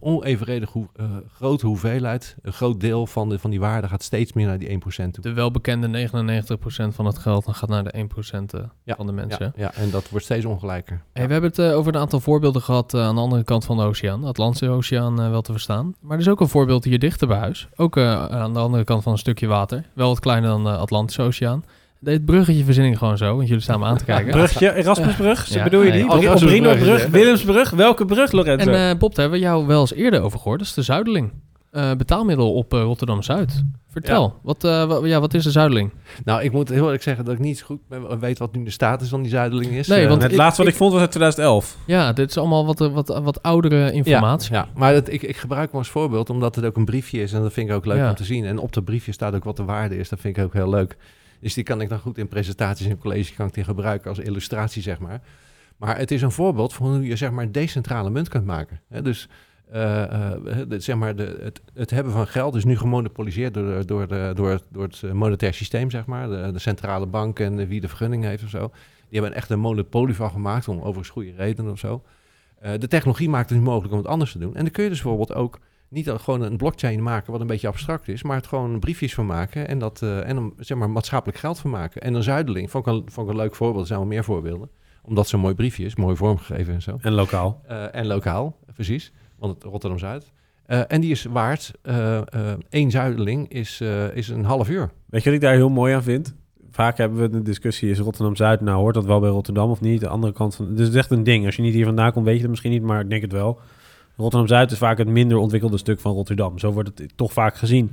onevenredig 0.00 0.70
hoe, 0.70 0.86
eh, 0.96 1.06
grote 1.34 1.66
hoeveelheid, 1.66 2.36
een 2.42 2.52
groot 2.52 2.80
deel 2.80 3.06
van, 3.06 3.28
de, 3.28 3.38
van 3.38 3.50
die 3.50 3.60
waarde 3.60 3.88
gaat 3.88 4.02
steeds 4.02 4.32
meer 4.32 4.46
naar 4.46 4.58
die 4.58 4.68
1% 4.68 5.14
toe. 5.14 5.22
De 5.22 5.32
welbekende 5.32 5.86
99% 5.88 6.94
van 6.94 7.06
het 7.06 7.18
geld 7.18 7.44
dan 7.44 7.54
gaat 7.54 7.68
naar 7.68 7.84
de 7.84 7.98
1% 7.98 8.54
eh, 8.54 8.60
Ja, 8.82 8.94
van 8.96 9.06
de 9.06 9.12
mensen. 9.12 9.52
Ja, 9.56 9.62
ja, 9.74 9.74
en 9.74 9.90
dat 9.90 10.08
wordt 10.08 10.24
steeds 10.24 10.44
ongelijker. 10.44 11.02
Hey, 11.12 11.26
we 11.26 11.32
hebben 11.32 11.50
het 11.50 11.60
over 11.60 11.94
een 11.94 12.00
aantal 12.00 12.20
voorbeelden 12.20 12.62
gehad 12.62 12.94
eh, 12.94 13.00
aan 13.00 13.14
de 13.14 13.20
andere 13.20 13.44
kant 13.44 13.64
van 13.64 13.76
de 13.76 13.82
oceaan. 13.82 14.20
De 14.20 14.26
Atlantische 14.26 14.68
Oceaan 14.68 15.30
wel 15.30 15.42
te 15.42 15.52
verstaan. 15.52 15.94
Maar 16.00 16.16
er 16.16 16.22
is 16.22 16.28
ook 16.28 16.40
een 16.40 16.48
voorbeeld 16.48 16.84
hier 16.84 16.98
dichter 16.98 17.28
bij 17.28 17.38
huis. 17.38 17.68
Ook 17.76 17.98
aan 17.98 18.52
de 18.52 18.58
andere 18.58 18.84
kant 18.84 19.02
van 19.02 19.12
een 19.12 19.18
stukje 19.18 19.46
water. 19.46 19.84
Wel 19.94 20.08
wat 20.08 20.20
kleiner 20.20 20.50
dan 20.50 20.64
de 20.64 20.76
Atlantische 20.76 21.22
Oceaan. 21.22 21.64
Dit 22.04 22.24
bruggetje 22.24 22.64
verzin 22.64 22.84
ik 22.84 22.96
gewoon 22.96 23.16
zo, 23.16 23.36
want 23.36 23.48
jullie 23.48 23.62
staan 23.62 23.80
me 23.80 23.86
aan 23.86 23.96
te 23.96 24.04
kijken. 24.04 24.32
Brugje, 24.38 24.74
Erasmusbrug, 24.74 25.46
Ja. 25.48 25.64
bedoel 25.64 25.82
je 25.82 25.92
die? 25.92 26.04
Nee, 26.06 26.34
Brinobrug, 26.34 27.06
Willemsbrug, 27.06 27.70
welke 27.70 28.04
brug, 28.04 28.32
Lorenzo? 28.32 28.70
En 28.70 28.90
eh, 28.90 28.98
Bob, 28.98 29.14
daar 29.14 29.20
hebben 29.20 29.40
we 29.40 29.46
jou 29.46 29.66
wel 29.66 29.80
eens 29.80 29.94
eerder 29.94 30.20
over 30.22 30.38
gehoord. 30.38 30.58
Dat 30.58 30.68
is 30.68 30.74
de 30.74 30.82
Zuideling. 30.82 31.32
Eh, 31.70 31.90
betaalmiddel 31.94 32.54
op 32.54 32.74
eh, 32.74 32.82
Rotterdam-Zuid. 32.82 33.64
Vertel, 33.88 34.34
wat, 34.42 34.64
eh, 34.64 34.84
wa- 34.84 35.06
ja, 35.06 35.20
wat 35.20 35.34
is 35.34 35.44
de 35.44 35.50
Zuideling? 35.50 35.90
Nou, 36.24 36.42
ik 36.42 36.52
moet 36.52 36.68
heel 36.68 36.84
eerlijk 36.84 37.02
zeggen 37.02 37.24
dat 37.24 37.34
ik 37.34 37.40
niet 37.40 37.58
zo 37.58 37.64
goed 37.66 37.78
weet 38.20 38.38
wat 38.38 38.54
nu 38.54 38.64
de 38.64 38.70
status 38.70 39.08
van 39.08 39.22
die 39.22 39.30
zuideling 39.30 39.70
is. 39.72 39.86
Nee, 39.88 40.08
want 40.08 40.22
het 40.22 40.30
ik- 40.32 40.36
laatste 40.38 40.56
wat 40.62 40.66
ik- 40.66 40.72
ik 40.72 40.78
vond 40.80 40.92
was 40.92 41.00
uit 41.00 41.10
2011. 41.10 41.76
Ja, 41.86 42.12
dit 42.12 42.30
is 42.30 42.38
allemaal 42.38 42.66
wat, 42.66 42.78
wat, 42.78 43.20
wat 43.22 43.42
oudere 43.42 43.92
informatie. 43.92 44.52
Ja, 44.54 44.58
ja. 44.58 44.68
maar 44.80 44.92
dat, 44.92 45.08
ik, 45.12 45.22
ik 45.22 45.36
gebruik 45.36 45.70
hem 45.70 45.78
als 45.78 45.88
voorbeeld 45.88 46.30
omdat 46.30 46.54
het 46.56 46.64
ook 46.64 46.76
een 46.76 46.84
briefje 46.84 47.22
is 47.22 47.32
en 47.32 47.42
dat 47.42 47.52
vind 47.52 47.68
ik 47.68 47.74
ook 47.74 47.86
leuk 47.86 47.96
Ja. 47.98 48.08
om 48.08 48.14
te 48.14 48.24
zien. 48.24 48.44
En 48.44 48.58
op 48.58 48.72
dat 48.72 48.84
briefje 48.84 49.12
staat 49.12 49.34
ook 49.34 49.44
wat 49.44 49.56
de 49.56 49.64
waarde 49.64 49.96
is, 49.98 50.08
dat 50.08 50.20
vind 50.20 50.36
ik 50.36 50.44
ook 50.44 50.52
heel 50.52 50.70
leuk. 50.70 50.96
Dus 51.42 51.54
die 51.54 51.64
kan 51.64 51.80
ik 51.80 51.88
dan 51.88 51.98
goed 51.98 52.18
in 52.18 52.28
presentaties 52.28 52.86
en 52.86 52.98
college 52.98 53.34
kan 53.34 53.46
ik 53.46 53.54
die 53.54 53.64
gebruiken 53.64 54.08
als 54.08 54.18
illustratie, 54.18 54.82
zeg 54.82 54.98
maar. 54.98 55.20
Maar 55.76 55.98
het 55.98 56.10
is 56.10 56.22
een 56.22 56.30
voorbeeld 56.30 56.72
van 56.72 56.86
hoe 56.86 57.06
je 57.06 57.16
zeg 57.16 57.30
maar 57.30 57.44
een 57.44 57.52
decentrale 57.52 58.10
munt 58.10 58.28
kunt 58.28 58.44
maken. 58.44 58.80
Dus 59.02 59.28
eh, 59.70 60.32
eh, 60.32 60.66
zeg 60.68 60.96
maar 60.96 61.16
de, 61.16 61.38
het, 61.40 61.60
het 61.74 61.90
hebben 61.90 62.12
van 62.12 62.26
geld 62.26 62.54
is 62.54 62.64
nu 62.64 62.76
gemonopoliseerd 62.76 63.54
door, 63.54 63.86
door, 63.86 64.08
door, 64.34 64.60
door 64.70 64.82
het 64.82 65.02
eh, 65.02 65.12
monetair 65.12 65.54
systeem, 65.54 65.90
zeg 65.90 66.06
maar. 66.06 66.28
De, 66.28 66.58
centrale 66.58 67.06
bank 67.06 67.38
en 67.38 67.68
wie 67.68 67.80
de 67.80 67.88
vergunning 67.88 68.24
heeft 68.24 68.44
of 68.44 68.50
zo. 68.50 68.70
Die 69.08 69.20
hebben 69.20 69.36
echt 69.36 69.50
een 69.50 69.60
monopolie 69.60 70.14
van 70.14 70.30
gemaakt, 70.30 70.68
om 70.68 70.76
overigens 70.76 71.08
goede 71.08 71.32
redenen 71.36 71.72
of 71.72 71.78
zo. 71.78 72.02
De 72.78 72.88
technologie 72.88 73.28
maakt 73.28 73.50
het 73.50 73.58
nu 73.58 73.64
mogelijk 73.64 73.92
om 73.92 73.98
het 73.98 74.08
anders 74.08 74.32
te 74.32 74.38
doen. 74.38 74.54
En 74.54 74.62
dan 74.62 74.72
kun 74.72 74.82
je 74.82 74.88
dus 74.88 75.02
bijvoorbeeld 75.02 75.34
ook 75.34 75.58
niet 75.92 76.10
gewoon 76.10 76.42
een 76.42 76.56
blockchain 76.56 77.02
maken 77.02 77.32
wat 77.32 77.40
een 77.40 77.46
beetje 77.46 77.68
abstract 77.68 78.08
is, 78.08 78.22
maar 78.22 78.36
het 78.36 78.46
gewoon 78.46 78.80
briefjes 78.80 79.14
van 79.14 79.26
maken 79.26 79.68
en, 79.68 79.78
dat, 79.78 80.02
eh, 80.02 80.28
en 80.28 80.52
zeg 80.58 80.78
maar 80.78 80.90
maatschappelijk 80.90 81.38
geld 81.38 81.58
van 81.58 81.70
maken. 81.70 82.02
En 82.02 82.14
een 82.14 82.22
zuideling, 82.22 82.70
vond 82.70 82.86
ik 82.86 82.92
een, 82.92 83.02
vond 83.06 83.26
ik 83.26 83.32
een 83.32 83.40
leuk 83.40 83.54
voorbeeld, 83.54 83.80
er 83.80 83.86
zijn 83.86 83.98
wel 83.98 84.08
meer 84.08 84.24
voorbeelden, 84.24 84.70
omdat 85.02 85.28
zo'n 85.28 85.40
mooi 85.40 85.54
briefje 85.54 85.84
is, 85.84 85.96
mooi 85.96 86.16
vormgegeven 86.16 86.74
en 86.74 86.82
zo. 86.82 86.98
En 87.00 87.12
lokaal. 87.12 87.60
Eh, 87.66 87.94
en 87.94 88.06
lokaal, 88.06 88.58
precies, 88.74 89.12
want 89.38 89.54
het 89.54 89.64
Rotterdam-Zuid. 89.64 90.32
Eh, 90.66 90.80
en 90.88 91.00
die 91.00 91.10
is 91.10 91.24
waard, 91.24 91.72
één 92.68 92.90
zuideling 92.90 93.48
is, 93.48 93.80
is 94.14 94.28
een 94.28 94.44
half 94.44 94.68
uur. 94.68 94.90
Weet 95.06 95.22
je 95.22 95.28
wat 95.28 95.38
ik 95.38 95.44
daar 95.44 95.54
heel 95.54 95.70
mooi 95.70 95.94
aan 95.94 96.02
vind? 96.02 96.34
Vaak 96.70 96.96
hebben 96.96 97.18
we 97.18 97.30
de 97.30 97.42
discussie, 97.42 97.90
is 97.90 97.98
Rotterdam-Zuid, 97.98 98.60
nou 98.60 98.78
hoort 98.78 98.94
dat 98.94 99.04
wel 99.04 99.20
bij 99.20 99.30
Rotterdam 99.30 99.70
of 99.70 99.80
niet? 99.80 100.00
De 100.00 100.08
andere 100.08 100.32
kant 100.32 100.54
van, 100.54 100.74
dus 100.74 100.84
het 100.86 100.94
is 100.94 101.00
echt 101.00 101.10
een 101.10 101.22
ding. 101.22 101.46
Als 101.46 101.56
je 101.56 101.62
niet 101.62 101.74
hier 101.74 101.84
vandaan 101.84 102.12
komt, 102.12 102.24
weet 102.24 102.34
je 102.34 102.40
het 102.40 102.50
misschien 102.50 102.70
niet, 102.70 102.82
maar 102.82 103.00
ik 103.00 103.10
denk 103.10 103.22
het 103.22 103.32
wel. 103.32 103.60
Rotterdam-Zuid 104.16 104.70
is 104.70 104.78
vaak 104.78 104.98
het 104.98 105.08
minder 105.08 105.36
ontwikkelde 105.38 105.78
stuk 105.78 106.00
van 106.00 106.12
Rotterdam. 106.12 106.58
Zo 106.58 106.70
wordt 106.72 106.88
het 106.98 107.12
toch 107.16 107.32
vaak 107.32 107.56
gezien. 107.56 107.92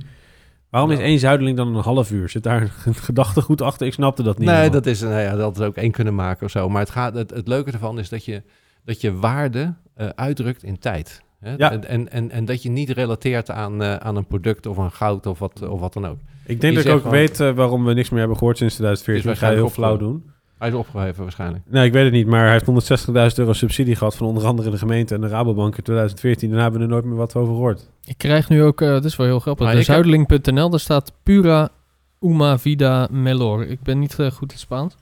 Waarom 0.70 0.90
is 0.90 0.98
één 0.98 1.18
zuideling 1.18 1.56
dan 1.56 1.76
een 1.76 1.82
half 1.82 2.10
uur? 2.10 2.28
Zit 2.28 2.42
daar 2.42 2.62
een 2.84 2.94
gedachtegoed 3.08 3.62
achter? 3.62 3.86
Ik 3.86 3.92
snapte 3.92 4.22
dat 4.22 4.38
niet. 4.38 4.46
Nee, 4.46 4.56
helemaal. 4.56 4.80
dat 4.80 4.86
is, 4.92 5.00
nou 5.00 5.20
ja, 5.20 5.36
dat 5.36 5.58
is 5.58 5.64
ook 5.66 5.76
één 5.76 5.90
kunnen 5.90 6.14
maken 6.14 6.44
of 6.46 6.50
zo. 6.50 6.68
Maar 6.68 6.80
het, 6.80 6.90
gaat, 6.90 7.14
het, 7.14 7.30
het 7.30 7.48
leuke 7.48 7.70
ervan 7.70 7.98
is 7.98 8.08
dat 8.08 8.24
je, 8.24 8.42
dat 8.84 9.00
je 9.00 9.14
waarde 9.16 9.74
eh, 9.94 10.08
uitdrukt 10.08 10.62
in 10.62 10.78
tijd. 10.78 11.22
Hè? 11.40 11.54
Ja. 11.56 11.70
En, 11.72 11.88
en, 11.88 12.10
en, 12.12 12.30
en 12.30 12.44
dat 12.44 12.62
je 12.62 12.70
niet 12.70 12.90
relateert 12.90 13.50
aan, 13.50 13.82
eh, 13.82 13.94
aan 13.94 14.16
een 14.16 14.26
product 14.26 14.66
of 14.66 14.78
aan 14.78 14.92
goud 14.92 15.26
of 15.26 15.38
wat, 15.38 15.68
of 15.68 15.80
wat 15.80 15.92
dan 15.92 16.06
ook. 16.06 16.18
Ik 16.46 16.60
denk 16.60 16.72
Je 16.76 16.78
dat 16.78 16.86
ik 16.88 16.92
ook 16.92 17.02
gewoon- 17.02 17.16
weet 17.16 17.40
eh, 17.40 17.50
waarom 17.52 17.84
we 17.84 17.94
niks 17.94 18.10
meer 18.10 18.18
hebben 18.18 18.38
gehoord 18.38 18.56
sinds 18.56 18.74
2014. 18.74 19.30
Is 19.32 19.38
Ik 19.38 19.44
ga 19.46 19.54
heel 19.54 19.68
flauw 19.68 19.96
doen. 19.96 20.30
Hij 20.60 20.68
is 20.68 20.74
opgeheven 20.74 21.22
waarschijnlijk. 21.22 21.62
Nee, 21.68 21.86
ik 21.86 21.92
weet 21.92 22.04
het 22.04 22.12
niet, 22.12 22.26
maar 22.26 22.42
hij 22.44 22.52
heeft 22.52 23.06
160.000 23.06 23.14
euro 23.38 23.52
subsidie 23.52 23.96
gehad 23.96 24.16
van 24.16 24.26
onder 24.26 24.44
andere 24.44 24.70
de 24.70 24.78
gemeente 24.78 25.14
en 25.14 25.20
de 25.20 25.28
Rabobank 25.28 25.76
in 25.76 25.82
2014. 25.82 26.48
Daarna 26.48 26.62
hebben 26.62 26.80
we 26.80 26.86
er 26.86 26.92
nooit 26.92 27.04
meer 27.04 27.16
wat 27.16 27.34
over 27.34 27.54
gehoord. 27.54 27.88
Ik 28.04 28.18
krijg 28.18 28.48
nu 28.48 28.62
ook, 28.62 28.80
eh 28.80 28.88
dat 28.88 29.04
is 29.04 29.16
wel 29.16 29.26
heel 29.26 29.40
grappig, 29.40 29.64
Maar 29.64 29.74
de 29.74 29.80
ik 29.80 29.86
heb- 29.86 29.94
zuideling.nl, 29.96 30.70
daar 30.70 30.80
staat 30.80 31.12
Pura 31.22 31.68
Uma 32.20 32.58
Vida 32.58 33.08
Melor. 33.10 33.66
Ik 33.66 33.82
ben 33.82 33.98
niet 33.98 34.18
eh, 34.18 34.30
goed 34.30 34.52
in 34.52 34.58
Spaans. 34.58 34.96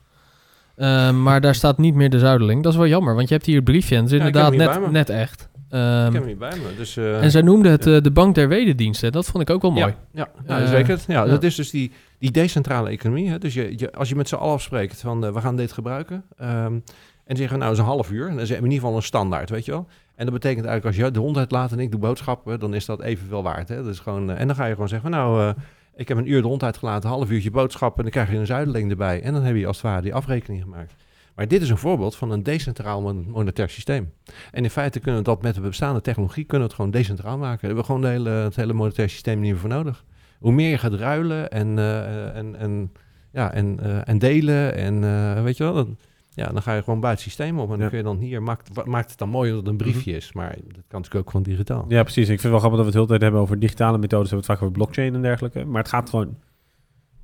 Eh, 0.75 1.11
maar 1.11 1.41
daar 1.41 1.55
staat 1.55 1.77
niet 1.77 1.95
meer 1.95 2.09
de 2.09 2.19
zuideling. 2.19 2.63
Dat 2.63 2.71
is 2.71 2.77
wel 2.77 2.87
jammer, 2.87 3.15
want 3.15 3.27
je 3.27 3.33
hebt 3.33 3.45
hier 3.45 3.55
het 3.55 3.63
briefje 3.63 3.95
en 3.95 4.03
het 4.03 4.11
is 4.11 4.17
Ja, 4.19 4.25
ik 4.27 4.35
inderdaad 4.35 4.79
net, 4.81 4.91
net 4.91 5.09
echt. 5.09 5.41
ik 5.41 5.57
Ehm, 5.69 6.03
heb 6.03 6.13
hem 6.13 6.25
niet 6.25 6.39
bij 6.39 6.49
me. 6.55 6.75
Dus, 6.77 6.97
eh, 6.97 7.23
en 7.23 7.31
zij 7.31 7.41
noemde 7.41 7.69
het 7.69 7.83
de 8.03 8.11
Bank 8.13 8.35
der 8.35 8.47
Wederdiensten. 8.47 9.11
Dat 9.11 9.25
vond 9.25 9.49
ik 9.49 9.55
ook 9.55 9.61
wel 9.61 9.71
mooi. 9.71 9.93
Ja, 10.13 10.27
ja, 10.47 10.59
ja 10.59 10.67
zeker. 10.67 10.99
Ja, 11.07 11.23
ja. 11.23 11.29
Dat 11.29 11.43
is 11.43 11.55
dus 11.55 11.69
die, 11.69 11.91
die 12.19 12.31
decentrale 12.31 12.89
economie. 12.89 13.29
Hè? 13.29 13.37
Dus 13.37 13.53
je, 13.53 13.91
als 13.91 14.09
je 14.09 14.15
met 14.15 14.27
z'n 14.27 14.35
allen 14.35 14.53
afspreekt 14.53 15.01
van 15.01 15.25
eh, 15.25 15.33
we 15.33 15.41
gaan 15.41 15.55
dit 15.55 15.71
gebruiken. 15.71 16.23
ehm, 16.37 16.79
en 17.25 17.37
zeggen 17.37 17.59
nou, 17.59 17.71
is 17.71 17.77
een 17.77 17.85
half 17.85 18.11
uur. 18.11 18.27
En 18.27 18.33
dan 18.33 18.39
is 18.39 18.49
in 18.49 18.55
ieder 18.63 18.71
geval 18.71 18.95
een 18.95 19.01
standaard, 19.01 19.49
weet 19.49 19.65
je 19.65 19.71
wel. 19.71 19.87
En 20.15 20.25
dat 20.25 20.33
betekent 20.33 20.65
eigenlijk 20.65 20.85
als 20.85 21.05
je 21.05 21.11
de 21.11 21.19
hond 21.19 21.37
uitlaat 21.37 21.71
en 21.71 21.79
ik 21.79 21.91
doe 21.91 21.99
boodschappen, 21.99 22.59
dan 22.59 22.73
is 22.73 22.85
dat 22.85 23.01
evenveel 23.01 23.43
waard. 23.43 23.69
Hè? 23.69 23.75
Dat 23.75 23.93
is 23.93 23.99
gewoon, 23.99 24.31
eh, 24.31 24.39
en 24.39 24.47
dan 24.47 24.55
ga 24.55 24.65
je 24.65 24.73
gewoon 24.73 24.87
zeggen 24.87 25.11
nou, 25.11 25.41
eh, 25.41 25.63
ik 25.95 26.07
heb 26.07 26.17
een 26.17 26.31
uur 26.31 26.41
de 26.41 26.47
hond 26.47 26.63
uitgelaten, 26.63 27.09
een 27.09 27.15
half 27.15 27.29
uurtje 27.29 27.51
boodschappen. 27.51 27.97
En 27.97 28.03
dan 28.03 28.11
krijg 28.11 28.31
je 28.31 28.37
een 28.37 28.45
zuideling 28.45 28.89
erbij. 28.91 29.21
En 29.21 29.33
dan 29.33 29.43
heb 29.43 29.55
je 29.55 29.67
als 29.67 29.75
het 29.77 29.85
ware 29.85 30.01
die 30.01 30.13
afrekening 30.13 30.61
gemaakt. 30.63 30.93
Maar 31.35 31.47
dit 31.47 31.61
is 31.61 31.69
een 31.69 31.77
voorbeeld 31.77 32.15
van 32.15 32.31
een 32.31 32.43
decentraal 32.43 33.01
mon- 33.01 33.29
monetair 33.29 33.69
systeem. 33.69 34.13
En 34.51 34.63
in 34.63 34.69
feite 34.69 34.99
kunnen 34.99 35.19
we 35.19 35.25
dat 35.25 35.41
met 35.41 35.55
de 35.55 35.61
bestaande 35.61 36.01
technologie 36.01 36.43
kunnen 36.43 36.67
we 36.67 36.73
het 36.73 36.81
gewoon 36.81 36.91
decentraal 36.91 37.37
maken. 37.37 37.67
Daar 37.67 37.75
hebben 37.75 37.97
we 37.97 38.01
gewoon 38.11 38.33
het 38.43 38.55
hele 38.55 38.73
monetair 38.73 39.09
systeem 39.09 39.39
niet 39.39 39.51
meer 39.51 39.59
voor 39.59 39.69
nodig. 39.69 40.03
Hoe 40.39 40.51
meer 40.51 40.69
je 40.69 40.77
gaat 40.77 40.93
ruilen 40.93 41.49
en, 41.51 41.77
eh, 41.79 42.35
en, 42.35 42.55
en, 42.55 42.91
ja, 43.31 43.53
en, 43.53 43.79
eh, 43.79 44.07
en 44.07 44.17
delen 44.19 44.75
en 44.75 45.03
eh, 45.03 45.43
weet 45.43 45.57
je 45.57 45.63
wel, 45.63 45.73
dan, 45.73 45.97
ja, 46.29 46.47
dan 46.47 46.61
ga 46.61 46.73
je 46.73 46.83
gewoon 46.83 46.99
buiten 46.99 47.23
het 47.25 47.33
systeem 47.33 47.59
op. 47.59 47.71
En 47.71 47.79
dan 47.79 47.89
kun 47.89 47.97
je 47.97 48.03
dan 48.03 48.17
hier, 48.17 48.41
maakt, 48.43 48.85
maakt 48.85 49.09
het 49.09 49.19
dan 49.19 49.29
mooi 49.29 49.49
dat 49.49 49.59
het 49.59 49.67
een 49.67 49.77
briefje 49.77 50.11
is. 50.15 50.33
Maar 50.33 50.49
dat 50.49 50.83
kan 50.87 50.99
natuurlijk 51.01 51.15
ook 51.15 51.29
gewoon 51.31 51.45
digitaal. 51.45 51.85
Ja, 51.87 52.01
precies. 52.03 52.29
Ik 52.29 52.39
vind 52.39 52.41
het 52.41 52.51
wel 52.51 52.59
grappig 52.59 52.79
dat 52.79 52.85
we 52.85 52.85
het 52.85 52.93
de 52.93 52.97
hele 52.99 53.07
tijd 53.09 53.21
hebben 53.21 53.41
over 53.41 53.59
digitale 53.59 53.97
methodes. 53.97 54.29
We 54.29 54.35
hebben 54.35 54.49
het 54.49 54.59
vaak 54.59 54.67
over 54.69 54.71
blockchain 54.83 55.15
en 55.15 55.21
dergelijke. 55.21 55.65
Maar 55.65 55.81
het 55.81 55.91
gaat 55.91 56.09
gewoon... 56.09 56.37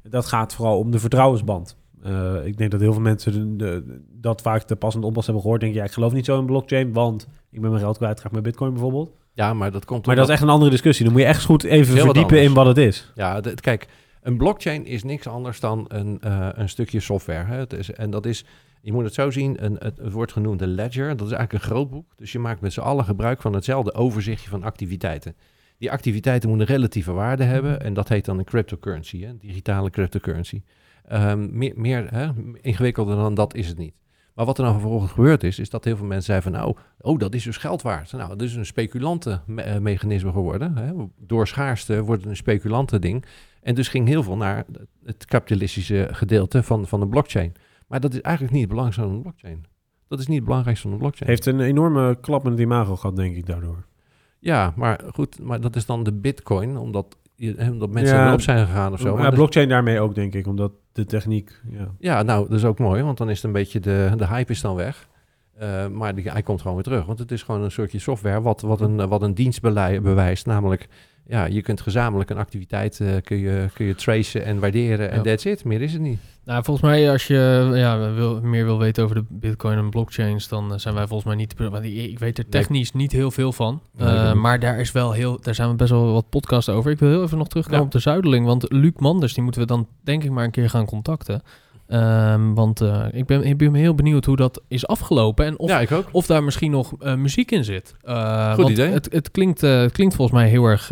Dat 0.10 0.26
gaat 0.26 0.54
vooral 0.56 0.80
om 0.80 0.92
de 0.92 1.00
vertrouwensband. 1.00 1.78
Ik 2.44 2.58
denk 2.58 2.72
dat 2.72 2.80
heel 2.80 2.94
veel 2.94 3.02
mensen 3.02 3.58
de, 3.58 3.84
de- 3.84 4.02
dat 4.12 4.42
vaak 4.42 4.62
te 4.62 4.76
pas 4.76 4.96
en 4.96 5.04
onpas 5.04 5.26
hebben 5.26 5.44
gehoord. 5.44 5.62
Denk 5.62 5.74
ja, 5.74 5.84
ik 5.84 5.92
geloof 5.92 6.14
niet 6.14 6.26
zo 6.26 6.40
in 6.40 6.46
blockchain, 6.46 6.94
want 6.94 7.28
ik 7.52 7.62
ben 7.62 7.70
mijn 7.70 7.82
geld 7.82 7.98
kwijt, 7.98 8.24
ik 8.26 8.32
met 8.32 8.44
bitcoin 8.44 8.72
bijvoorbeeld. 8.72 9.12
Ja, 9.36 9.54
maar 9.54 9.72
dat 9.72 9.86
komt 9.86 10.06
Maar 10.06 10.16
dat 10.16 10.28
is 10.28 10.34
echt 10.34 10.42
een 10.44 10.50
andere 10.50 10.72
discussie. 10.72 11.06
Dan 11.06 11.14
moet 11.14 11.22
je 11.22 11.28
echt 11.28 11.46
goed 11.46 11.64
even 11.64 11.94
Heel 11.94 12.06
wat 12.06 12.16
verdiepen 12.16 12.44
in 12.44 12.54
wat 12.54 12.66
het 12.66 12.78
is. 12.78 13.12
Ja, 13.16 13.42
de- 13.42 13.54
kijk, 13.54 13.88
een 14.22 14.38
blockchain 14.38 14.86
is 14.86 15.04
niks 15.04 15.28
anders 15.28 15.60
dan 15.60 15.86
een, 15.88 16.18
eh, 16.22 16.50
een 16.52 16.70
stukje 16.70 17.00
software. 17.00 17.46
Hè? 17.46 17.58
Het 17.58 17.74
is, 17.74 17.92
en 17.92 18.10
dat 18.10 18.26
is, 18.26 18.46
je 18.82 18.92
moet 18.92 19.04
het 19.04 19.14
zo 19.14 19.32
zien, 19.32 19.66
een, 19.66 19.76
het, 19.80 20.12
wordt 20.12 20.32
genoemd 20.32 20.62
een 20.62 20.76
ledger. 20.76 21.08
Dat 21.18 21.28
is 21.28 21.34
eigenlijk 21.34 21.54
een 21.54 21.70
grootboek. 21.70 22.12
Dus 22.18 22.32
je 22.32 22.40
maakt 22.40 22.62
met 22.62 22.74
z'n 22.74 22.80
allen 22.80 23.06
gebruik 23.06 23.42
van 23.42 23.54
hetzelfde 23.54 23.94
overzichtje 23.94 24.50
van 24.50 24.64
activiteiten. 24.64 25.36
Die 25.78 25.92
activiteiten 25.92 26.50
moeten 26.50 26.68
een 26.68 26.76
relatieve 26.76 27.12
waarde 27.12 27.44
hebben 27.44 27.82
en 27.82 27.94
dat 27.94 28.10
heet 28.10 28.26
dan 28.26 28.38
een 28.40 28.46
cryptocurrency, 28.46 29.22
hè? 29.22 29.38
digitale 29.38 29.90
cryptocurrency. 29.90 30.62
Ehm, 31.08 31.58
meer 31.58 31.74
meer 31.76 32.08
hè? 32.10 32.30
ingewikkelder 32.62 33.16
dan 33.16 33.34
dat 33.34 33.56
is 33.56 33.68
het 33.68 33.78
niet. 33.78 33.94
Maar 34.36 34.46
wat 34.46 34.58
er 34.58 34.64
dan 34.64 34.74
vervolgens 34.74 35.12
gebeurd 35.12 35.44
is, 35.44 35.60
is 35.60 35.70
dat 35.70 35.84
heel 35.84 35.98
veel 35.98 36.06
mensen 36.06 36.26
zeiden 36.26 36.52
van 36.52 36.62
nou, 36.62 36.76
oh, 37.00 37.20
dat 37.20 37.34
is 37.34 37.44
dus 37.44 37.58
geld 37.58 37.82
waard. 37.82 38.12
Nou, 38.12 38.30
dat 38.30 38.42
is 38.42 38.56
een 38.56 38.66
speculantenmechanisme 38.66 40.32
geworden. 40.32 40.78
Hè? 40.78 40.94
Door 41.18 41.48
schaarste 41.48 42.04
wordt 42.04 42.22
het 42.22 42.30
een 42.30 42.38
speculantending. 42.38 43.26
En 43.62 43.76
dus 43.76 43.88
ging 43.88 44.08
heel 44.08 44.24
veel 44.24 44.38
naar 44.38 44.66
het 45.06 45.26
kapitalistische 45.26 46.08
gedeelte 46.12 46.64
van, 46.64 46.88
van 46.88 47.00
de 47.00 47.08
blockchain. 47.08 47.54
Maar 47.88 48.00
dat 48.00 48.14
is 48.14 48.22
eigenlijk 48.22 48.54
niet 48.54 48.64
het 48.64 48.74
belangrijkste 48.74 49.08
van 49.08 49.16
een 49.16 49.22
blockchain. 49.22 49.66
Dat 50.08 50.20
is 50.20 50.28
niet 50.28 50.38
het 50.38 50.46
belangrijkste 50.46 50.88
van 50.88 50.96
een 50.96 51.02
blockchain. 51.02 51.30
Heeft 51.30 51.46
een 51.46 51.60
enorme 51.60 52.18
klap 52.22 52.44
met 52.44 52.52
het 52.52 52.62
imago 52.62 52.96
gehad, 52.96 53.16
denk 53.16 53.36
ik, 53.36 53.46
daardoor. 53.46 53.86
Ja, 54.40 54.74
maar 54.76 55.02
goed, 55.14 55.40
maar 55.40 55.62
dat 55.62 55.76
is 55.76 55.86
dan 55.86 56.04
de 56.04 56.14
bitcoin, 56.14 56.78
omdat, 56.78 57.18
omdat 57.60 57.90
mensen 57.90 58.16
Ja, 58.16 58.28
erop 58.28 58.42
zijn 58.42 58.66
gegaan 58.66 58.94
of 58.94 59.00
zo. 59.00 59.16
Maar 59.16 59.30
dus- 59.30 59.40
blockchain 59.40 59.70
daarmee 59.70 60.00
ook, 60.00 60.16
denk 60.16 60.34
ik, 60.34 60.48
omdat 60.48 60.72
de 60.96 61.06
techniek... 61.06 61.62
Ja. 61.70 61.92
Ja, 62.00 62.24
nou, 62.24 62.50
dat 62.50 62.58
is 62.58 62.66
ook 62.66 62.80
mooi, 62.80 63.04
want 63.04 63.18
dan 63.18 63.30
is 63.30 63.36
het 63.36 63.46
een 63.46 63.52
beetje 63.52 63.80
de, 63.80 64.12
de 64.18 64.28
hype 64.28 64.52
is 64.52 64.62
dan 64.62 64.76
weg. 64.76 65.08
Eh, 65.58 65.88
maar 65.88 66.16
die, 66.16 66.30
hij 66.32 66.42
komt 66.42 66.62
gewoon 66.62 66.76
weer 66.76 66.84
terug, 66.86 67.06
want 67.06 67.20
het 67.20 67.32
is 67.32 67.44
gewoon 67.44 67.62
een 67.62 67.72
soortje 67.72 68.00
software 68.00 68.42
wat, 68.42 68.62
wat, 68.62 68.82
een, 68.82 69.08
wat 69.08 69.22
een 69.22 69.34
dienst 69.34 69.62
bewijst. 69.62 70.46
Namelijk, 70.46 70.88
ja, 71.28 71.46
je 71.46 71.62
kunt 71.62 71.82
gezamenlijk 71.82 72.30
een 72.30 72.38
activiteit 72.38 73.00
eh, 73.00 73.08
kun 73.24 73.38
je, 73.38 73.68
kun 73.74 73.86
je 73.86 73.96
tracen 73.96 74.46
en 74.46 74.60
waarderen 74.60 75.10
en 75.12 75.18
Ja. 75.18 75.22
that's 75.24 75.46
it. 75.46 75.64
Meer 75.64 75.82
is 75.82 75.94
het 75.94 76.02
niet. 76.02 76.20
Nou, 76.46 76.64
volgens 76.64 76.86
mij 76.86 77.12
als 77.12 77.28
je 77.28 77.72
ja, 77.74 78.14
wil, 78.14 78.42
meer 78.42 78.66
wil 78.66 78.80
weten 78.80 79.04
over 79.04 79.16
de 79.16 79.26
bitcoin 79.30 79.78
en 79.78 79.90
blockchains, 79.90 80.48
dan 80.48 80.74
eh, 80.74 80.80
zijn 80.80 80.96
wij 80.96 81.08
volgens 81.08 81.28
mij 81.28 81.36
niet... 81.36 81.54
Want 81.58 81.86
ik, 81.86 82.20
weet 82.20 82.38
er 82.38 82.50
technisch 82.50 82.92
niet 82.92 83.12
heel 83.12 83.32
veel 83.32 83.52
van. 83.52 83.82
Nee, 83.98 84.08
Eh, 84.08 84.34
maar 84.34 84.60
daar 84.60 84.80
is 84.80 84.92
wel 84.92 85.12
heel... 85.12 85.40
Daar 85.42 85.56
zijn 85.56 85.70
we 85.70 85.76
best 85.76 85.92
wel 85.92 86.12
wat 86.12 86.30
podcasts 86.30 86.70
over. 86.70 86.92
Ik 86.92 87.00
wil 87.00 87.10
heel 87.10 87.24
even 87.24 87.38
nog 87.38 87.48
terugkomen 87.48 87.80
Ja. 87.80 87.86
op 87.86 87.92
de 87.92 88.00
Zuideling. 88.00 88.46
Want 88.46 88.72
Luc 88.72 88.92
Manders, 88.96 89.34
die 89.34 89.44
moeten 89.44 89.62
we 89.62 89.68
dan 89.68 89.88
denk 90.04 90.24
ik 90.24 90.32
maar 90.32 90.44
een 90.44 90.52
keer 90.52 90.70
gaan 90.70 90.86
contacten. 90.86 91.42
Ehm, 91.88 92.54
want 92.54 92.82
eh, 92.82 93.06
ik, 93.12 93.26
ben, 93.26 93.44
ik 93.44 93.58
ben 93.58 93.74
heel 93.74 93.96
benieuwd 93.96 94.26
hoe 94.26 94.36
dat 94.36 94.62
is 94.68 94.88
afgelopen. 94.88 95.46
En 95.46 95.60
of, 95.60 95.70
ja, 95.90 96.04
of 96.12 96.26
daar 96.26 96.44
misschien 96.44 96.72
nog 96.72 96.94
muziek 97.16 97.52
in 97.52 97.64
zit. 97.64 97.96
Goed 98.54 98.70
idee. 98.70 98.90
Het, 98.92 99.08
het, 99.12 99.32
klinkt, 99.32 99.62
het 99.62 99.92
klinkt 99.92 100.16
volgens 100.16 100.38
mij 100.40 100.50
heel 100.50 100.66
erg 100.66 100.90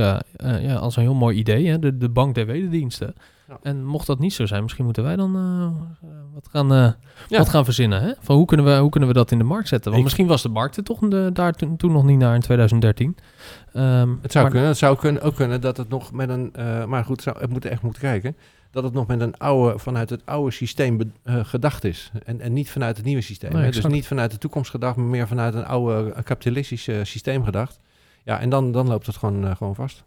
ja, 0.62 0.76
als 0.76 0.95
een 0.95 1.01
heel 1.04 1.14
mooi 1.14 1.38
idee. 1.38 1.68
Hè? 1.68 1.80
De, 1.80 1.97
de 1.97 2.10
bank 2.10 2.36
der 2.36 2.45
wederdiensten. 2.45 3.14
Ja. 3.48 3.58
En 3.62 3.86
mocht 3.86 4.08
dat 4.08 4.20
niet 4.20 4.34
zo 4.34 4.46
zijn, 4.46 4.62
misschien 4.64 4.86
moeten 4.86 5.04
wij 5.04 5.16
dan 5.16 5.36
eh, 5.36 6.10
eh, 6.10 6.16
wat, 6.34 6.48
gaan, 6.52 6.72
eh, 6.74 6.91
Ja. 7.28 7.38
wat 7.38 7.50
gaan 7.50 7.64
verzinnen. 7.66 8.02
Hè? 8.02 8.12
Van 8.20 8.36
hoe, 8.36 8.46
kunnen 8.46 8.66
we, 8.66 8.78
hoe 8.78 8.89
kunnen 8.89 9.10
we 9.10 9.16
dat 9.16 9.32
in 9.32 9.38
de 9.38 9.44
markt 9.44 9.68
zetten? 9.68 9.86
Want 9.91 9.98
Ik- 9.98 10.04
misschien 10.04 10.28
was 10.28 10.41
de 10.41 10.50
markt 10.50 10.78
er 10.78 10.84
toch 10.84 11.00
de, 11.00 11.30
daar 11.34 11.54
toen, 11.54 11.78
toen 11.78 11.91
nog 11.91 12.04
niet 12.04 12.18
naar 12.18 12.36
in 12.36 12.41
2013. 12.41 13.16
Ehm, 13.74 14.10
Het 14.22 14.32
zou 14.32 14.44
maar- 14.44 14.52
kunnen. 14.54 14.70
Het 14.70 14.78
zou 14.78 14.98
kunnen, 14.98 15.22
ook 15.22 15.36
kunnen 15.36 15.62
dat 15.62 15.78
het 15.78 15.89
nog 15.89 16.12
met 16.12 16.30
een... 16.30 16.54
eh, 16.54 16.86
maar 16.86 17.06
goed, 17.06 17.22
zou, 17.22 17.39
het 17.39 17.50
moet 17.50 17.66
echt 17.66 17.82
moeten 17.82 18.02
kijken. 18.02 18.36
Dat 18.72 18.84
het 18.84 18.94
nog 18.94 19.08
met 19.08 19.22
een 19.22 19.38
oude, 19.38 19.80
vanuit 19.80 20.10
het 20.10 20.22
oude 20.26 20.52
systeem 20.52 20.98
be- 20.98 21.08
eh, 21.24 21.39
gedacht 21.46 21.84
is. 21.84 22.12
En, 22.26 22.41
en 22.41 22.54
niet 22.54 22.72
vanuit 22.72 22.98
het 22.98 23.06
nieuwe 23.06 23.22
systeem. 23.22 23.52
Nee. 23.54 23.72
Dus 23.72 23.86
niet 23.86 24.08
vanuit 24.08 24.32
de 24.32 24.38
toekomst 24.38 24.70
gedacht, 24.72 24.96
maar 24.96 25.06
meer 25.06 25.28
vanuit 25.28 25.54
een 25.54 25.66
oude 25.66 26.12
eh, 26.14 26.24
kapitalistisch 26.24 26.88
eh, 26.88 26.96
systeem 27.04 27.44
gedacht. 27.44 27.80
Ja, 28.24 28.39
en 28.39 28.50
dan, 28.50 28.72
dan 28.72 28.88
loopt 28.88 29.06
het 29.06 29.18
gewoon, 29.18 29.48
eh, 29.48 29.56
gewoon 29.56 29.76
vast. 29.76 30.04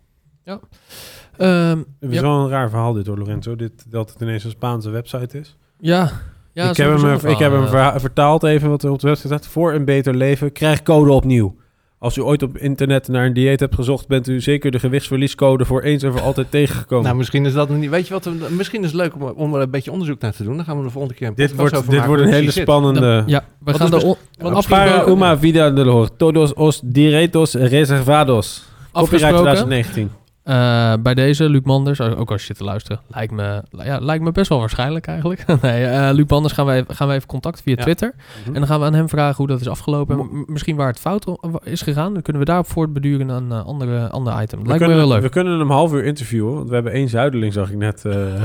Ehm, 1.36 1.78
Het 2.00 2.10
is 2.10 2.14
ja, 2.16 2.22
wel 2.22 2.40
een 2.44 2.48
raar 2.48 2.70
verhaal 2.70 2.92
dit 2.92 3.06
hoor, 3.06 3.18
Lorenzo. 3.18 3.56
Dit, 3.56 3.84
dat 3.88 4.10
het 4.10 4.20
ineens 4.20 4.44
een 4.44 4.50
Spaanse 4.50 4.90
website 4.90 5.38
is. 5.38 5.56
ja, 5.78 6.10
ja, 6.52 6.70
ik 6.70 6.76
heb 6.76 6.96
hem, 6.98 7.30
ik 7.30 7.38
heb 7.38 7.52
hem 7.52 8.00
vertaald 8.00 8.42
even 8.42 8.68
wat 8.70 8.82
er 8.82 8.90
op 8.90 9.00
de 9.00 9.06
website 9.06 9.28
staat. 9.28 9.46
Voor 9.46 9.72
een 9.74 9.84
beter 9.84 10.14
leven, 10.14 10.52
krijg 10.52 10.82
code 10.82 11.10
opnieuw. 11.12 11.56
Als 11.98 12.16
u 12.16 12.22
ooit 12.22 12.42
op 12.42 12.58
internet 12.58 13.08
naar 13.08 13.26
een 13.26 13.32
dieet 13.32 13.60
hebt 13.60 13.74
gezocht, 13.74 14.08
bent 14.08 14.28
u 14.28 14.40
zeker 14.40 14.70
de 14.70 14.78
gewichtsverliescode 14.78 15.64
voor 15.64 15.82
eens 15.82 16.02
en 16.02 16.12
voor 16.12 16.20
altijd 16.20 16.50
tegengekomen. 16.60 17.04
Nou, 17.04 17.16
misschien 17.16 17.46
is 17.46 17.52
dat 17.52 17.68
niet... 17.68 17.90
Weet 17.90 18.06
je 18.06 18.12
wat? 18.14 18.24
we- 18.24 18.46
Misschien 18.50 18.80
is 18.80 18.86
het 18.86 19.00
leuk 19.00 19.14
om, 19.14 19.22
om 19.22 19.54
er 19.54 19.60
een 19.60 19.70
beetje 19.70 19.90
onderzoek 19.92 20.20
naar 20.20 20.32
te 20.32 20.42
doen. 20.44 20.56
Dan 20.56 20.64
gaan 20.64 20.78
we 20.78 20.84
de 20.84 20.90
volgende 20.90 21.16
keer 21.16 21.28
een 21.28 21.34
dit 21.34 21.54
wordt, 21.54 21.74
over 21.76 21.84
dit 21.90 21.98
maken 21.98 22.14
wordt 22.14 22.22
een 22.26 22.32
hele 22.32 22.50
spannende... 22.50 23.22
ja, 23.26 23.44
we 23.58 23.72
Wat 23.72 23.76
gaan 23.76 23.90
de 23.90 24.16
Para 24.38 24.54
afgesproken, 24.54 25.12
uma 25.12 25.38
vida 25.38 25.70
de 25.70 26.08
todos 26.16 26.52
os 26.54 26.80
direitos 26.84 27.54
reservados. 27.54 28.64
Copyright 28.92 29.24
afgesproken 29.24 29.52
2019. 29.66 30.10
Eh, 30.46 30.92
bij 31.02 31.14
deze, 31.14 31.48
Luc 31.48 31.60
Manders, 31.64 32.00
ook 32.00 32.30
als 32.30 32.40
je 32.40 32.46
zit 32.46 32.56
te 32.56 32.64
luisteren, 32.64 33.00
lijkt 33.08 33.32
me, 33.32 33.62
ja, 33.70 33.98
lijkt 33.98 34.24
me 34.24 34.32
best 34.32 34.48
wel 34.48 34.58
waarschijnlijk 34.58 35.06
eigenlijk. 35.06 35.44
nee, 35.62 35.84
eh, 35.84 36.14
Luc 36.14 36.26
Manders 36.28 36.52
gaan 36.54 36.66
wij, 36.66 36.84
gaan 36.88 37.06
wij 37.06 37.16
even 37.16 37.28
contact 37.28 37.62
via 37.62 37.74
Ja. 37.76 37.82
Twitter. 37.82 38.14
Mhm. 38.16 38.46
En 38.54 38.60
dan 38.60 38.66
gaan 38.66 38.80
we 38.80 38.86
aan 38.86 38.94
hem 38.94 39.08
vragen 39.08 39.36
hoe 39.36 39.46
dat 39.46 39.60
is 39.60 39.68
afgelopen. 39.68 40.16
M- 40.18 40.44
misschien 40.46 40.76
waar 40.76 40.86
het 40.88 40.98
fout 40.98 41.26
is 41.62 41.82
gegaan. 41.82 42.12
Dan 42.12 42.22
kunnen 42.22 42.42
we 42.42 42.48
daarop 42.48 42.66
voortbeduren 42.68 43.30
aan 43.30 43.50
een 43.50 43.62
andere, 43.64 44.08
ander 44.10 44.42
item. 44.42 44.58
We 44.62 44.66
Lijkt 44.68 44.80
me 44.82 44.86
kunnen, 44.88 44.96
heel 45.04 45.08
leuk. 45.14 45.22
we 45.22 45.28
kunnen 45.28 45.52
hem 45.52 45.62
een 45.70 45.76
half 45.76 45.92
uur 45.92 46.04
interviewen, 46.04 46.54
want 46.54 46.68
we 46.68 46.74
hebben 46.74 46.92
één 46.92 47.08
zuideling, 47.08 47.52
zag 47.52 47.70
ik 47.70 47.76
net. 47.76 48.04
eh. 48.04 48.42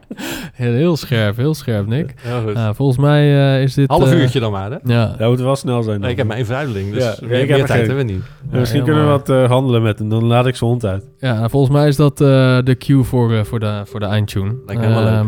Heel, 0.53 0.73
heel 0.73 0.97
scherp, 0.97 1.37
heel 1.37 1.55
scherp, 1.55 1.87
Nick. 1.87 2.14
Goed. 2.45 2.55
Eh, 2.55 2.69
volgens 2.75 2.99
mij 2.99 3.55
eh, 3.57 3.62
is 3.62 3.75
dit... 3.75 3.91
Half 3.91 4.11
eh, 4.11 4.21
uurtje 4.21 4.41
dan 4.41 4.53
maar, 4.53 4.71
hè? 4.71 4.77
Ja, 4.85 5.14
Dat 5.19 5.29
moet 5.29 5.41
wel 5.41 5.57
snel 5.57 5.83
zijn. 5.83 6.01
Nee, 6.01 6.11
ik 6.11 6.17
heb 6.17 6.27
maar 6.27 6.37
één 6.37 6.47
dus 6.47 7.05
Ja, 7.05 7.14
meer, 7.27 7.41
ik 7.41 7.49
heb 7.49 7.57
meer 7.59 7.67
tijd 7.67 7.71
geen. 7.71 7.79
hebben 7.89 8.07
we 8.07 8.12
niet. 8.12 8.23
Ja, 8.51 8.59
misschien 8.59 8.85
kunnen 8.85 9.03
we 9.03 9.09
wat 9.09 9.29
eh, 9.29 9.45
handelen 9.45 9.83
met 9.83 9.99
hem, 9.99 10.09
dan 10.09 10.25
laat 10.25 10.47
ik 10.47 10.57
ze 10.57 10.64
hond 10.64 10.85
uit. 10.85 11.05
Ja, 11.19 11.49
volgens 11.49 11.73
mij 11.73 11.89
is 11.89 11.97
dat 11.97 12.21
eh, 12.21 12.27
de 12.64 12.77
cue 12.79 13.03
voor, 13.03 13.33
eh, 13.35 13.45
voor, 13.45 13.61
de, 13.61 13.83
voor 13.85 14.01
de 14.01 14.07
eindtune. 14.07 14.55
Lijkt 14.67 14.83
me 14.83 14.89
Ehm, 14.89 15.27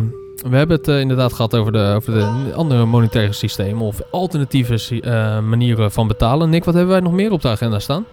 We 0.51 0.57
hebben 0.57 0.77
het 0.77 0.89
inderdaad 0.89 1.33
gehad 1.33 1.57
over 1.57 1.73
de, 1.73 1.93
over 1.97 2.13
de 2.13 2.53
andere 2.55 2.85
monetaire 2.85 3.33
systemen 3.33 3.83
of 3.87 4.01
alternatieve 4.11 5.01
eh, 5.01 5.41
manieren 5.41 5.91
van 5.93 6.09
betalen. 6.09 6.51
Nick, 6.51 6.65
wat 6.65 6.75
hebben 6.75 6.93
wij 6.93 7.03
nog 7.03 7.13
meer 7.13 7.33
op 7.33 7.43
de 7.43 7.49
agenda 7.49 7.79
staan? 7.79 8.05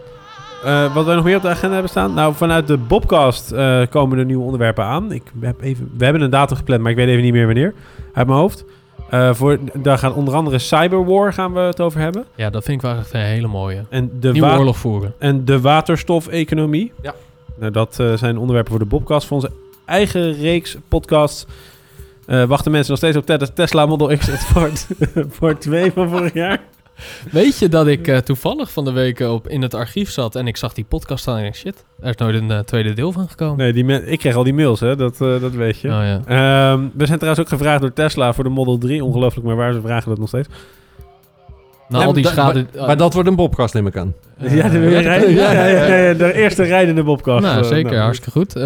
Eh, 0.63 0.93
wat 0.93 1.05
wij 1.05 1.15
nog 1.15 1.23
meer 1.23 1.35
op 1.35 1.41
de 1.41 1.47
agenda 1.49 1.71
hebben 1.73 1.89
staan? 1.89 2.13
Nou, 2.13 2.33
vanuit 2.35 2.67
de 2.67 2.77
Bobcast 2.77 3.51
eh, 3.51 3.81
komen 3.89 4.17
er 4.17 4.25
nieuwe 4.25 4.43
onderwerpen 4.43 4.83
aan. 4.83 5.11
Ik 5.11 5.23
heb 5.39 5.61
even, 5.61 5.91
we 5.97 6.03
hebben 6.03 6.21
een 6.21 6.29
datum 6.29 6.57
gepland, 6.57 6.81
maar 6.81 6.91
ik 6.91 6.97
weet 6.97 7.07
even 7.07 7.23
niet 7.23 7.33
meer 7.33 7.45
wanneer. 7.45 7.73
Uit 8.13 8.27
mijn 8.27 8.39
hoofd. 8.39 8.65
Eh, 9.09 9.33
voor, 9.33 9.57
daar 9.73 9.97
gaat 9.97 10.13
onder 10.13 10.33
andere 10.33 10.59
Cyberwar 10.59 11.33
gaan 11.33 11.53
we 11.53 11.59
het 11.59 11.81
over 11.81 11.99
hebben. 11.99 12.25
Ja, 12.35 12.49
dat 12.49 12.63
vind 12.63 12.83
ik 12.83 12.89
wel 12.89 12.99
echt 12.99 13.13
een 13.13 13.19
hele 13.19 13.47
mooie. 13.47 13.83
En 13.89 14.11
de, 14.19 14.31
Nieuwe 14.31 14.57
oorlog 14.57 14.77
voeren. 14.77 15.13
en 15.17 15.45
de 15.45 15.61
waterstofeconomie. 15.61 16.91
Ja. 17.01 17.13
Nou, 17.59 17.71
dat 17.71 17.95
zijn 18.15 18.37
onderwerpen 18.37 18.71
voor 18.71 18.81
de 18.81 18.89
Bobcast. 18.89 19.27
Voor 19.27 19.37
onze 19.37 19.51
eigen 19.85 20.33
reeks 20.33 20.77
podcasts 20.87 21.45
wachten 22.47 22.71
mensen 22.71 22.89
nog 22.89 22.97
steeds 22.97 23.17
op 23.17 23.25
Te- 23.25 23.53
Tesla 23.53 23.85
Model 23.85 24.17
X 24.17 24.29
voor 25.29 25.57
2 25.57 25.91
van 25.95 26.09
vorig 26.09 26.33
jaar. 26.33 26.59
Weet 27.31 27.57
je 27.57 27.69
dat 27.69 27.87
ik 27.87 28.07
eh, 28.07 28.17
toevallig 28.17 28.71
van 28.71 28.85
de 28.85 28.91
week 28.91 29.19
op, 29.19 29.47
in 29.47 29.61
het 29.61 29.73
archief 29.73 30.11
zat 30.11 30.35
en 30.35 30.47
ik 30.47 30.57
zag 30.57 30.73
die 30.73 30.85
podcast 30.85 31.21
staan 31.21 31.37
en 31.37 31.45
ik 31.45 31.55
shit, 31.55 31.85
er 31.99 32.09
is 32.09 32.15
nooit 32.15 32.35
een 32.35 32.51
eh, 32.51 32.59
tweede 32.59 32.93
deel 32.93 33.11
van 33.11 33.29
gekomen. 33.29 33.57
Nee, 33.57 33.73
die 33.73 34.05
ik 34.05 34.19
kreeg 34.19 34.35
al 34.35 34.43
die 34.43 34.53
mails, 34.53 34.79
hè? 34.79 34.95
Dat, 34.95 35.21
eh, 35.21 35.41
dat 35.41 35.51
weet 35.51 35.79
je. 35.79 35.87
Oh 35.87 35.93
ja. 35.93 36.21
Ehm, 36.25 36.87
we 36.93 37.05
zijn 37.05 37.19
trouwens 37.19 37.45
ook 37.45 37.59
gevraagd 37.59 37.81
door 37.81 37.93
Tesla 37.93 38.33
voor 38.33 38.43
de 38.43 38.49
Model 38.49 38.77
3. 38.77 39.03
Ongelooflijk, 39.03 39.47
maar 39.47 39.55
waar 39.55 39.73
ze 39.73 39.81
vragen 39.81 40.09
dat 40.09 40.19
nog 40.19 40.27
steeds. 40.27 40.47
Na 41.89 42.03
al 42.03 42.13
die 42.13 42.27
schade... 42.27 42.65
Maar, 42.75 42.85
maar 42.85 42.97
dat 42.97 43.13
wordt 43.13 43.29
een 43.29 43.35
bobcast, 43.35 43.73
neem 43.73 43.87
ik 43.87 43.97
aan. 43.97 44.13
ja, 44.37 44.69
de, 44.69 44.79
ja, 44.79 44.99
ja, 44.99 45.13
ja, 45.13 45.51
ja, 45.51 45.95
ja, 45.95 46.13
de 46.13 46.33
eerste 46.33 46.63
rijdende 46.63 47.03
Bobcast. 47.03 47.43
Nou, 47.43 47.63
zeker. 47.63 47.91
nou, 47.91 48.03
hartstikke 48.03 48.39
goed. 48.39 48.55
Eh, 48.55 48.63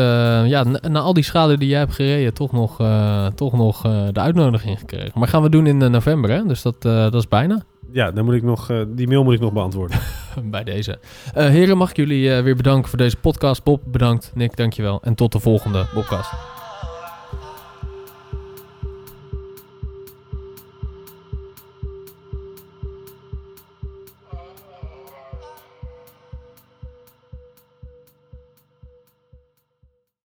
ja, 0.48 0.64
na, 0.64 0.80
na 0.88 1.00
al 1.00 1.14
die 1.14 1.24
schade 1.24 1.58
die 1.58 1.68
jij 1.68 1.80
hebt 1.80 1.94
gereden, 1.94 2.34
toch 2.34 2.52
nog, 2.52 2.80
eh, 2.80 3.26
toch 3.26 3.54
nog 3.54 3.86
eh, 3.86 4.02
de 4.12 4.20
uitnodiging 4.20 4.80
gekregen. 4.80 5.12
Maar 5.16 5.28
gaan 5.28 5.42
we 5.42 5.50
doen 5.50 5.68
in 5.68 5.78
november, 5.78 6.30
hè? 6.30 6.46
Dus 6.46 6.62
dat, 6.62 6.76
eh, 6.80 6.92
dat 6.92 7.16
is 7.16 7.28
bijna. 7.28 7.64
Ja, 7.92 8.12
dan 8.12 8.26
moet 8.26 8.34
ik 8.34 8.44
nog, 8.44 8.70
eh, 8.70 8.82
die 8.88 9.08
mail 9.08 9.24
moet 9.24 9.34
ik 9.34 9.40
nog 9.40 9.54
beantwoorden. 9.54 10.00
Bij 10.44 10.64
deze. 10.64 11.00
Eh, 11.34 11.46
heren, 11.46 11.78
mag 11.78 11.90
ik 11.90 11.96
jullie 11.96 12.36
eh, 12.36 12.44
weer 12.44 12.56
bedanken 12.56 12.90
voor 12.90 12.98
deze 12.98 13.18
podcast. 13.18 13.64
Bob, 13.64 13.82
bedankt. 13.86 14.32
Nick, 14.36 14.56
dankjewel. 14.56 15.00
En 15.04 15.16
tot 15.16 15.32
de 15.32 15.40
volgende 15.40 15.86
podcast. 15.94 16.59